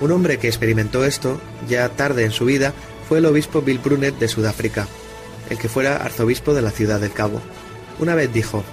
Un 0.00 0.12
hombre 0.12 0.38
que 0.38 0.46
experimentó 0.46 1.04
esto, 1.04 1.40
ya 1.68 1.88
tarde 1.88 2.24
en 2.24 2.30
su 2.30 2.44
vida, 2.44 2.74
fue 3.10 3.18
el 3.18 3.26
obispo 3.26 3.60
Bill 3.60 3.80
Brunet 3.80 4.16
de 4.20 4.28
Sudáfrica, 4.28 4.86
el 5.50 5.58
que 5.58 5.68
fuera 5.68 5.96
arzobispo 5.96 6.54
de 6.54 6.62
la 6.62 6.70
ciudad 6.70 7.00
del 7.00 7.12
Cabo. 7.12 7.40
Una 7.98 8.14
vez 8.14 8.32
dijo, 8.32 8.64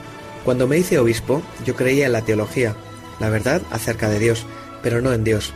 Cuando 0.45 0.67
me 0.67 0.77
hice 0.77 0.99
obispo, 0.99 1.41
yo 1.65 1.75
creía 1.75 2.05
en 2.05 2.13
la 2.13 2.21
teología, 2.21 2.75
la 3.19 3.29
verdad 3.29 3.61
acerca 3.71 4.07
de 4.09 4.19
Dios, 4.19 4.45
pero 4.81 5.01
no 5.01 5.11
en 5.11 5.23
Dios. 5.23 5.53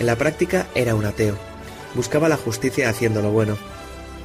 En 0.00 0.06
la 0.06 0.16
práctica 0.16 0.66
era 0.74 0.94
un 0.94 1.04
ateo 1.04 1.38
buscaba 1.94 2.28
la 2.28 2.36
justicia 2.36 2.88
haciendo 2.88 3.22
lo 3.22 3.30
bueno. 3.30 3.56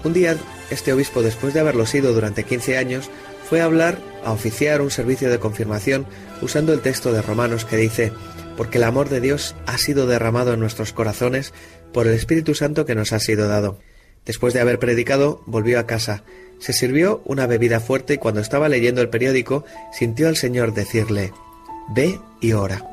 Un 0.04 0.13
día, 0.13 0.36
este 0.69 0.93
obispo, 0.93 1.21
después 1.21 1.54
de 1.54 1.60
haberlo 1.60 1.86
sido 1.86 2.13
durante 2.13 2.43
15 2.43 2.78
años, 2.78 3.10
fue 3.47 3.62
a 3.62 3.65
hablar, 3.65 3.97
a 4.23 4.32
oficiar 4.32 4.82
un 4.82 4.91
servicio 4.91 5.30
de 5.30 5.39
confirmación 5.39 6.06
usando 6.41 6.73
el 6.73 6.82
texto 6.82 7.12
de 7.12 7.21
Romanos 7.21 7.65
que 7.65 7.78
dice, 7.78 8.12
porque 8.56 8.78
el 8.78 8.84
amor 8.84 9.10
de 9.10 9.21
Dios 9.21 9.56
ha 9.65 9.78
sido 9.78 10.08
derramado 10.08 10.54
en 10.54 10.60
nuestros 10.60 10.93
corazones 10.93 11.54
por 11.93 12.08
el 12.08 12.13
Espíritu 12.13 12.56
Santo 12.56 12.86
que 12.86 12.95
nos 12.95 13.13
ha 13.13 13.19
sido 13.19 13.47
dado. 13.47 13.80
Después 14.30 14.54
de 14.54 14.60
haber 14.60 14.78
predicado, 14.78 15.42
volvió 15.48 15.80
a 15.80 15.88
casa, 15.88 16.24
se 16.60 16.72
sirvió 16.72 17.24
una 17.26 17.48
bebida 17.48 17.80
fuerte 17.80 18.13
y 18.13 18.18
cuando 18.20 18.42
estaba 18.42 18.70
leyendo 18.70 19.02
el 19.02 19.10
periódico, 19.10 19.65
sintió 19.92 20.28
al 20.28 20.38
Señor 20.38 20.76
decirle, 20.76 21.34
Ve 21.96 22.20
y 22.39 22.52
ora. 22.52 22.86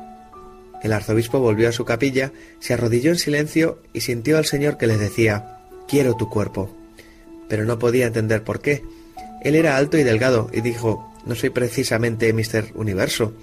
El 0.81 0.93
arzobispo 0.93 1.37
volvió 1.37 1.69
a 1.69 1.73
su 1.73 1.85
capilla, 1.85 2.31
se 2.59 2.73
arrodilló 2.73 3.11
en 3.11 3.19
silencio 3.19 3.83
y 3.93 4.01
sintió 4.01 4.39
al 4.39 4.45
Señor 4.45 4.79
que 4.79 4.87
le 4.87 4.97
decía, 4.97 5.59
Quiero 5.87 6.15
tu 6.15 6.27
cuerpo. 6.27 6.75
Pero 7.47 7.65
no 7.65 7.77
podía 7.77 8.07
entender 8.07 8.43
por 8.43 8.59
qué. 8.59 8.81
Él 9.43 9.53
era 9.53 9.77
alto 9.77 9.99
y 9.99 10.03
delgado 10.03 10.49
y 10.51 10.61
dijo, 10.61 11.13
No 11.27 11.35
soy 11.35 11.51
precisamente 11.51 12.33
Mister 12.33 12.71
Universo. 12.73 13.33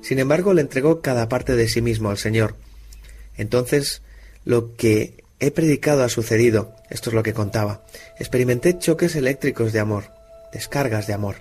Sin 0.00 0.18
embargo, 0.18 0.52
le 0.52 0.62
entregó 0.62 1.00
cada 1.00 1.28
parte 1.28 1.54
de 1.54 1.68
sí 1.68 1.80
mismo 1.80 2.10
al 2.10 2.18
Señor. 2.18 2.56
Entonces, 3.36 4.02
lo 4.44 4.74
que 4.74 5.22
he 5.40 5.50
predicado 5.50 6.04
ha 6.04 6.08
sucedido, 6.08 6.72
esto 6.90 7.10
es 7.10 7.14
lo 7.14 7.22
que 7.22 7.34
contaba. 7.34 7.80
Experimenté 8.18 8.78
choques 8.78 9.16
eléctricos 9.16 9.72
de 9.72 9.80
amor, 9.80 10.04
descargas 10.52 11.06
de 11.06 11.14
amor. 11.14 11.36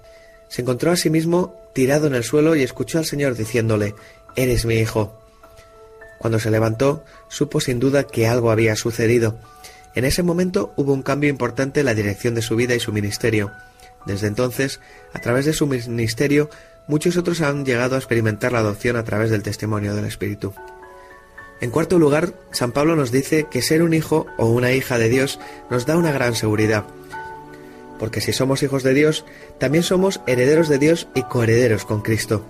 Se 0.47 0.61
encontró 0.61 0.91
a 0.91 0.95
sí 0.95 1.09
mismo 1.09 1.55
tirado 1.73 2.07
en 2.07 2.15
el 2.15 2.23
suelo 2.23 2.55
y 2.55 2.63
escuchó 2.63 2.97
al 2.97 3.05
Señor 3.05 3.35
diciéndole, 3.35 3.93
Eres 4.35 4.65
mi 4.65 4.75
hijo. 4.75 5.19
Cuando 6.17 6.39
se 6.39 6.49
levantó, 6.49 7.03
supo 7.27 7.59
sin 7.59 7.79
duda 7.79 8.05
que 8.05 8.27
algo 8.27 8.51
había 8.51 8.75
sucedido. 8.75 9.37
En 9.95 10.05
ese 10.05 10.23
momento 10.23 10.73
hubo 10.77 10.93
un 10.93 11.03
cambio 11.03 11.29
importante 11.29 11.81
en 11.81 11.85
la 11.85 11.93
dirección 11.93 12.35
de 12.35 12.41
su 12.41 12.55
vida 12.55 12.75
y 12.75 12.79
su 12.79 12.93
ministerio. 12.93 13.51
Desde 14.05 14.27
entonces, 14.27 14.79
a 15.13 15.19
través 15.19 15.45
de 15.45 15.53
su 15.53 15.67
ministerio, 15.67 16.49
muchos 16.87 17.17
otros 17.17 17.41
han 17.41 17.65
llegado 17.65 17.95
a 17.95 17.99
experimentar 17.99 18.53
la 18.53 18.59
adopción 18.59 18.95
a 18.95 19.03
través 19.03 19.29
del 19.29 19.43
testimonio 19.43 19.93
del 19.93 20.05
Espíritu. 20.05 20.53
En 21.61 21.71
cuarto 21.71 21.99
lugar, 21.99 22.33
San 22.51 22.71
Pablo 22.71 22.95
nos 22.95 23.11
dice 23.11 23.47
que 23.51 23.61
ser 23.61 23.83
un 23.83 23.93
hijo 23.93 24.25
o 24.37 24.45
una 24.45 24.71
hija 24.71 24.97
de 24.97 25.09
Dios 25.09 25.39
nos 25.69 25.85
da 25.85 25.97
una 25.97 26.11
gran 26.11 26.35
seguridad, 26.35 26.85
porque 27.99 28.21
si 28.21 28.31
somos 28.31 28.63
hijos 28.63 28.81
de 28.81 28.93
Dios, 28.93 29.25
también 29.59 29.83
somos 29.83 30.21
herederos 30.25 30.69
de 30.69 30.79
Dios 30.79 31.07
y 31.13 31.23
coherederos 31.23 31.83
con 31.83 32.01
Cristo. 32.01 32.43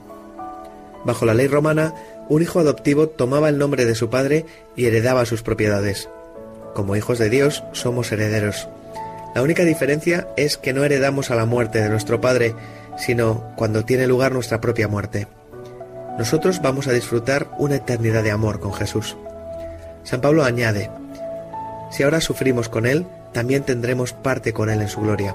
Bajo 1.04 1.26
la 1.26 1.34
ley 1.34 1.48
romana, 1.48 1.94
un 2.30 2.44
hijo 2.44 2.60
adoptivo 2.60 3.10
tomaba 3.10 3.50
el 3.50 3.58
nombre 3.58 3.86
de 3.86 3.96
su 3.96 4.10
padre 4.10 4.46
y 4.76 4.86
heredaba 4.86 5.26
sus 5.26 5.42
propiedades. 5.42 6.08
Como 6.76 6.96
hijos 6.96 7.18
de 7.18 7.30
Dios 7.30 7.64
somos 7.72 8.12
herederos. 8.12 8.70
La 9.34 9.42
única 9.42 9.64
diferencia 9.64 10.28
es 10.38 10.58
que 10.58 10.74
no 10.74 10.84
heredamos 10.84 11.32
a 11.32 11.36
la 11.36 11.46
muerte 11.46 11.82
de 11.82 11.90
nuestro 11.90 12.22
padre, 12.22 12.54
sino 12.98 13.54
cuando 13.56 13.86
tiene 13.86 14.08
lugar 14.08 14.32
nuestra 14.34 14.62
propia 14.62 14.88
muerte. 14.88 15.28
Nosotros 16.20 16.62
vamos 16.62 16.86
a 16.90 16.92
disfrutar 16.92 17.48
una 17.60 17.78
eternidad 17.78 18.24
de 18.24 18.32
amor 18.32 18.60
con 18.60 18.74
Jesús. 18.74 19.16
San 20.04 20.20
Pablo 20.20 20.44
añade, 20.44 20.92
si 21.92 22.04
ahora 22.04 22.20
sufrimos 22.20 22.68
con 22.68 22.86
Él, 22.86 23.08
también 23.32 23.64
tendremos 23.64 24.12
parte 24.12 24.52
con 24.52 24.70
Él 24.70 24.82
en 24.82 24.90
su 24.90 25.00
gloria. 25.00 25.34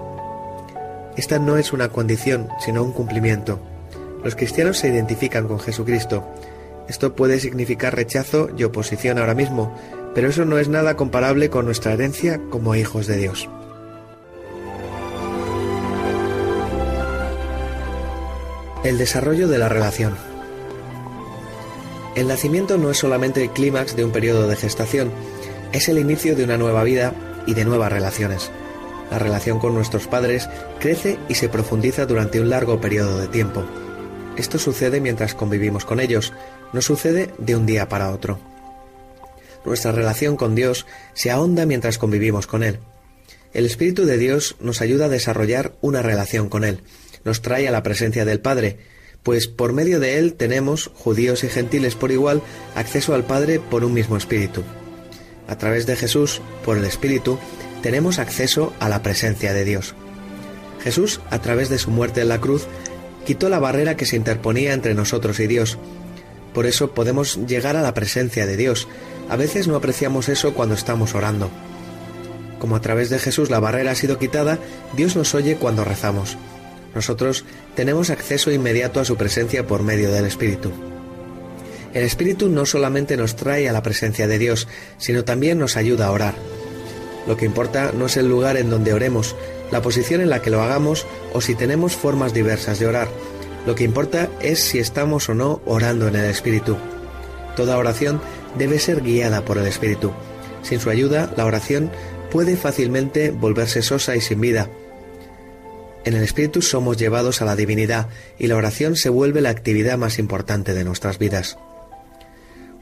Esta 1.17 1.39
no 1.39 1.57
es 1.57 1.73
una 1.73 1.89
condición, 1.89 2.51
sino 2.61 2.85
un 2.85 2.93
cumplimiento. 2.93 3.61
Los 4.23 4.37
cristianos 4.37 4.77
se 4.77 4.89
identifican 4.89 5.49
con 5.49 5.59
Jesucristo. 5.59 6.29
Esto 6.87 7.17
puede 7.17 7.41
significar 7.41 7.97
rechazo 7.97 8.51
y 8.55 8.65
oposición 8.65 9.19
ahora 9.19 9.35
mismo, 9.35 9.75
pero 10.15 10.29
eso 10.29 10.45
no 10.45 10.59
es 10.59 10.69
nada 10.69 10.97
comparable 10.97 11.49
con 11.49 11.65
nuestra 11.65 11.95
herencia 11.95 12.39
como 12.51 12.75
hijos 12.75 13.07
de 13.07 13.17
Dios. 13.17 13.49
El 18.85 18.99
desarrollo 18.99 19.49
de 19.49 19.57
la 19.57 19.71
relación. 19.71 20.34
El 22.15 22.29
nacimiento 22.29 22.79
no 22.79 22.91
es 22.91 22.99
solamente 22.99 23.43
el 23.43 23.51
clímax 23.51 23.97
de 23.97 24.05
un 24.05 24.13
periodo 24.13 24.47
de 24.47 24.55
gestación, 24.55 25.11
es 25.73 25.89
el 25.89 25.99
inicio 25.99 26.37
de 26.37 26.45
una 26.45 26.57
nueva 26.57 26.85
vida 26.85 27.13
y 27.47 27.55
de 27.55 27.65
nuevas 27.65 27.93
relaciones. 27.93 28.53
La 29.11 29.19
relación 29.19 29.59
con 29.59 29.75
nuestros 29.75 30.07
padres 30.07 30.49
crece 30.79 31.19
y 31.29 31.35
se 31.35 31.49
profundiza 31.49 32.07
durante 32.07 32.41
un 32.41 32.51
largo 32.51 32.81
periodo 32.81 33.19
de 33.19 33.27
tiempo. 33.27 33.65
Esto 34.37 34.59
sucede 34.59 35.01
mientras 35.01 35.35
convivimos 35.35 35.85
con 35.85 35.99
ellos, 35.99 36.33
no 36.73 36.81
sucede 36.83 37.31
de 37.39 37.57
un 37.57 37.67
día 37.67 37.89
para 37.89 38.13
otro. 38.13 38.39
Nuestra 39.65 39.91
relación 39.91 40.37
con 40.37 40.55
Dios 40.55 40.87
se 41.15 41.33
ahonda 41.33 41.67
mientras 41.67 41.99
convivimos 41.99 42.47
con 42.47 42.63
Él. 42.63 42.79
El 43.53 43.67
Espíritu 43.67 44.05
de 44.05 44.19
Dios 44.19 44.57
nos 44.61 44.81
ayuda 44.81 45.07
a 45.07 45.09
desarrollar 45.09 45.75
una 45.81 46.03
relación 46.03 46.49
con 46.49 46.63
Él, 46.63 46.81
nos 47.25 47.43
trae 47.43 47.67
a 47.67 47.73
la 47.73 47.83
presencia 47.83 48.25
del 48.25 48.41
Padre, 48.41 48.79
pues 49.25 49.49
por 49.49 49.73
medio 49.73 49.99
de 49.99 50.19
Él 50.19 50.35
tenemos, 50.35 50.91
judíos 50.95 51.43
y 51.43 51.49
gentiles 51.49 51.97
por 51.97 52.13
igual, 52.13 52.43
acceso 52.77 53.15
al 53.15 53.25
Padre 53.25 53.59
por 53.59 53.83
un 53.83 53.95
mismo 53.95 54.17
Espíritu. 54.17 54.63
A 55.49 55.57
través 55.57 55.87
de 55.87 55.97
Jesús, 55.97 56.41
por 56.65 56.77
el 56.77 56.85
Espíritu, 56.85 57.39
tenemos 57.83 58.19
acceso 58.19 58.73
a 58.81 58.89
la 58.89 59.03
presencia 59.03 59.53
de 59.53 59.65
Dios. 59.65 59.95
Jesús, 60.83 61.21
a 61.31 61.41
través 61.41 61.71
de 61.71 61.79
su 61.79 61.91
muerte 61.91 62.21
en 62.21 62.29
la 62.29 62.41
cruz, 62.41 62.67
quitó 63.25 63.49
la 63.49 63.59
barrera 63.59 63.97
que 63.97 64.05
se 64.05 64.17
interponía 64.17 64.75
entre 64.75 64.95
nosotros 64.95 65.41
y 65.41 65.47
Dios. 65.47 65.79
Por 66.53 66.67
eso 66.67 66.93
podemos 66.93 67.39
llegar 67.47 67.77
a 67.77 67.83
la 67.83 67.95
presencia 67.95 68.47
de 68.47 68.59
Dios. 68.59 68.87
A 69.31 69.37
veces 69.37 69.67
no 69.67 69.77
apreciamos 69.77 70.29
eso 70.29 70.53
cuando 70.53 70.75
estamos 70.75 71.15
orando. 71.15 71.51
Como 72.59 72.77
a 72.77 72.81
través 72.81 73.09
de 73.09 73.19
Jesús 73.19 73.49
la 73.49 73.61
barrera 73.61 73.93
ha 73.93 73.95
sido 73.95 74.19
quitada, 74.19 74.59
Dios 74.95 75.17
nos 75.17 75.35
oye 75.35 75.57
cuando 75.57 75.85
rezamos. 75.85 76.37
Nosotros 76.95 77.45
tenemos 77.75 78.11
acceso 78.11 78.51
inmediato 78.51 79.01
a 79.01 79.05
su 79.05 79.17
presencia 79.17 79.67
por 79.67 79.83
medio 79.83 80.11
del 80.11 80.27
Espíritu. 80.27 80.73
El 81.93 82.03
Espíritu 82.03 82.49
no 82.49 82.67
solamente 82.67 83.17
nos 83.17 83.37
trae 83.37 83.69
a 83.69 83.73
la 83.73 83.83
presencia 83.83 84.27
de 84.27 84.39
Dios, 84.39 84.67
sino 84.99 85.25
también 85.25 85.59
nos 85.59 85.77
ayuda 85.77 86.07
a 86.07 86.11
orar. 86.11 86.35
Lo 87.27 87.37
que 87.37 87.47
importa 87.47 87.93
no 87.97 88.07
es 88.07 88.17
el 88.17 88.29
lugar 88.29 88.57
en 88.57 88.69
donde 88.69 88.93
oremos, 88.93 89.37
la 89.71 89.81
posición 89.81 90.21
en 90.21 90.29
la 90.29 90.43
que 90.43 90.51
lo 90.51 90.63
hagamos 90.63 91.07
o 91.33 91.41
si 91.41 91.55
tenemos 91.55 91.95
formas 91.95 92.35
diversas 92.35 92.79
de 92.79 92.87
orar. 92.87 93.09
Lo 93.67 93.75
que 93.75 93.85
importa 93.85 94.29
es 94.41 94.61
si 94.61 94.79
estamos 94.79 95.29
o 95.29 95.35
no 95.35 95.63
orando 95.65 96.09
en 96.09 96.17
el 96.17 96.27
Espíritu. 96.27 96.77
Toda 97.57 97.79
oración 97.79 98.21
debe 98.59 98.79
ser 98.79 99.03
guiada 99.03 99.45
por 99.45 99.59
el 99.59 99.67
Espíritu. 99.67 100.13
Sin 100.63 100.81
su 100.81 100.91
ayuda, 100.91 101.33
la 101.37 101.47
oración 101.47 101.91
puede 102.31 102.57
fácilmente 102.57 103.31
volverse 103.31 103.83
sosa 103.83 104.17
y 104.17 104.21
sin 104.21 104.41
vida. 104.41 104.69
En 106.05 106.15
el 106.15 106.23
Espíritu 106.23 106.61
somos 106.61 106.99
llevados 106.99 107.41
a 107.41 107.47
la 107.47 107.57
divinidad 107.57 108.09
y 108.39 108.47
la 108.47 108.57
oración 108.57 108.97
se 108.97 109.09
vuelve 109.09 109.41
la 109.41 109.51
actividad 109.51 109.97
más 109.97 110.19
importante 110.19 110.75
de 110.75 110.85
nuestras 110.85 111.19
vidas. 111.19 111.57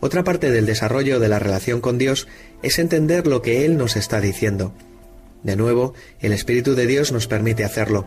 Otra 0.01 0.25
parte 0.25 0.51
del 0.51 0.67
desarrollo 0.67 1.21
de 1.21 1.29
la 1.29 1.39
relación 1.39 1.81
con 1.81 1.99
Dios 1.99 2.27
es 2.65 2.81
entender 2.81 3.29
lo 3.29 3.41
que 3.41 3.65
Él 3.65 3.79
nos 3.79 3.95
está 3.95 4.21
diciendo. 4.21 4.73
De 5.45 5.55
nuevo, 5.55 5.95
el 6.21 6.33
Espíritu 6.33 6.75
de 6.75 6.87
Dios 6.87 7.13
nos 7.13 7.29
permite 7.29 7.65
hacerlo. 7.65 8.07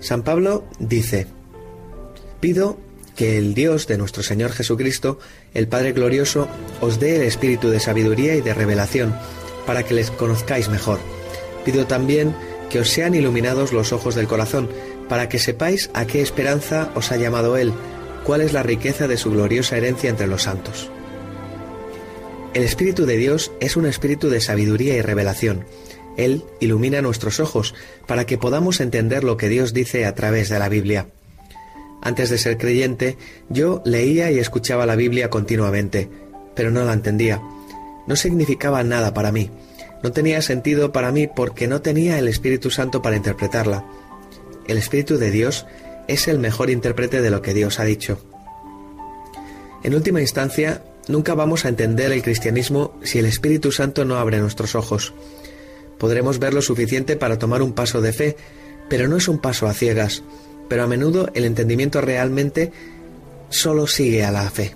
San 0.00 0.24
Pablo 0.24 0.64
dice, 0.80 1.28
Pido 2.40 2.76
que 3.14 3.38
el 3.38 3.54
Dios 3.54 3.86
de 3.86 3.98
nuestro 3.98 4.24
Señor 4.24 4.50
Jesucristo, 4.50 5.20
el 5.54 5.68
Padre 5.68 5.92
Glorioso, 5.92 6.48
os 6.80 6.98
dé 6.98 7.16
el 7.16 7.22
espíritu 7.22 7.68
de 7.68 7.78
sabiduría 7.78 8.34
y 8.34 8.40
de 8.40 8.54
revelación, 8.54 9.14
para 9.66 9.84
que 9.84 9.94
les 9.94 10.10
conozcáis 10.10 10.68
mejor. 10.68 10.98
Pido 11.64 11.86
también 11.86 12.34
que 12.72 12.80
os 12.80 12.88
sean 12.88 13.14
iluminados 13.14 13.74
los 13.74 13.92
ojos 13.92 14.14
del 14.14 14.26
corazón, 14.26 14.70
para 15.06 15.28
que 15.28 15.38
sepáis 15.38 15.90
a 15.92 16.06
qué 16.06 16.22
esperanza 16.22 16.90
os 16.94 17.12
ha 17.12 17.18
llamado 17.18 17.58
Él, 17.58 17.74
cuál 18.24 18.40
es 18.40 18.54
la 18.54 18.62
riqueza 18.62 19.06
de 19.06 19.18
su 19.18 19.30
gloriosa 19.30 19.76
herencia 19.76 20.08
entre 20.08 20.26
los 20.26 20.44
santos. 20.44 20.90
El 22.54 22.62
Espíritu 22.62 23.04
de 23.04 23.18
Dios 23.18 23.52
es 23.60 23.76
un 23.76 23.84
espíritu 23.84 24.30
de 24.30 24.40
sabiduría 24.40 24.96
y 24.96 25.02
revelación. 25.02 25.66
Él 26.16 26.44
ilumina 26.60 27.02
nuestros 27.02 27.40
ojos 27.40 27.74
para 28.06 28.24
que 28.24 28.38
podamos 28.38 28.80
entender 28.80 29.22
lo 29.22 29.36
que 29.36 29.50
Dios 29.50 29.74
dice 29.74 30.06
a 30.06 30.14
través 30.14 30.48
de 30.48 30.58
la 30.58 30.70
Biblia. 30.70 31.08
Antes 32.00 32.30
de 32.30 32.38
ser 32.38 32.56
creyente, 32.56 33.18
yo 33.50 33.82
leía 33.84 34.30
y 34.30 34.38
escuchaba 34.38 34.86
la 34.86 34.96
Biblia 34.96 35.28
continuamente, 35.28 36.08
pero 36.54 36.70
no 36.70 36.84
la 36.84 36.94
entendía. 36.94 37.42
No 38.06 38.16
significaba 38.16 38.82
nada 38.82 39.12
para 39.12 39.30
mí. 39.30 39.50
No 40.02 40.12
tenía 40.12 40.42
sentido 40.42 40.92
para 40.92 41.12
mí 41.12 41.28
porque 41.28 41.68
no 41.68 41.80
tenía 41.82 42.18
el 42.18 42.28
Espíritu 42.28 42.70
Santo 42.70 43.02
para 43.02 43.16
interpretarla. 43.16 43.84
El 44.66 44.78
Espíritu 44.78 45.18
de 45.18 45.30
Dios 45.30 45.66
es 46.08 46.28
el 46.28 46.38
mejor 46.38 46.70
intérprete 46.70 47.20
de 47.20 47.30
lo 47.30 47.42
que 47.42 47.54
Dios 47.54 47.78
ha 47.78 47.84
dicho. 47.84 48.18
En 49.84 49.94
última 49.94 50.20
instancia, 50.20 50.82
Nunca 51.08 51.34
vamos 51.34 51.64
a 51.64 51.68
entender 51.68 52.12
el 52.12 52.22
cristianismo 52.22 52.96
si 53.02 53.18
el 53.18 53.26
Espíritu 53.26 53.72
Santo 53.72 54.04
no 54.04 54.16
abre 54.16 54.38
nuestros 54.38 54.74
ojos. 54.76 55.12
Podremos 55.98 56.38
ver 56.38 56.54
lo 56.54 56.62
suficiente 56.62 57.16
para 57.16 57.38
tomar 57.38 57.62
un 57.62 57.72
paso 57.72 58.00
de 58.00 58.12
fe, 58.12 58.36
pero 58.88 59.08
no 59.08 59.16
es 59.16 59.26
un 59.26 59.38
paso 59.38 59.66
a 59.66 59.74
ciegas, 59.74 60.22
pero 60.68 60.84
a 60.84 60.86
menudo 60.86 61.28
el 61.34 61.44
entendimiento 61.44 62.00
realmente 62.00 62.72
solo 63.50 63.86
sigue 63.86 64.24
a 64.24 64.30
la 64.30 64.48
fe. 64.50 64.74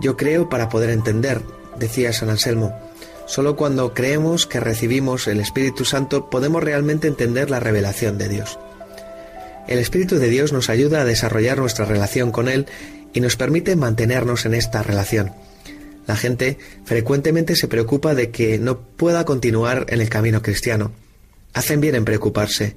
Yo 0.00 0.16
creo 0.16 0.48
para 0.48 0.68
poder 0.68 0.90
entender, 0.90 1.40
decía 1.78 2.12
San 2.12 2.30
Anselmo. 2.30 2.74
Solo 3.26 3.56
cuando 3.56 3.94
creemos 3.94 4.46
que 4.46 4.60
recibimos 4.60 5.26
el 5.26 5.40
Espíritu 5.40 5.84
Santo 5.84 6.28
podemos 6.28 6.62
realmente 6.62 7.08
entender 7.08 7.50
la 7.50 7.60
revelación 7.60 8.18
de 8.18 8.28
Dios. 8.28 8.58
El 9.68 9.78
Espíritu 9.78 10.16
de 10.16 10.28
Dios 10.28 10.52
nos 10.52 10.68
ayuda 10.68 11.00
a 11.00 11.04
desarrollar 11.04 11.58
nuestra 11.58 11.84
relación 11.84 12.32
con 12.32 12.48
Él 12.48 12.66
y 13.12 13.20
nos 13.20 13.36
permite 13.36 13.76
mantenernos 13.76 14.44
en 14.44 14.54
esta 14.54 14.82
relación. 14.82 15.32
La 16.06 16.16
gente 16.16 16.58
frecuentemente 16.84 17.54
se 17.54 17.68
preocupa 17.68 18.14
de 18.14 18.30
que 18.30 18.58
no 18.58 18.80
pueda 18.80 19.24
continuar 19.24 19.86
en 19.88 20.00
el 20.00 20.08
camino 20.08 20.42
cristiano. 20.42 20.90
Hacen 21.54 21.80
bien 21.80 21.94
en 21.94 22.04
preocuparse. 22.04 22.74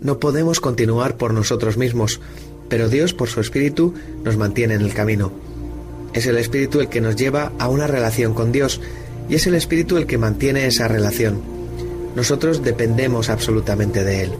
No 0.00 0.20
podemos 0.20 0.60
continuar 0.60 1.16
por 1.16 1.32
nosotros 1.32 1.78
mismos, 1.78 2.20
pero 2.68 2.88
Dios 2.88 3.14
por 3.14 3.28
su 3.28 3.40
Espíritu 3.40 3.94
nos 4.22 4.36
mantiene 4.36 4.74
en 4.74 4.82
el 4.82 4.92
camino. 4.92 5.32
Es 6.12 6.26
el 6.26 6.36
Espíritu 6.36 6.80
el 6.80 6.88
que 6.88 7.00
nos 7.00 7.16
lleva 7.16 7.52
a 7.58 7.68
una 7.68 7.86
relación 7.86 8.34
con 8.34 8.52
Dios 8.52 8.80
y 9.28 9.34
es 9.34 9.46
el 9.46 9.54
Espíritu 9.54 9.96
el 9.96 10.06
que 10.06 10.18
mantiene 10.18 10.66
esa 10.66 10.88
relación. 10.88 11.40
Nosotros 12.16 12.62
dependemos 12.62 13.28
absolutamente 13.30 14.04
de 14.04 14.24
Él. 14.24 14.32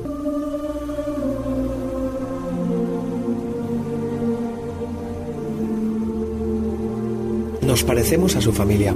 nos 7.68 7.84
parecemos 7.84 8.34
a 8.34 8.40
su 8.40 8.52
familia. 8.54 8.94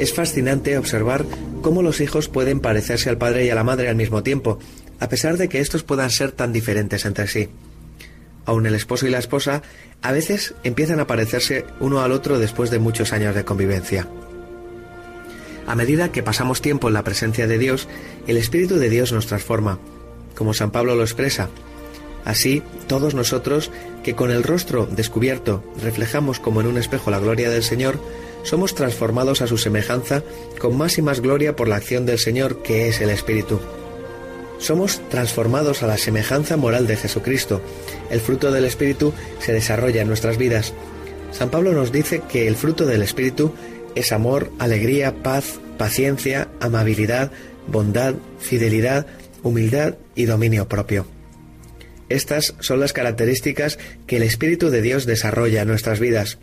Es 0.00 0.12
fascinante 0.12 0.76
observar 0.76 1.24
cómo 1.62 1.80
los 1.80 2.00
hijos 2.00 2.28
pueden 2.28 2.58
parecerse 2.58 3.08
al 3.08 3.18
padre 3.18 3.46
y 3.46 3.50
a 3.50 3.54
la 3.54 3.62
madre 3.62 3.88
al 3.88 3.94
mismo 3.94 4.24
tiempo, 4.24 4.58
a 4.98 5.08
pesar 5.08 5.38
de 5.38 5.48
que 5.48 5.60
estos 5.60 5.84
puedan 5.84 6.10
ser 6.10 6.32
tan 6.32 6.52
diferentes 6.52 7.04
entre 7.04 7.28
sí. 7.28 7.48
Aun 8.46 8.66
el 8.66 8.74
esposo 8.74 9.06
y 9.06 9.10
la 9.10 9.18
esposa 9.18 9.62
a 10.02 10.12
veces 10.12 10.54
empiezan 10.64 11.00
a 11.00 11.06
parecerse 11.06 11.64
uno 11.80 12.02
al 12.02 12.12
otro 12.12 12.38
después 12.38 12.70
de 12.70 12.78
muchos 12.78 13.12
años 13.12 13.34
de 13.34 13.44
convivencia. 13.44 14.06
A 15.66 15.74
medida 15.74 16.12
que 16.12 16.22
pasamos 16.22 16.60
tiempo 16.60 16.88
en 16.88 16.94
la 16.94 17.04
presencia 17.04 17.46
de 17.46 17.58
Dios, 17.58 17.88
el 18.26 18.36
Espíritu 18.36 18.76
de 18.76 18.90
Dios 18.90 19.12
nos 19.12 19.26
transforma, 19.26 19.78
como 20.34 20.52
San 20.52 20.70
Pablo 20.70 20.94
lo 20.94 21.02
expresa, 21.02 21.48
Así, 22.24 22.62
todos 22.86 23.14
nosotros, 23.14 23.70
que 24.02 24.14
con 24.14 24.30
el 24.30 24.42
rostro 24.42 24.86
descubierto 24.86 25.62
reflejamos 25.82 26.40
como 26.40 26.60
en 26.60 26.66
un 26.66 26.78
espejo 26.78 27.10
la 27.10 27.18
gloria 27.18 27.50
del 27.50 27.62
Señor, 27.62 28.00
somos 28.44 28.74
transformados 28.74 29.42
a 29.42 29.46
su 29.46 29.58
semejanza 29.58 30.22
con 30.58 30.76
más 30.76 30.98
y 30.98 31.02
más 31.02 31.20
gloria 31.20 31.54
por 31.54 31.68
la 31.68 31.76
acción 31.76 32.06
del 32.06 32.18
Señor 32.18 32.62
que 32.62 32.88
es 32.88 33.00
el 33.00 33.10
Espíritu. 33.10 33.60
Somos 34.64 35.06
transformados 35.10 35.82
a 35.82 35.86
la 35.86 35.98
semejanza 35.98 36.56
moral 36.56 36.86
de 36.86 36.96
Jesucristo. 36.96 37.60
El 38.08 38.22
fruto 38.22 38.50
del 38.50 38.64
Espíritu 38.64 39.12
se 39.38 39.52
desarrolla 39.52 40.00
en 40.00 40.08
nuestras 40.08 40.38
vidas. 40.38 40.72
San 41.32 41.50
Pablo 41.50 41.72
nos 41.72 41.92
dice 41.92 42.22
que 42.26 42.48
el 42.48 42.56
fruto 42.56 42.86
del 42.86 43.02
Espíritu 43.02 43.52
es 43.94 44.10
amor, 44.10 44.50
alegría, 44.58 45.22
paz, 45.22 45.60
paciencia, 45.76 46.48
amabilidad, 46.60 47.30
bondad, 47.66 48.14
fidelidad, 48.38 49.06
humildad 49.42 49.96
y 50.14 50.24
dominio 50.24 50.66
propio. 50.66 51.06
Estas 52.08 52.54
son 52.60 52.80
las 52.80 52.94
características 52.94 53.78
que 54.06 54.16
el 54.16 54.22
Espíritu 54.22 54.70
de 54.70 54.80
Dios 54.80 55.04
desarrolla 55.04 55.60
en 55.60 55.68
nuestras 55.68 56.00
vidas. 56.00 56.38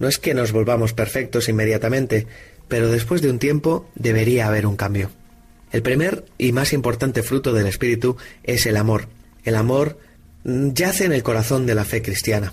No 0.00 0.08
es 0.08 0.18
que 0.18 0.34
nos 0.34 0.50
volvamos 0.50 0.94
perfectos 0.94 1.48
inmediatamente, 1.48 2.26
pero 2.66 2.90
después 2.90 3.22
de 3.22 3.30
un 3.30 3.38
tiempo 3.38 3.88
debería 3.94 4.48
haber 4.48 4.66
un 4.66 4.74
cambio. 4.74 5.10
El 5.72 5.82
primer 5.82 6.24
y 6.38 6.52
más 6.52 6.72
importante 6.72 7.22
fruto 7.22 7.52
del 7.52 7.66
Espíritu 7.66 8.16
es 8.44 8.66
el 8.66 8.76
amor. 8.76 9.08
El 9.44 9.56
amor 9.56 9.98
mm, 10.44 10.70
yace 10.72 11.04
en 11.04 11.12
el 11.12 11.22
corazón 11.22 11.66
de 11.66 11.74
la 11.74 11.84
fe 11.84 12.02
cristiana. 12.02 12.52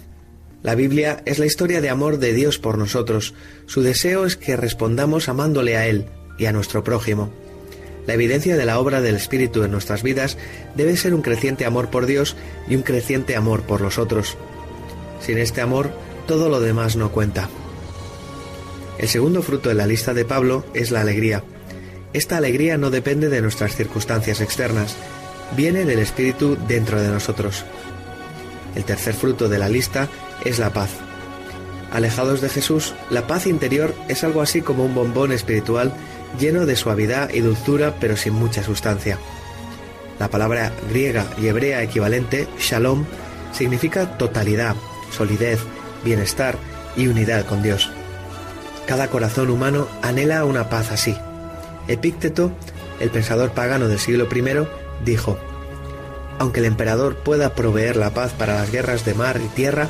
La 0.63 0.75
Biblia 0.75 1.21
es 1.25 1.39
la 1.39 1.45
historia 1.45 1.81
de 1.81 1.89
amor 1.89 2.19
de 2.19 2.33
Dios 2.33 2.57
por 2.57 2.77
nosotros. 2.77 3.33
Su 3.65 3.81
deseo 3.81 4.25
es 4.25 4.37
que 4.37 4.55
respondamos 4.55 5.27
amándole 5.27 5.77
a 5.77 5.87
Él 5.87 6.05
y 6.37 6.45
a 6.45 6.53
nuestro 6.53 6.83
prójimo. 6.83 7.31
La 8.07 8.15
evidencia 8.15 8.57
de 8.57 8.65
la 8.65 8.79
obra 8.79 9.01
del 9.01 9.15
Espíritu 9.15 9.63
en 9.63 9.71
nuestras 9.71 10.03
vidas 10.03 10.37
debe 10.75 10.97
ser 10.97 11.13
un 11.13 11.21
creciente 11.21 11.65
amor 11.65 11.89
por 11.89 12.05
Dios 12.05 12.35
y 12.67 12.75
un 12.75 12.81
creciente 12.81 13.35
amor 13.35 13.63
por 13.63 13.81
los 13.81 13.97
otros. 13.97 14.37
Sin 15.21 15.37
este 15.37 15.61
amor, 15.61 15.91
todo 16.27 16.49
lo 16.49 16.59
demás 16.59 16.95
no 16.95 17.11
cuenta. 17.11 17.49
El 18.97 19.07
segundo 19.07 19.41
fruto 19.41 19.69
de 19.69 19.75
la 19.75 19.87
lista 19.87 20.13
de 20.13 20.25
Pablo 20.25 20.65
es 20.73 20.91
la 20.91 21.01
alegría. 21.01 21.43
Esta 22.13 22.37
alegría 22.37 22.77
no 22.77 22.91
depende 22.91 23.29
de 23.29 23.41
nuestras 23.41 23.75
circunstancias 23.75 24.39
externas, 24.39 24.95
viene 25.57 25.83
del 25.83 25.99
Espíritu 25.99 26.57
dentro 26.67 27.01
de 27.01 27.09
nosotros. 27.09 27.65
El 28.75 28.85
tercer 28.85 29.15
fruto 29.15 29.49
de 29.49 29.57
la 29.57 29.67
lista 29.67 30.07
es 30.45 30.59
la 30.59 30.71
paz. 30.71 30.91
Alejados 31.91 32.41
de 32.41 32.49
Jesús, 32.49 32.93
la 33.09 33.25
paz 33.25 33.47
interior 33.47 33.95
es 34.07 34.23
algo 34.23 34.41
así 34.41 34.61
como 34.61 34.85
un 34.85 34.93
bombón 34.93 35.31
espiritual 35.31 35.93
lleno 36.39 36.65
de 36.65 36.75
suavidad 36.75 37.31
y 37.31 37.39
dulzura 37.39 37.95
pero 37.99 38.15
sin 38.15 38.33
mucha 38.33 38.63
sustancia. 38.63 39.17
La 40.19 40.29
palabra 40.29 40.71
griega 40.89 41.25
y 41.41 41.47
hebrea 41.47 41.81
equivalente, 41.81 42.47
shalom, 42.59 43.05
significa 43.51 44.17
totalidad, 44.17 44.75
solidez, 45.11 45.59
bienestar 46.03 46.57
y 46.95 47.07
unidad 47.07 47.45
con 47.45 47.63
Dios. 47.63 47.91
Cada 48.87 49.07
corazón 49.07 49.49
humano 49.49 49.87
anhela 50.01 50.45
una 50.45 50.69
paz 50.69 50.91
así. 50.91 51.15
Epícteto, 51.87 52.51
el 52.99 53.09
pensador 53.09 53.51
pagano 53.51 53.87
del 53.87 53.99
siglo 53.99 54.27
I, 54.33 54.67
dijo, 55.03 55.37
Aunque 56.39 56.59
el 56.61 56.65
emperador 56.65 57.17
pueda 57.17 57.55
proveer 57.55 57.97
la 57.97 58.13
paz 58.13 58.31
para 58.31 58.55
las 58.55 58.71
guerras 58.71 59.05
de 59.05 59.13
mar 59.13 59.39
y 59.43 59.47
tierra, 59.49 59.89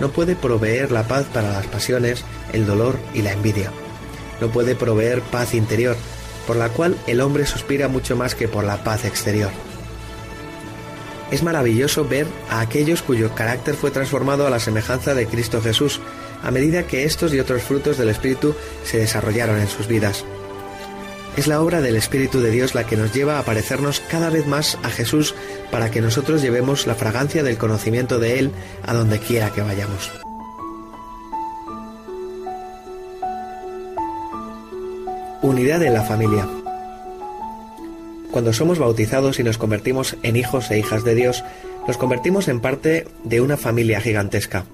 no 0.00 0.10
puede 0.10 0.36
proveer 0.36 0.92
la 0.92 1.04
paz 1.04 1.26
para 1.32 1.52
las 1.52 1.66
pasiones, 1.66 2.24
el 2.52 2.66
dolor 2.66 2.96
y 3.14 3.22
la 3.22 3.32
envidia. 3.32 3.70
No 4.40 4.50
puede 4.50 4.74
proveer 4.74 5.20
paz 5.20 5.54
interior, 5.54 5.96
por 6.46 6.56
la 6.56 6.68
cual 6.68 6.96
el 7.06 7.20
hombre 7.20 7.46
suspira 7.46 7.88
mucho 7.88 8.16
más 8.16 8.34
que 8.34 8.48
por 8.48 8.64
la 8.64 8.82
paz 8.84 9.04
exterior. 9.04 9.50
Es 11.30 11.42
maravilloso 11.42 12.06
ver 12.06 12.26
a 12.50 12.60
aquellos 12.60 13.02
cuyo 13.02 13.34
carácter 13.34 13.74
fue 13.74 13.90
transformado 13.90 14.46
a 14.46 14.50
la 14.50 14.60
semejanza 14.60 15.14
de 15.14 15.26
Cristo 15.26 15.62
Jesús, 15.62 16.00
a 16.42 16.50
medida 16.50 16.86
que 16.86 17.04
estos 17.04 17.32
y 17.32 17.40
otros 17.40 17.62
frutos 17.62 17.96
del 17.96 18.10
Espíritu 18.10 18.54
se 18.84 18.98
desarrollaron 18.98 19.58
en 19.58 19.68
sus 19.68 19.86
vidas. 19.86 20.24
Es 21.36 21.46
la 21.46 21.62
obra 21.62 21.80
del 21.80 21.96
Espíritu 21.96 22.40
de 22.40 22.50
Dios 22.50 22.74
la 22.74 22.84
que 22.84 22.96
nos 22.96 23.14
lleva 23.14 23.38
a 23.38 23.42
parecernos 23.42 24.00
cada 24.00 24.28
vez 24.28 24.46
más 24.46 24.78
a 24.82 24.90
Jesús 24.90 25.34
para 25.70 25.90
que 25.90 26.02
nosotros 26.02 26.42
llevemos 26.42 26.86
la 26.86 26.94
fragancia 26.94 27.42
del 27.42 27.56
conocimiento 27.56 28.18
de 28.18 28.38
Él 28.38 28.50
a 28.84 28.92
donde 28.92 29.18
quiera 29.18 29.50
que 29.50 29.62
vayamos. 29.62 30.10
Unidad 35.40 35.82
en 35.82 35.94
la 35.94 36.02
familia. 36.02 36.46
Cuando 38.30 38.52
somos 38.52 38.78
bautizados 38.78 39.40
y 39.40 39.42
nos 39.42 39.56
convertimos 39.56 40.16
en 40.22 40.36
hijos 40.36 40.70
e 40.70 40.78
hijas 40.78 41.02
de 41.02 41.14
Dios, 41.14 41.44
nos 41.86 41.96
convertimos 41.96 42.46
en 42.48 42.60
parte 42.60 43.06
de 43.24 43.40
una 43.40 43.56
familia 43.56 44.02
gigantesca. 44.02 44.66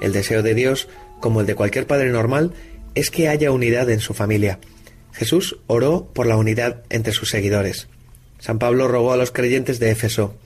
El 0.00 0.12
deseo 0.12 0.42
de 0.42 0.54
Dios, 0.54 0.88
como 1.20 1.40
el 1.40 1.46
de 1.46 1.54
cualquier 1.54 1.86
padre 1.86 2.10
normal, 2.10 2.52
es 2.96 3.10
que 3.10 3.28
haya 3.28 3.52
unidad 3.52 3.88
en 3.90 4.00
su 4.00 4.12
familia. 4.12 4.58
Jesús 5.18 5.58
oró 5.66 6.08
por 6.14 6.26
la 6.26 6.36
unidad 6.36 6.82
entre 6.90 7.12
sus 7.12 7.30
seguidores. 7.30 7.88
San 8.38 8.60
Pablo 8.60 8.86
rogó 8.86 9.12
a 9.12 9.16
los 9.16 9.32
creyentes 9.32 9.80
de 9.80 9.90
Éfeso, 9.90 10.36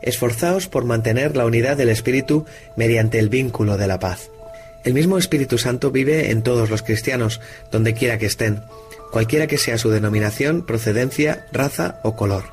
esforzaos 0.00 0.66
por 0.66 0.86
mantener 0.86 1.36
la 1.36 1.44
unidad 1.44 1.76
del 1.76 1.90
Espíritu 1.90 2.46
mediante 2.74 3.18
el 3.18 3.28
vínculo 3.28 3.76
de 3.76 3.86
la 3.86 3.98
paz. 3.98 4.30
El 4.82 4.94
mismo 4.94 5.18
Espíritu 5.18 5.58
Santo 5.58 5.90
vive 5.90 6.30
en 6.30 6.42
todos 6.42 6.70
los 6.70 6.82
cristianos, 6.82 7.42
donde 7.70 7.92
quiera 7.92 8.16
que 8.16 8.24
estén, 8.24 8.62
cualquiera 9.12 9.46
que 9.46 9.58
sea 9.58 9.76
su 9.76 9.90
denominación, 9.90 10.64
procedencia, 10.64 11.46
raza 11.52 12.00
o 12.02 12.16
color. 12.16 12.44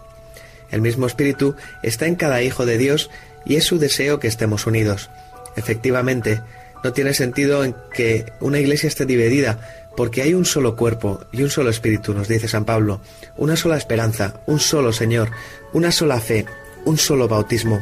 El 0.72 0.82
mismo 0.82 1.08
Espíritu 1.08 1.56
está 1.84 2.06
en 2.06 2.16
cada 2.16 2.42
hijo 2.44 2.66
de 2.66 2.78
Dios 2.78 3.10
y 3.46 3.56
es 3.56 3.64
su 3.64 3.80
deseo 3.80 4.20
que 4.20 4.28
estemos 4.28 4.68
unidos. 4.68 5.10
Efectivamente, 5.56 6.42
no 6.84 6.94
tiene 6.94 7.14
sentido 7.14 7.64
en 7.64 7.76
que 7.94 8.26
una 8.40 8.60
iglesia 8.60 8.88
esté 8.88 9.06
dividida, 9.06 9.81
porque 9.96 10.22
hay 10.22 10.34
un 10.34 10.46
solo 10.46 10.76
cuerpo 10.76 11.22
y 11.32 11.44
un 11.44 11.50
solo 11.50 11.70
espíritu, 11.70 12.14
nos 12.14 12.28
dice 12.28 12.48
San 12.48 12.66
Pablo, 12.66 13.02
una 13.38 13.56
sola 13.56 13.78
esperanza, 13.78 14.42
un 14.46 14.60
solo 14.60 14.94
Señor, 14.94 15.32
una 15.74 15.92
sola 15.92 16.20
fe, 16.20 16.46
un 16.86 16.98
solo 16.98 17.28
bautismo, 17.28 17.82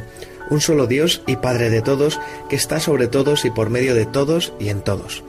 un 0.50 0.60
solo 0.60 0.86
Dios 0.86 1.22
y 1.26 1.36
Padre 1.36 1.70
de 1.70 1.82
todos, 1.82 2.20
que 2.48 2.56
está 2.56 2.80
sobre 2.80 3.06
todos 3.08 3.44
y 3.44 3.50
por 3.50 3.70
medio 3.70 3.94
de 3.94 4.06
todos 4.06 4.52
y 4.58 4.68
en 4.68 4.82
todos. 4.82 5.22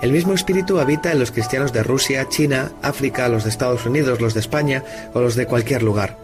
El 0.00 0.12
mismo 0.12 0.34
espíritu 0.34 0.80
habita 0.80 1.12
en 1.12 1.20
los 1.20 1.30
cristianos 1.30 1.72
de 1.72 1.82
Rusia, 1.84 2.28
China, 2.28 2.72
África, 2.82 3.28
los 3.28 3.44
de 3.44 3.50
Estados 3.50 3.86
Unidos, 3.86 4.20
los 4.20 4.34
de 4.34 4.40
España 4.40 4.82
o 5.14 5.20
los 5.20 5.36
de 5.36 5.46
cualquier 5.46 5.82
lugar. 5.82 6.18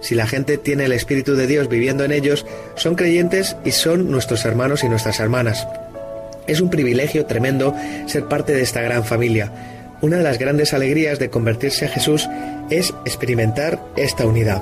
Si 0.00 0.14
la 0.14 0.26
gente 0.26 0.58
tiene 0.58 0.86
el 0.86 0.92
Espíritu 0.92 1.34
de 1.34 1.46
Dios 1.46 1.68
viviendo 1.68 2.04
en 2.04 2.12
ellos, 2.12 2.44
son 2.74 2.96
creyentes 2.96 3.56
y 3.64 3.70
son 3.70 4.10
nuestros 4.10 4.44
hermanos 4.44 4.82
y 4.82 4.88
nuestras 4.88 5.20
hermanas. 5.20 5.66
Es 6.46 6.60
un 6.60 6.70
privilegio 6.70 7.26
tremendo 7.26 7.74
ser 8.06 8.26
parte 8.26 8.52
de 8.52 8.62
esta 8.62 8.82
gran 8.82 9.04
familia. 9.04 9.52
Una 10.00 10.16
de 10.16 10.24
las 10.24 10.38
grandes 10.38 10.74
alegrías 10.74 11.18
de 11.18 11.30
convertirse 11.30 11.86
a 11.86 11.88
Jesús 11.88 12.28
es 12.70 12.92
experimentar 13.04 13.80
esta 13.96 14.26
unidad. 14.26 14.60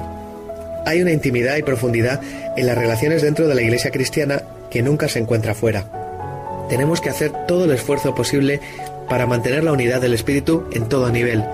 Hay 0.84 1.00
una 1.00 1.12
intimidad 1.12 1.56
y 1.56 1.62
profundidad 1.62 2.20
en 2.56 2.66
las 2.66 2.76
relaciones 2.76 3.22
dentro 3.22 3.48
de 3.48 3.54
la 3.54 3.62
Iglesia 3.62 3.90
cristiana 3.90 4.42
que 4.70 4.82
nunca 4.82 5.08
se 5.08 5.18
encuentra 5.18 5.54
fuera. 5.54 5.84
Tenemos 6.68 7.00
que 7.00 7.10
hacer 7.10 7.32
todo 7.46 7.64
el 7.64 7.70
esfuerzo 7.72 8.14
posible 8.14 8.60
para 9.08 9.26
mantener 9.26 9.64
la 9.64 9.72
unidad 9.72 10.00
del 10.00 10.14
Espíritu 10.14 10.66
en 10.72 10.88
todo 10.88 11.10
nivel, 11.10 11.44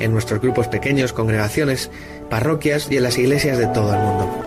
en 0.00 0.12
nuestros 0.12 0.40
grupos 0.40 0.68
pequeños, 0.68 1.12
congregaciones, 1.12 1.90
parroquias 2.28 2.88
y 2.90 2.96
en 2.96 3.04
las 3.04 3.16
iglesias 3.18 3.56
de 3.58 3.66
todo 3.68 3.94
el 3.94 4.00
mundo. 4.00 4.44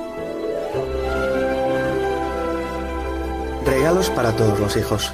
Regalos 3.66 4.10
para 4.10 4.36
todos 4.36 4.60
los 4.60 4.76
hijos. 4.78 5.14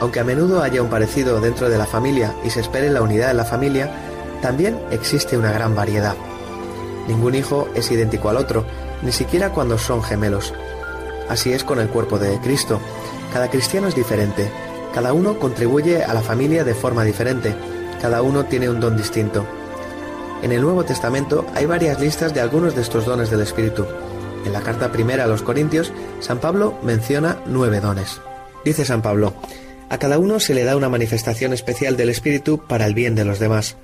Aunque 0.00 0.20
a 0.20 0.24
menudo 0.24 0.62
haya 0.62 0.82
un 0.82 0.88
parecido 0.88 1.40
dentro 1.40 1.68
de 1.68 1.78
la 1.78 1.86
familia 1.86 2.34
y 2.42 2.50
se 2.50 2.60
espere 2.60 2.90
la 2.90 3.02
unidad 3.02 3.30
en 3.30 3.36
la 3.36 3.44
familia, 3.44 3.90
también 4.40 4.80
existe 4.90 5.36
una 5.36 5.52
gran 5.52 5.74
variedad. 5.74 6.14
Ningún 7.06 7.34
hijo 7.34 7.68
es 7.74 7.90
idéntico 7.90 8.30
al 8.30 8.38
otro, 8.38 8.64
ni 9.02 9.12
siquiera 9.12 9.50
cuando 9.50 9.78
son 9.78 10.02
gemelos. 10.02 10.54
Así 11.28 11.52
es 11.52 11.64
con 11.64 11.78
el 11.78 11.88
cuerpo 11.88 12.18
de 12.18 12.38
Cristo. 12.40 12.80
Cada 13.32 13.50
cristiano 13.50 13.88
es 13.88 13.94
diferente, 13.94 14.50
cada 14.94 15.12
uno 15.12 15.38
contribuye 15.38 16.02
a 16.02 16.14
la 16.14 16.22
familia 16.22 16.64
de 16.64 16.74
forma 16.74 17.04
diferente, 17.04 17.54
cada 18.00 18.22
uno 18.22 18.46
tiene 18.46 18.68
un 18.68 18.80
don 18.80 18.96
distinto. 18.96 19.44
En 20.42 20.52
el 20.52 20.62
Nuevo 20.62 20.84
Testamento 20.84 21.44
hay 21.54 21.66
varias 21.66 22.00
listas 22.00 22.32
de 22.32 22.40
algunos 22.40 22.74
de 22.74 22.80
estos 22.80 23.04
dones 23.04 23.30
del 23.30 23.42
Espíritu. 23.42 23.86
En 24.46 24.54
la 24.54 24.62
carta 24.62 24.90
primera 24.90 25.24
a 25.24 25.26
los 25.26 25.42
Corintios, 25.42 25.92
San 26.20 26.38
Pablo 26.38 26.78
menciona 26.82 27.36
nueve 27.44 27.80
dones. 27.80 28.20
Dice 28.64 28.84
San 28.86 29.02
Pablo, 29.02 29.34
a 29.90 29.98
cada 29.98 30.18
uno 30.18 30.38
se 30.40 30.54
le 30.54 30.64
da 30.64 30.76
una 30.76 30.88
manifestación 30.88 31.52
especial 31.52 31.96
del 31.96 32.08
Espíritu 32.08 32.62
para 32.66 32.86
el 32.86 32.94
bien 32.94 33.16
de 33.16 33.24
los 33.24 33.40
demás. 33.40 33.76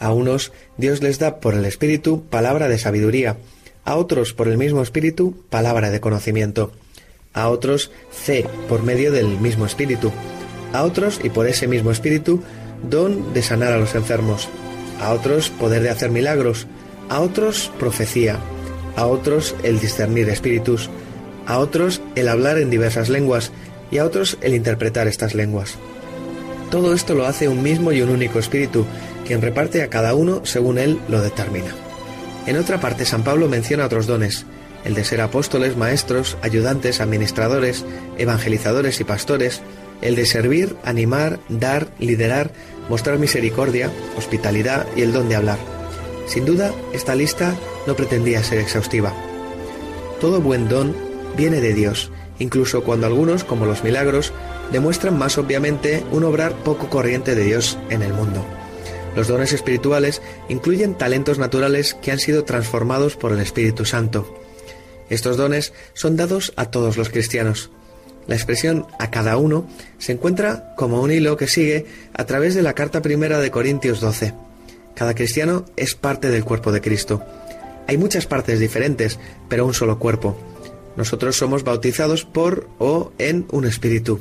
A 0.00 0.12
unos 0.12 0.52
Dios 0.76 1.00
les 1.00 1.20
da 1.20 1.38
por 1.38 1.54
el 1.54 1.64
Espíritu 1.64 2.24
palabra 2.24 2.68
de 2.68 2.76
sabiduría, 2.76 3.38
a 3.84 3.94
otros 3.94 4.34
por 4.34 4.48
el 4.48 4.58
mismo 4.58 4.82
Espíritu 4.82 5.36
palabra 5.50 5.90
de 5.90 6.00
conocimiento, 6.00 6.72
a 7.32 7.48
otros 7.48 7.92
fe 8.10 8.44
por 8.68 8.82
medio 8.82 9.12
del 9.12 9.38
mismo 9.38 9.64
Espíritu, 9.64 10.12
a 10.72 10.82
otros 10.82 11.20
y 11.22 11.30
por 11.30 11.46
ese 11.46 11.68
mismo 11.68 11.92
Espíritu 11.92 12.42
don 12.90 13.32
de 13.32 13.42
sanar 13.42 13.72
a 13.72 13.78
los 13.78 13.94
enfermos, 13.94 14.48
a 15.00 15.12
otros 15.12 15.50
poder 15.50 15.82
de 15.82 15.90
hacer 15.90 16.10
milagros, 16.10 16.66
a 17.08 17.20
otros 17.20 17.70
profecía, 17.78 18.38
a 18.96 19.06
otros 19.06 19.54
el 19.62 19.78
discernir 19.78 20.28
espíritus, 20.28 20.90
a 21.46 21.58
otros 21.58 22.00
el 22.16 22.28
hablar 22.28 22.58
en 22.58 22.70
diversas 22.70 23.08
lenguas 23.08 23.52
y 23.94 23.98
a 23.98 24.04
otros 24.04 24.36
el 24.42 24.54
interpretar 24.54 25.06
estas 25.06 25.34
lenguas. 25.34 25.76
Todo 26.70 26.92
esto 26.92 27.14
lo 27.14 27.26
hace 27.26 27.48
un 27.48 27.62
mismo 27.62 27.92
y 27.92 28.02
un 28.02 28.10
único 28.10 28.40
espíritu, 28.40 28.84
quien 29.24 29.40
reparte 29.40 29.82
a 29.82 29.88
cada 29.88 30.14
uno 30.14 30.44
según 30.44 30.78
él 30.78 30.98
lo 31.08 31.22
determina. 31.22 31.72
En 32.46 32.56
otra 32.56 32.80
parte 32.80 33.06
San 33.06 33.22
Pablo 33.22 33.48
menciona 33.48 33.86
otros 33.86 34.08
dones, 34.08 34.46
el 34.84 34.94
de 34.94 35.04
ser 35.04 35.20
apóstoles, 35.20 35.76
maestros, 35.76 36.36
ayudantes, 36.42 37.00
administradores, 37.00 37.84
evangelizadores 38.18 39.00
y 39.00 39.04
pastores, 39.04 39.62
el 40.02 40.16
de 40.16 40.26
servir, 40.26 40.74
animar, 40.84 41.38
dar, 41.48 41.86
liderar, 42.00 42.50
mostrar 42.88 43.20
misericordia, 43.20 43.90
hospitalidad 44.16 44.86
y 44.96 45.02
el 45.02 45.12
don 45.12 45.28
de 45.28 45.36
hablar. 45.36 45.58
Sin 46.26 46.44
duda, 46.44 46.72
esta 46.92 47.14
lista 47.14 47.54
no 47.86 47.94
pretendía 47.94 48.42
ser 48.42 48.58
exhaustiva. 48.58 49.14
Todo 50.20 50.40
buen 50.40 50.68
don 50.68 50.96
viene 51.36 51.60
de 51.60 51.74
Dios 51.74 52.10
incluso 52.38 52.82
cuando 52.84 53.06
algunos, 53.06 53.44
como 53.44 53.66
los 53.66 53.84
milagros, 53.84 54.32
demuestran 54.72 55.18
más 55.18 55.38
obviamente 55.38 56.04
un 56.10 56.24
obrar 56.24 56.52
poco 56.64 56.88
corriente 56.88 57.34
de 57.34 57.44
Dios 57.44 57.78
en 57.90 58.02
el 58.02 58.12
mundo. 58.12 58.44
Los 59.16 59.28
dones 59.28 59.52
espirituales 59.52 60.22
incluyen 60.48 60.94
talentos 60.94 61.38
naturales 61.38 61.94
que 61.94 62.10
han 62.10 62.18
sido 62.18 62.44
transformados 62.44 63.16
por 63.16 63.32
el 63.32 63.40
Espíritu 63.40 63.84
Santo. 63.84 64.34
Estos 65.08 65.36
dones 65.36 65.72
son 65.92 66.16
dados 66.16 66.52
a 66.56 66.70
todos 66.70 66.96
los 66.96 67.10
cristianos. 67.10 67.70
La 68.26 68.34
expresión 68.34 68.86
a 68.98 69.10
cada 69.10 69.36
uno 69.36 69.68
se 69.98 70.12
encuentra 70.12 70.74
como 70.76 71.02
un 71.02 71.12
hilo 71.12 71.36
que 71.36 71.46
sigue 71.46 71.86
a 72.14 72.24
través 72.24 72.54
de 72.54 72.62
la 72.62 72.72
carta 72.72 73.02
primera 73.02 73.38
de 73.38 73.50
Corintios 73.50 74.00
12. 74.00 74.32
Cada 74.94 75.14
cristiano 75.14 75.66
es 75.76 75.94
parte 75.94 76.30
del 76.30 76.44
cuerpo 76.44 76.72
de 76.72 76.80
Cristo. 76.80 77.22
Hay 77.86 77.98
muchas 77.98 78.26
partes 78.26 78.60
diferentes, 78.60 79.18
pero 79.48 79.66
un 79.66 79.74
solo 79.74 79.98
cuerpo. 79.98 80.36
Nosotros 80.96 81.36
somos 81.36 81.64
bautizados 81.64 82.24
por 82.24 82.68
o 82.78 83.12
en 83.18 83.46
un 83.50 83.64
espíritu. 83.64 84.20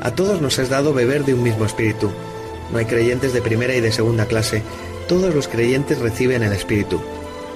A 0.00 0.14
todos 0.14 0.40
nos 0.40 0.58
es 0.58 0.68
dado 0.68 0.94
beber 0.94 1.24
de 1.24 1.34
un 1.34 1.42
mismo 1.42 1.64
espíritu. 1.64 2.10
No 2.72 2.78
hay 2.78 2.84
creyentes 2.84 3.32
de 3.32 3.42
primera 3.42 3.74
y 3.74 3.80
de 3.80 3.92
segunda 3.92 4.26
clase. 4.26 4.62
Todos 5.08 5.34
los 5.34 5.48
creyentes 5.48 5.98
reciben 5.98 6.42
el 6.42 6.52
espíritu. 6.52 7.00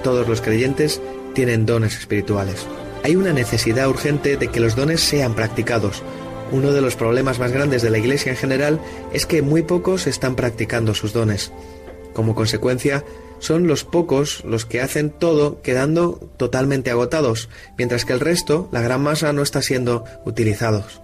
Todos 0.03 0.29
los 0.29 0.41
creyentes 0.41 1.01
tienen 1.35 1.67
dones 1.67 1.99
espirituales. 1.99 2.67
Hay 3.05 3.17
una 3.17 3.33
necesidad 3.33 3.89
urgente 3.89 4.37
de 4.37 4.49
que 4.49 4.61
los 4.61 4.77
dones 4.77 5.01
sean 5.01 5.35
practicados. 5.35 6.03
Uno 6.51 6.73
de 6.73 6.81
los 6.81 6.97
problemas 6.97 7.39
más 7.39 7.53
grandes 7.53 7.83
de 7.83 7.91
la 7.91 7.99
Iglesia 7.99 8.31
en 8.31 8.39
general 8.39 8.81
es 9.13 9.27
que 9.27 9.43
muy 9.43 9.63
pocos 9.63 10.07
están 10.07 10.35
practicando 10.35 10.95
sus 10.95 11.13
dones. 11.13 11.53
Como 12.13 12.35
consecuencia, 12.35 13.05
son 13.39 13.67
los 13.67 13.85
pocos 13.85 14.45
los 14.45 14.67
que 14.67 14.81
hacen 14.81 15.11
todo 15.11 15.63
quedando 15.63 16.31
totalmente 16.37 16.91
agotados, 16.91 17.49
mientras 17.77 18.05
que 18.05 18.13
el 18.13 18.21
resto, 18.21 18.69
la 18.73 18.83
gran 18.83 19.03
masa, 19.03 19.33
no 19.33 19.43
está 19.43 19.63
siendo 19.63 20.05
utilizados. 20.25 21.01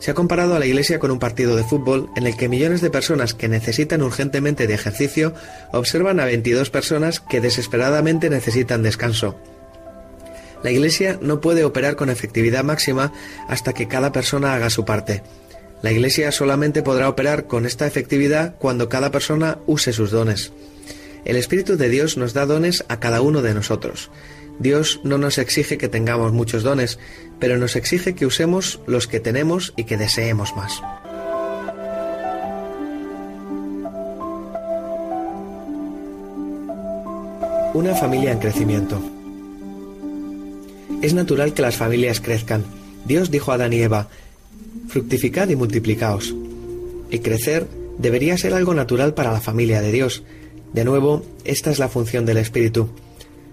Se 0.00 0.10
ha 0.10 0.14
comparado 0.14 0.56
a 0.56 0.58
la 0.58 0.66
Iglesia 0.66 0.98
con 0.98 1.10
un 1.10 1.18
partido 1.18 1.56
de 1.56 1.64
fútbol 1.64 2.08
en 2.16 2.26
el 2.26 2.34
que 2.34 2.48
millones 2.48 2.80
de 2.80 2.90
personas 2.90 3.34
que 3.34 3.48
necesitan 3.48 4.02
urgentemente 4.02 4.66
de 4.66 4.72
ejercicio 4.72 5.34
observan 5.72 6.20
a 6.20 6.24
22 6.24 6.70
personas 6.70 7.20
que 7.20 7.42
desesperadamente 7.42 8.30
necesitan 8.30 8.82
descanso. 8.82 9.36
La 10.62 10.70
Iglesia 10.70 11.18
no 11.20 11.42
puede 11.42 11.64
operar 11.64 11.96
con 11.96 12.08
efectividad 12.08 12.64
máxima 12.64 13.12
hasta 13.46 13.74
que 13.74 13.88
cada 13.88 14.10
persona 14.10 14.54
haga 14.54 14.70
su 14.70 14.86
parte. 14.86 15.22
La 15.82 15.92
Iglesia 15.92 16.32
solamente 16.32 16.82
podrá 16.82 17.08
operar 17.08 17.46
con 17.46 17.66
esta 17.66 17.86
efectividad 17.86 18.54
cuando 18.58 18.88
cada 18.88 19.10
persona 19.10 19.58
use 19.66 19.92
sus 19.92 20.10
dones. 20.10 20.52
El 21.24 21.36
Espíritu 21.36 21.76
de 21.76 21.88
Dios 21.88 22.16
nos 22.16 22.32
da 22.32 22.46
dones 22.46 22.84
a 22.88 23.00
cada 23.00 23.20
uno 23.20 23.42
de 23.42 23.54
nosotros. 23.54 24.10
Dios 24.58 25.00
no 25.04 25.18
nos 25.18 25.38
exige 25.38 25.78
que 25.78 25.88
tengamos 25.88 26.32
muchos 26.32 26.62
dones, 26.62 26.98
pero 27.38 27.58
nos 27.58 27.76
exige 27.76 28.14
que 28.14 28.26
usemos 28.26 28.80
los 28.86 29.06
que 29.06 29.20
tenemos 29.20 29.72
y 29.76 29.84
que 29.84 29.96
deseemos 29.96 30.54
más. 30.54 30.80
Una 37.72 37.94
familia 37.94 38.32
en 38.32 38.38
crecimiento. 38.38 39.00
Es 41.02 41.14
natural 41.14 41.54
que 41.54 41.62
las 41.62 41.76
familias 41.76 42.20
crezcan. 42.20 42.64
Dios 43.06 43.30
dijo 43.30 43.52
a 43.52 43.54
Adán 43.54 43.72
y 43.72 43.80
Eva, 43.80 44.08
fructificad 44.88 45.48
y 45.48 45.56
multiplicaos. 45.56 46.34
El 47.10 47.22
crecer 47.22 47.66
debería 47.96 48.36
ser 48.36 48.54
algo 48.54 48.74
natural 48.74 49.14
para 49.14 49.32
la 49.32 49.40
familia 49.40 49.80
de 49.80 49.92
Dios, 49.92 50.22
de 50.72 50.84
nuevo, 50.84 51.22
esta 51.44 51.70
es 51.70 51.78
la 51.78 51.88
función 51.88 52.26
del 52.26 52.38
Espíritu. 52.38 52.88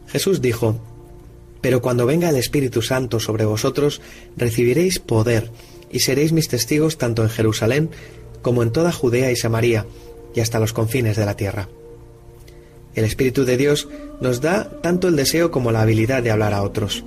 Jesús 0.07 0.41
dijo, 0.41 0.79
Pero 1.61 1.81
cuando 1.81 2.05
venga 2.05 2.29
el 2.29 2.35
Espíritu 2.35 2.81
Santo 2.81 3.19
sobre 3.19 3.45
vosotros, 3.45 4.01
recibiréis 4.35 4.99
poder, 4.99 5.51
y 5.91 6.01
seréis 6.01 6.31
mis 6.31 6.47
testigos 6.47 6.97
tanto 6.97 7.23
en 7.23 7.29
Jerusalén 7.29 7.89
como 8.41 8.61
en 8.61 8.71
toda 8.71 8.91
Judea 8.91 9.31
y 9.31 9.35
Samaria, 9.35 9.85
y 10.35 10.39
hasta 10.39 10.59
los 10.59 10.73
confines 10.73 11.17
de 11.17 11.25
la 11.25 11.35
tierra. 11.35 11.69
El 12.93 13.05
Espíritu 13.05 13.45
de 13.45 13.57
Dios 13.57 13.87
nos 14.21 14.41
da 14.41 14.69
tanto 14.81 15.07
el 15.07 15.15
deseo 15.15 15.51
como 15.51 15.71
la 15.71 15.81
habilidad 15.81 16.23
de 16.23 16.31
hablar 16.31 16.53
a 16.53 16.63
otros. 16.63 17.03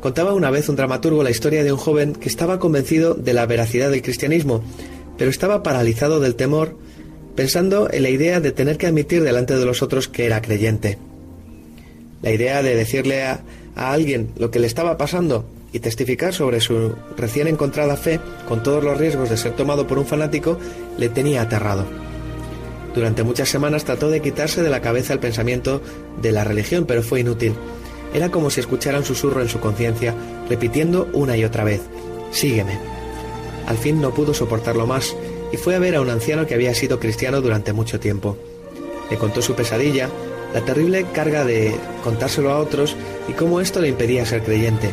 Contaba 0.00 0.34
una 0.34 0.50
vez 0.50 0.68
un 0.68 0.76
dramaturgo 0.76 1.22
la 1.22 1.30
historia 1.30 1.64
de 1.64 1.72
un 1.72 1.78
joven 1.78 2.12
que 2.12 2.28
estaba 2.28 2.58
convencido 2.58 3.14
de 3.14 3.32
la 3.32 3.46
veracidad 3.46 3.90
del 3.90 4.02
cristianismo, 4.02 4.62
pero 5.16 5.30
estaba 5.30 5.62
paralizado 5.62 6.20
del 6.20 6.34
temor 6.34 6.76
pensando 7.34 7.88
en 7.90 8.02
la 8.02 8.10
idea 8.10 8.40
de 8.40 8.52
tener 8.52 8.78
que 8.78 8.86
admitir 8.86 9.22
delante 9.22 9.56
de 9.56 9.64
los 9.64 9.82
otros 9.82 10.08
que 10.08 10.26
era 10.26 10.42
creyente. 10.42 10.98
La 12.22 12.30
idea 12.30 12.62
de 12.62 12.74
decirle 12.74 13.24
a, 13.24 13.42
alguien 13.74 14.30
lo 14.38 14.50
que 14.50 14.60
le 14.60 14.68
estaba 14.68 14.96
pasando 14.96 15.44
y 15.72 15.80
testificar 15.80 16.32
sobre 16.32 16.60
su 16.60 16.94
recién 17.16 17.48
encontrada 17.48 17.96
fe, 17.96 18.20
con 18.46 18.62
todos 18.62 18.84
los 18.84 18.96
riesgos 18.98 19.30
de 19.30 19.36
ser 19.36 19.56
tomado 19.56 19.86
por 19.86 19.98
un 19.98 20.06
fanático, 20.06 20.58
le 20.96 21.08
tenía 21.08 21.42
aterrado. 21.42 21.84
Durante 22.94 23.24
muchas 23.24 23.48
semanas 23.48 23.84
trató 23.84 24.08
de 24.10 24.22
quitarse 24.22 24.62
de 24.62 24.70
la 24.70 24.80
cabeza 24.80 25.12
el 25.12 25.18
pensamiento 25.18 25.82
de 26.22 26.30
la 26.30 26.44
religión, 26.44 26.84
pero 26.86 27.02
fue 27.02 27.20
inútil. 27.20 27.54
Era 28.14 28.30
como 28.30 28.50
si 28.50 28.60
escuchara 28.60 28.98
un 28.98 29.04
susurro 29.04 29.42
en 29.42 29.48
su 29.48 29.58
conciencia, 29.58 30.14
repitiendo 30.48 31.08
una 31.12 31.36
y 31.36 31.44
otra 31.44 31.64
vez, 31.64 31.80
Sígueme. 32.34 32.78
Al 33.66 33.78
fin 33.78 34.00
no 34.00 34.12
pudo 34.12 34.34
soportarlo 34.34 34.86
más 34.86 35.16
y 35.54 35.56
fue 35.56 35.76
a 35.76 35.78
ver 35.78 35.94
a 35.94 36.00
un 36.00 36.10
anciano 36.10 36.48
que 36.48 36.54
había 36.54 36.74
sido 36.74 36.98
cristiano 36.98 37.40
durante 37.40 37.72
mucho 37.72 38.00
tiempo. 38.00 38.36
Le 39.08 39.16
contó 39.16 39.40
su 39.40 39.54
pesadilla, 39.54 40.10
la 40.52 40.64
terrible 40.64 41.06
carga 41.12 41.44
de 41.44 41.76
contárselo 42.02 42.50
a 42.50 42.58
otros 42.58 42.96
y 43.28 43.34
cómo 43.34 43.60
esto 43.60 43.80
le 43.80 43.86
impedía 43.86 44.26
ser 44.26 44.42
creyente. 44.42 44.90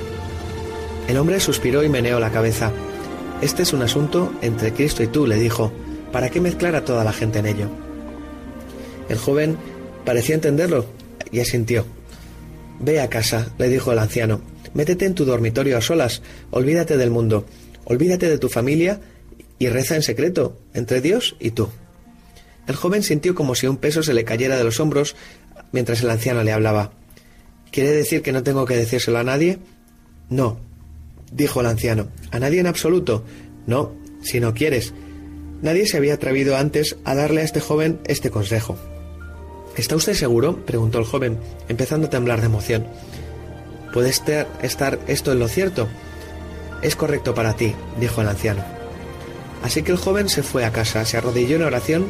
El 1.08 1.18
hombre 1.18 1.40
suspiró 1.40 1.84
y 1.84 1.90
meneó 1.90 2.20
la 2.20 2.32
cabeza. 2.32 2.72
Este 3.42 3.64
es 3.64 3.74
un 3.74 3.82
asunto 3.82 4.32
entre 4.44 4.72
Cristo 4.72 5.02
y 5.02 5.08
tú, 5.08 5.26
le 5.26 5.40
dijo. 5.40 5.72
¿Para 6.12 6.30
qué 6.30 6.40
mezclar 6.40 6.76
a 6.76 6.86
toda 6.86 7.04
la 7.04 7.12
gente 7.12 7.40
en 7.40 7.48
ello? 7.48 7.68
El 9.10 9.18
joven 9.18 9.58
parecía 10.06 10.36
entenderlo 10.36 10.86
y 11.32 11.40
asintió. 11.40 11.88
Ve 12.80 13.02
a 13.02 13.10
casa, 13.10 13.48
le 13.58 13.68
dijo 13.68 13.92
el 13.92 13.98
anciano. 13.98 14.42
Métete 14.76 15.08
en 15.08 15.16
tu 15.16 15.26
dormitorio 15.26 15.76
a 15.76 15.82
solas, 15.82 16.22
olvídate 16.52 16.98
del 16.98 17.10
mundo, 17.10 17.48
olvídate 17.86 18.30
de 18.30 18.38
tu 18.38 18.48
familia 18.48 19.02
y 19.62 19.70
reza 19.70 19.96
en 19.96 20.02
secreto, 20.02 20.58
entre 20.74 21.02
Dios 21.02 21.36
y 21.40 21.52
tú. 21.52 21.70
El 22.66 22.76
joven 22.76 23.04
sintió 23.04 23.36
como 23.36 23.54
si 23.54 23.68
un 23.68 23.78
peso 23.78 24.02
se 24.02 24.16
le 24.16 24.24
cayera 24.24 24.58
de 24.58 24.64
los 24.64 24.80
hombros 24.80 25.16
mientras 25.72 26.02
el 26.02 26.10
anciano 26.10 26.44
le 26.44 26.52
hablaba. 26.52 26.94
¿Quiere 27.72 27.92
decir 27.92 28.24
que 28.24 28.32
no 28.32 28.42
tengo 28.42 28.66
que 28.66 28.76
decírselo 28.76 29.20
a 29.20 29.24
nadie? 29.24 29.60
No, 30.32 30.58
dijo 31.32 31.62
el 31.62 31.68
anciano. 31.68 32.08
¿A 32.32 32.40
nadie 32.40 32.60
en 32.60 32.66
absoluto? 32.66 33.24
No, 33.68 33.94
si 34.24 34.40
no 34.40 34.56
quieres. 34.56 34.96
Nadie 35.62 35.86
se 35.86 35.98
había 35.98 36.16
atrevido 36.16 36.58
antes 36.58 36.98
a 37.06 37.14
darle 37.14 37.42
a 37.42 37.46
este 37.46 37.60
joven 37.60 38.00
este 38.06 38.32
consejo. 38.32 38.80
¿Está 39.78 39.96
usted 39.96 40.16
seguro? 40.16 40.66
preguntó 40.66 40.98
el 40.98 41.06
joven, 41.06 41.38
empezando 41.70 42.08
a 42.08 42.10
temblar 42.10 42.40
de 42.40 42.48
emoción. 42.48 42.88
¿Puede 43.94 44.10
estar 44.10 45.00
esto 45.08 45.32
en 45.32 45.38
lo 45.38 45.48
cierto? 45.48 45.88
Es 46.82 46.96
correcto 46.96 47.36
para 47.36 47.56
ti, 47.56 47.76
dijo 48.00 48.22
el 48.22 48.28
anciano. 48.28 48.81
Así 49.64 49.84
que 49.84 49.92
el 49.92 49.98
joven 49.98 50.30
se 50.30 50.44
fue 50.44 50.66
a 50.66 50.72
casa, 50.72 51.06
se 51.06 51.18
arrodilló 51.18 51.56
en 51.56 51.64
oración 51.64 52.08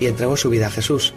y 0.00 0.06
entregó 0.06 0.36
su 0.36 0.50
vida 0.50 0.68
a 0.68 0.70
Jesús. 0.70 1.14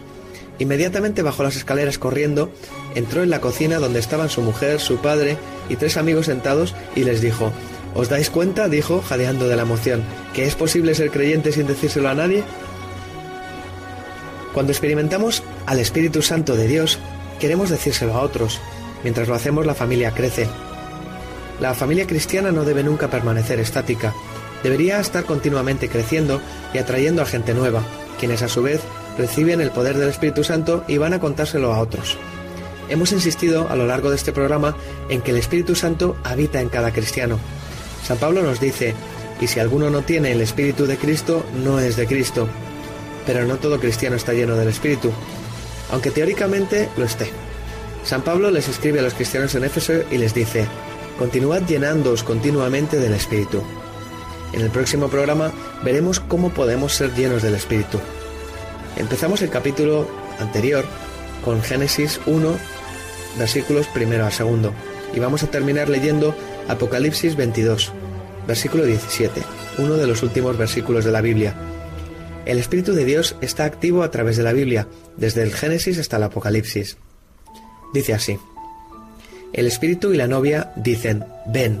Inmediatamente 0.58 1.22
bajó 1.22 1.44
las 1.44 1.56
escaleras 1.56 1.98
corriendo, 1.98 2.50
entró 2.94 3.22
en 3.22 3.30
la 3.30 3.40
cocina 3.40 3.78
donde 3.78 4.00
estaban 4.00 4.28
su 4.28 4.42
mujer, 4.42 4.80
su 4.80 4.96
padre 4.98 5.36
y 5.68 5.76
tres 5.76 5.96
amigos 5.96 6.26
sentados 6.26 6.74
y 6.96 7.04
les 7.04 7.20
dijo, 7.20 7.52
¿Os 7.94 8.08
dais 8.08 8.28
cuenta, 8.28 8.68
dijo, 8.68 9.00
jadeando 9.00 9.48
de 9.48 9.56
la 9.56 9.62
emoción, 9.62 10.02
que 10.34 10.44
es 10.44 10.54
posible 10.54 10.94
ser 10.94 11.10
creyente 11.10 11.52
sin 11.52 11.66
decírselo 11.66 12.08
a 12.08 12.14
nadie? 12.14 12.44
Cuando 14.52 14.72
experimentamos 14.72 15.42
al 15.66 15.78
Espíritu 15.78 16.22
Santo 16.22 16.56
de 16.56 16.66
Dios, 16.66 16.98
queremos 17.38 17.70
decírselo 17.70 18.14
a 18.14 18.22
otros. 18.22 18.60
Mientras 19.04 19.28
lo 19.28 19.34
hacemos, 19.34 19.64
la 19.64 19.74
familia 19.74 20.12
crece. 20.12 20.48
La 21.60 21.74
familia 21.74 22.06
cristiana 22.06 22.50
no 22.50 22.64
debe 22.64 22.82
nunca 22.82 23.08
permanecer 23.08 23.60
estática 23.60 24.14
debería 24.62 25.00
estar 25.00 25.24
continuamente 25.24 25.88
creciendo 25.88 26.40
y 26.74 26.78
atrayendo 26.78 27.22
a 27.22 27.26
gente 27.26 27.54
nueva, 27.54 27.82
quienes 28.18 28.42
a 28.42 28.48
su 28.48 28.62
vez 28.62 28.80
reciben 29.16 29.60
el 29.60 29.70
poder 29.70 29.96
del 29.96 30.08
Espíritu 30.08 30.44
Santo 30.44 30.84
y 30.88 30.98
van 30.98 31.12
a 31.12 31.20
contárselo 31.20 31.72
a 31.72 31.80
otros. 31.80 32.16
Hemos 32.88 33.12
insistido 33.12 33.68
a 33.68 33.76
lo 33.76 33.86
largo 33.86 34.10
de 34.10 34.16
este 34.16 34.32
programa 34.32 34.76
en 35.08 35.20
que 35.20 35.32
el 35.32 35.36
Espíritu 35.36 35.74
Santo 35.74 36.16
habita 36.24 36.60
en 36.60 36.68
cada 36.68 36.92
cristiano. 36.92 37.38
San 38.04 38.16
Pablo 38.16 38.42
nos 38.42 38.60
dice, 38.60 38.94
y 39.40 39.46
si 39.46 39.60
alguno 39.60 39.90
no 39.90 40.02
tiene 40.02 40.32
el 40.32 40.40
Espíritu 40.40 40.86
de 40.86 40.96
Cristo, 40.96 41.44
no 41.62 41.78
es 41.78 41.96
de 41.96 42.06
Cristo. 42.06 42.48
Pero 43.26 43.46
no 43.46 43.56
todo 43.56 43.78
cristiano 43.78 44.16
está 44.16 44.32
lleno 44.32 44.56
del 44.56 44.68
Espíritu, 44.68 45.12
aunque 45.90 46.10
teóricamente 46.10 46.88
lo 46.96 47.04
esté. 47.04 47.30
San 48.04 48.22
Pablo 48.22 48.50
les 48.50 48.68
escribe 48.68 49.00
a 49.00 49.02
los 49.02 49.14
cristianos 49.14 49.54
en 49.54 49.64
Éfeso 49.64 49.92
y 50.10 50.16
les 50.16 50.32
dice, 50.32 50.66
continuad 51.18 51.62
llenándoos 51.66 52.22
continuamente 52.22 52.96
del 52.96 53.12
Espíritu. 53.12 53.62
En 54.52 54.60
el 54.60 54.70
próximo 54.70 55.08
programa 55.08 55.52
veremos 55.84 56.20
cómo 56.20 56.50
podemos 56.50 56.94
ser 56.94 57.14
llenos 57.14 57.42
del 57.42 57.54
Espíritu. 57.54 57.98
Empezamos 58.96 59.42
el 59.42 59.50
capítulo 59.50 60.08
anterior 60.38 60.84
con 61.44 61.62
Génesis 61.62 62.20
1, 62.26 62.56
versículos 63.38 63.86
primero 63.88 64.26
a 64.26 64.30
segundo, 64.30 64.72
y 65.14 65.20
vamos 65.20 65.42
a 65.42 65.50
terminar 65.50 65.88
leyendo 65.88 66.34
Apocalipsis 66.68 67.36
22, 67.36 67.92
versículo 68.46 68.84
17, 68.84 69.42
uno 69.78 69.94
de 69.94 70.06
los 70.06 70.22
últimos 70.22 70.56
versículos 70.56 71.04
de 71.04 71.12
la 71.12 71.20
Biblia. 71.20 71.54
El 72.44 72.58
Espíritu 72.58 72.94
de 72.94 73.04
Dios 73.04 73.36
está 73.42 73.64
activo 73.64 74.02
a 74.02 74.10
través 74.10 74.36
de 74.36 74.42
la 74.42 74.52
Biblia, 74.52 74.88
desde 75.16 75.42
el 75.42 75.52
Génesis 75.52 75.98
hasta 75.98 76.16
el 76.16 76.22
Apocalipsis. 76.22 76.96
Dice 77.92 78.14
así, 78.14 78.38
El 79.52 79.66
Espíritu 79.66 80.12
y 80.12 80.16
la 80.16 80.26
novia 80.26 80.72
dicen, 80.76 81.24
ven, 81.46 81.80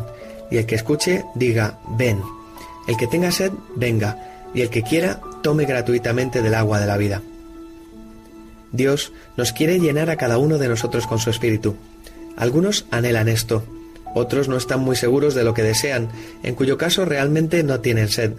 y 0.50 0.58
el 0.58 0.66
que 0.66 0.74
escuche 0.74 1.24
diga, 1.34 1.78
ven. 1.96 2.20
El 2.88 2.96
que 2.96 3.06
tenga 3.06 3.30
sed, 3.30 3.52
venga, 3.76 4.18
y 4.54 4.62
el 4.62 4.70
que 4.70 4.82
quiera, 4.82 5.20
tome 5.42 5.66
gratuitamente 5.66 6.42
del 6.42 6.54
agua 6.54 6.80
de 6.80 6.86
la 6.86 6.96
vida. 6.96 7.22
Dios 8.72 9.12
nos 9.36 9.52
quiere 9.52 9.78
llenar 9.78 10.10
a 10.10 10.16
cada 10.16 10.38
uno 10.38 10.58
de 10.58 10.68
nosotros 10.68 11.06
con 11.06 11.18
su 11.18 11.30
Espíritu. 11.30 11.76
Algunos 12.36 12.86
anhelan 12.90 13.28
esto, 13.28 13.62
otros 14.14 14.48
no 14.48 14.56
están 14.56 14.80
muy 14.80 14.96
seguros 14.96 15.34
de 15.34 15.44
lo 15.44 15.54
que 15.54 15.62
desean, 15.62 16.08
en 16.42 16.54
cuyo 16.54 16.78
caso 16.78 17.04
realmente 17.04 17.62
no 17.62 17.80
tienen 17.80 18.08
sed. 18.08 18.32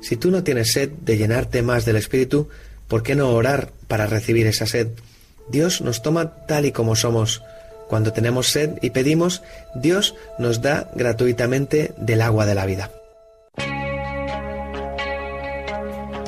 Si 0.00 0.16
tú 0.16 0.30
no 0.30 0.42
tienes 0.42 0.72
sed 0.72 0.90
de 0.90 1.16
llenarte 1.16 1.62
más 1.62 1.84
del 1.84 1.96
Espíritu, 1.96 2.48
¿por 2.88 3.02
qué 3.02 3.14
no 3.14 3.30
orar 3.30 3.72
para 3.88 4.06
recibir 4.06 4.46
esa 4.46 4.66
sed? 4.66 4.88
Dios 5.48 5.80
nos 5.80 6.02
toma 6.02 6.46
tal 6.46 6.66
y 6.66 6.72
como 6.72 6.96
somos. 6.96 7.42
Cuando 7.88 8.12
tenemos 8.12 8.48
sed 8.48 8.78
y 8.80 8.90
pedimos, 8.90 9.42
Dios 9.74 10.14
nos 10.38 10.62
da 10.62 10.90
gratuitamente 10.94 11.92
del 11.98 12.22
agua 12.22 12.46
de 12.46 12.54
la 12.54 12.64
vida. 12.64 12.90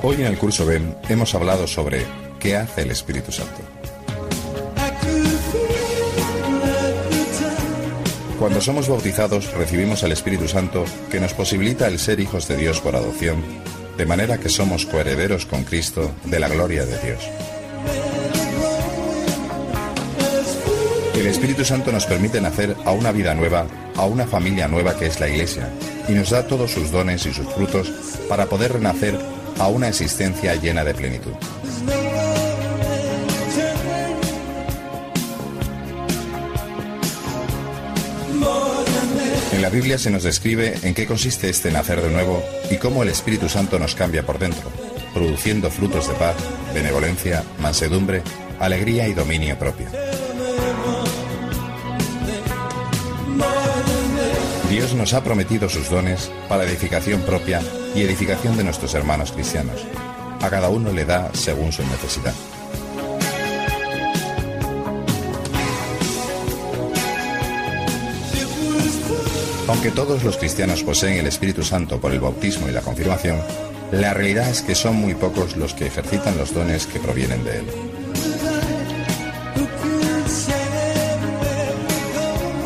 Hoy 0.07 0.17
en 0.17 0.27
el 0.27 0.37
curso 0.37 0.67
BEM 0.67 0.93
hemos 1.09 1.35
hablado 1.35 1.67
sobre 1.67 2.05
qué 2.39 2.59
hace 2.59 2.83
el 2.83 2.91
Espíritu 2.91 3.33
Santo. 3.33 3.63
Cuando 8.39 8.61
somos 8.61 8.87
bautizados 8.87 9.51
recibimos 9.55 10.03
el 10.03 10.13
Espíritu 10.13 10.47
Santo 10.47 10.85
que 11.11 11.21
nos 11.21 11.33
posibilita 11.33 11.89
el 11.89 11.99
ser 11.99 12.21
hijos 12.21 12.47
de 12.49 12.59
Dios 12.59 12.83
por 12.83 12.97
adopción, 12.97 13.43
de 13.97 14.05
manera 14.05 14.37
que 14.37 14.51
somos 14.51 14.85
coherederos 14.85 15.47
con 15.47 15.65
Cristo 15.65 16.11
de 16.25 16.39
la 16.39 16.51
gloria 16.51 16.85
de 16.85 16.99
Dios. 16.99 17.27
El 21.15 21.27
Espíritu 21.27 21.65
Santo 21.65 21.93
nos 21.93 22.05
permite 22.05 22.43
nacer 22.43 22.77
a 22.85 22.91
una 22.91 23.11
vida 23.11 23.33
nueva, 23.33 23.67
a 23.97 24.05
una 24.05 24.27
familia 24.27 24.69
nueva 24.69 24.99
que 24.99 25.07
es 25.07 25.19
la 25.19 25.31
Iglesia, 25.31 25.71
y 26.11 26.13
nos 26.13 26.29
da 26.29 26.47
todos 26.47 26.73
sus 26.73 26.91
dones 26.91 27.25
y 27.25 27.33
sus 27.33 27.49
frutos 27.55 27.91
para 28.29 28.45
poder 28.45 28.75
renacer 28.75 29.19
a 29.59 29.69
una 29.69 29.89
existencia 29.89 30.55
llena 30.57 30.85
de 30.85 30.95
plenitud. 30.95 31.33
En 39.53 39.63
la 39.63 39.71
Biblia 39.71 39.99
se 39.99 40.11
nos 40.11 40.25
describe 40.25 40.75
en 40.83 40.95
qué 40.95 41.07
consiste 41.07 41.49
este 41.49 41.71
nacer 41.71 42.03
de 42.03 42.11
nuevo 42.11 42.43
y 42.71 42.77
cómo 42.77 43.03
el 43.03 43.09
Espíritu 43.09 43.49
Santo 43.49 43.79
nos 43.79 43.95
cambia 43.95 44.27
por 44.27 44.39
dentro, 44.39 44.71
produciendo 45.15 45.71
frutos 45.71 46.09
de 46.09 46.15
paz, 46.15 46.37
benevolencia, 46.75 47.45
mansedumbre, 47.61 48.23
alegría 48.59 49.07
y 49.09 49.15
dominio 49.15 49.59
propio. 49.59 49.87
Dios 54.75 54.93
nos 54.93 55.15
ha 55.15 55.23
prometido 55.23 55.69
sus 55.69 55.89
dones 55.89 56.33
para 56.49 56.65
edificación 56.65 57.21
propia 57.21 57.63
y 57.95 58.03
edificación 58.03 58.57
de 58.57 58.65
nuestros 58.65 58.93
hermanos 58.95 59.31
cristianos. 59.31 59.87
A 60.41 60.51
cada 60.51 60.69
uno 60.69 60.93
le 60.93 61.05
da 61.05 61.31
según 61.33 61.71
su 61.71 61.85
necesidad. 61.85 62.35
Aunque 69.69 69.93
todos 69.93 70.25
los 70.25 70.39
cristianos 70.39 70.83
poseen 70.83 71.19
el 71.19 71.29
Espíritu 71.29 71.63
Santo 71.63 72.01
por 72.01 72.11
el 72.11 72.19
bautismo 72.19 72.69
y 72.69 72.73
la 72.73 72.81
confirmación, 72.81 73.39
la 73.93 74.13
realidad 74.13 74.51
es 74.51 74.63
que 74.63 74.75
son 74.75 74.97
muy 74.97 75.15
pocos 75.15 75.57
los 75.57 75.73
que 75.73 75.87
ejercitan 75.87 76.37
los 76.37 76.53
dones 76.53 76.89
que 76.89 76.99
provienen 76.99 77.45
de 77.45 77.59
Él. 77.59 77.94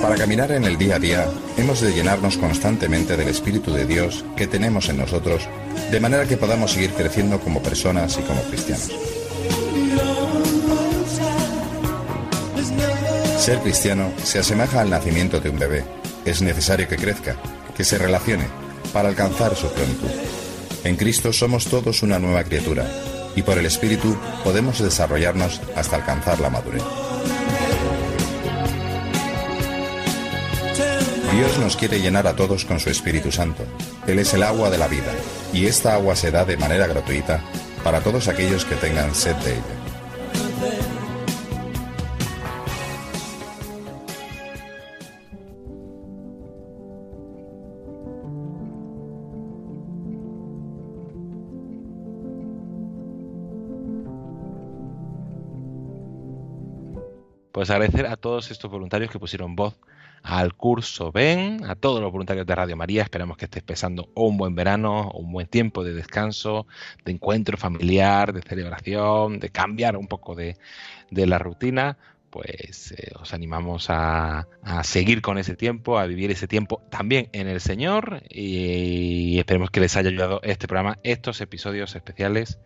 Para 0.08 0.20
caminar 0.20 0.50
en 0.52 0.64
el 0.64 0.78
día 0.78 0.96
a 0.96 0.98
día, 0.98 1.26
hemos 1.58 1.82
de 1.82 1.92
llenarnos 1.92 2.38
constantemente 2.38 3.14
del 3.14 3.28
Espíritu 3.28 3.74
de 3.74 3.84
Dios 3.84 4.24
que 4.38 4.46
tenemos 4.46 4.88
en 4.88 4.96
nosotros, 4.96 5.46
de 5.90 6.00
manera 6.00 6.24
que 6.24 6.38
podamos 6.38 6.72
seguir 6.72 6.92
creciendo 6.92 7.38
como 7.38 7.62
personas 7.62 8.18
y 8.18 8.22
como 8.22 8.40
cristianos. 8.44 8.90
Ser 13.38 13.58
cristiano 13.58 14.10
se 14.24 14.38
asemeja 14.38 14.80
al 14.80 14.88
nacimiento 14.88 15.40
de 15.40 15.50
un 15.50 15.58
bebé. 15.58 15.84
Es 16.24 16.40
necesario 16.40 16.88
que 16.88 16.96
crezca, 16.96 17.36
que 17.76 17.84
se 17.84 17.98
relacione, 17.98 18.46
para 18.94 19.10
alcanzar 19.10 19.56
su 19.56 19.70
plenitud. 19.70 20.08
En 20.84 20.96
Cristo 20.96 21.34
somos 21.34 21.66
todos 21.66 22.02
una 22.02 22.18
nueva 22.18 22.44
criatura, 22.44 22.90
y 23.36 23.42
por 23.42 23.58
el 23.58 23.66
Espíritu 23.66 24.16
podemos 24.42 24.78
desarrollarnos 24.78 25.60
hasta 25.76 25.96
alcanzar 25.96 26.40
la 26.40 26.48
madurez. 26.48 26.82
Dios 31.38 31.56
nos 31.60 31.76
quiere 31.76 32.00
llenar 32.00 32.26
a 32.26 32.34
todos 32.34 32.64
con 32.64 32.80
su 32.80 32.90
Espíritu 32.90 33.30
Santo. 33.30 33.62
Él 34.08 34.18
es 34.18 34.34
el 34.34 34.42
agua 34.42 34.70
de 34.70 34.78
la 34.78 34.88
vida, 34.88 35.12
y 35.52 35.66
esta 35.66 35.94
agua 35.94 36.16
se 36.16 36.32
da 36.32 36.44
de 36.44 36.56
manera 36.56 36.88
gratuita 36.88 37.40
para 37.84 38.00
todos 38.00 38.26
aquellos 38.26 38.64
que 38.64 38.74
tengan 38.74 39.14
sed 39.14 39.36
de 39.36 39.52
ella. 39.52 39.62
Pues 57.52 57.70
agradecer 57.70 58.06
a 58.06 58.16
todos 58.16 58.50
estos 58.50 58.68
voluntarios 58.68 59.12
que 59.12 59.20
pusieron 59.20 59.54
voz 59.54 59.76
al 60.22 60.54
curso 60.54 61.12
Ven, 61.12 61.64
a 61.64 61.74
todos 61.74 62.00
los 62.00 62.12
voluntarios 62.12 62.46
de 62.46 62.54
Radio 62.54 62.76
María. 62.76 63.02
Esperamos 63.02 63.36
que 63.36 63.46
estéis 63.46 63.64
pasando 63.64 64.10
un 64.14 64.36
buen 64.36 64.54
verano, 64.54 65.10
un 65.12 65.32
buen 65.32 65.46
tiempo 65.46 65.84
de 65.84 65.94
descanso, 65.94 66.66
de 67.04 67.12
encuentro 67.12 67.56
familiar, 67.56 68.32
de 68.32 68.42
celebración, 68.42 69.38
de 69.40 69.50
cambiar 69.50 69.96
un 69.96 70.06
poco 70.06 70.34
de, 70.34 70.56
de 71.10 71.26
la 71.26 71.38
rutina. 71.38 71.98
Pues 72.30 72.92
eh, 72.92 73.12
os 73.18 73.32
animamos 73.32 73.88
a, 73.88 74.46
a, 74.62 74.84
seguir 74.84 75.22
con 75.22 75.38
ese 75.38 75.56
tiempo, 75.56 75.98
a 75.98 76.04
vivir 76.04 76.30
ese 76.30 76.46
tiempo 76.46 76.82
también 76.90 77.30
en 77.32 77.48
el 77.48 77.60
Señor 77.60 78.22
y, 78.28 79.34
y 79.34 79.38
esperemos 79.38 79.70
que 79.70 79.80
les 79.80 79.96
haya 79.96 80.10
ayudado 80.10 80.40
este 80.42 80.68
programa, 80.68 80.98
estos 81.04 81.40
episodios 81.40 81.96
especiales 81.96 82.58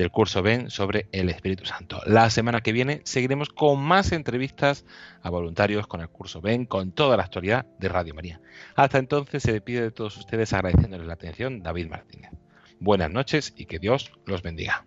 del 0.00 0.10
curso 0.10 0.42
Ven 0.42 0.70
sobre 0.70 1.08
el 1.12 1.28
Espíritu 1.28 1.66
Santo. 1.66 2.00
La 2.06 2.30
semana 2.30 2.62
que 2.62 2.72
viene 2.72 3.02
seguiremos 3.04 3.50
con 3.50 3.82
más 3.82 4.12
entrevistas 4.12 4.86
a 5.22 5.28
voluntarios 5.28 5.86
con 5.86 6.00
el 6.00 6.08
curso 6.08 6.40
Ven, 6.40 6.64
con 6.64 6.92
toda 6.92 7.18
la 7.18 7.24
actualidad 7.24 7.66
de 7.78 7.88
Radio 7.90 8.14
María. 8.14 8.40
Hasta 8.74 8.98
entonces 8.98 9.42
se 9.42 9.52
despide 9.52 9.82
de 9.82 9.90
todos 9.90 10.16
ustedes 10.16 10.54
agradeciéndoles 10.54 11.06
la 11.06 11.12
atención 11.12 11.62
David 11.62 11.88
Martínez. 11.88 12.30
Buenas 12.78 13.10
noches 13.10 13.52
y 13.56 13.66
que 13.66 13.78
Dios 13.78 14.10
los 14.24 14.42
bendiga. 14.42 14.86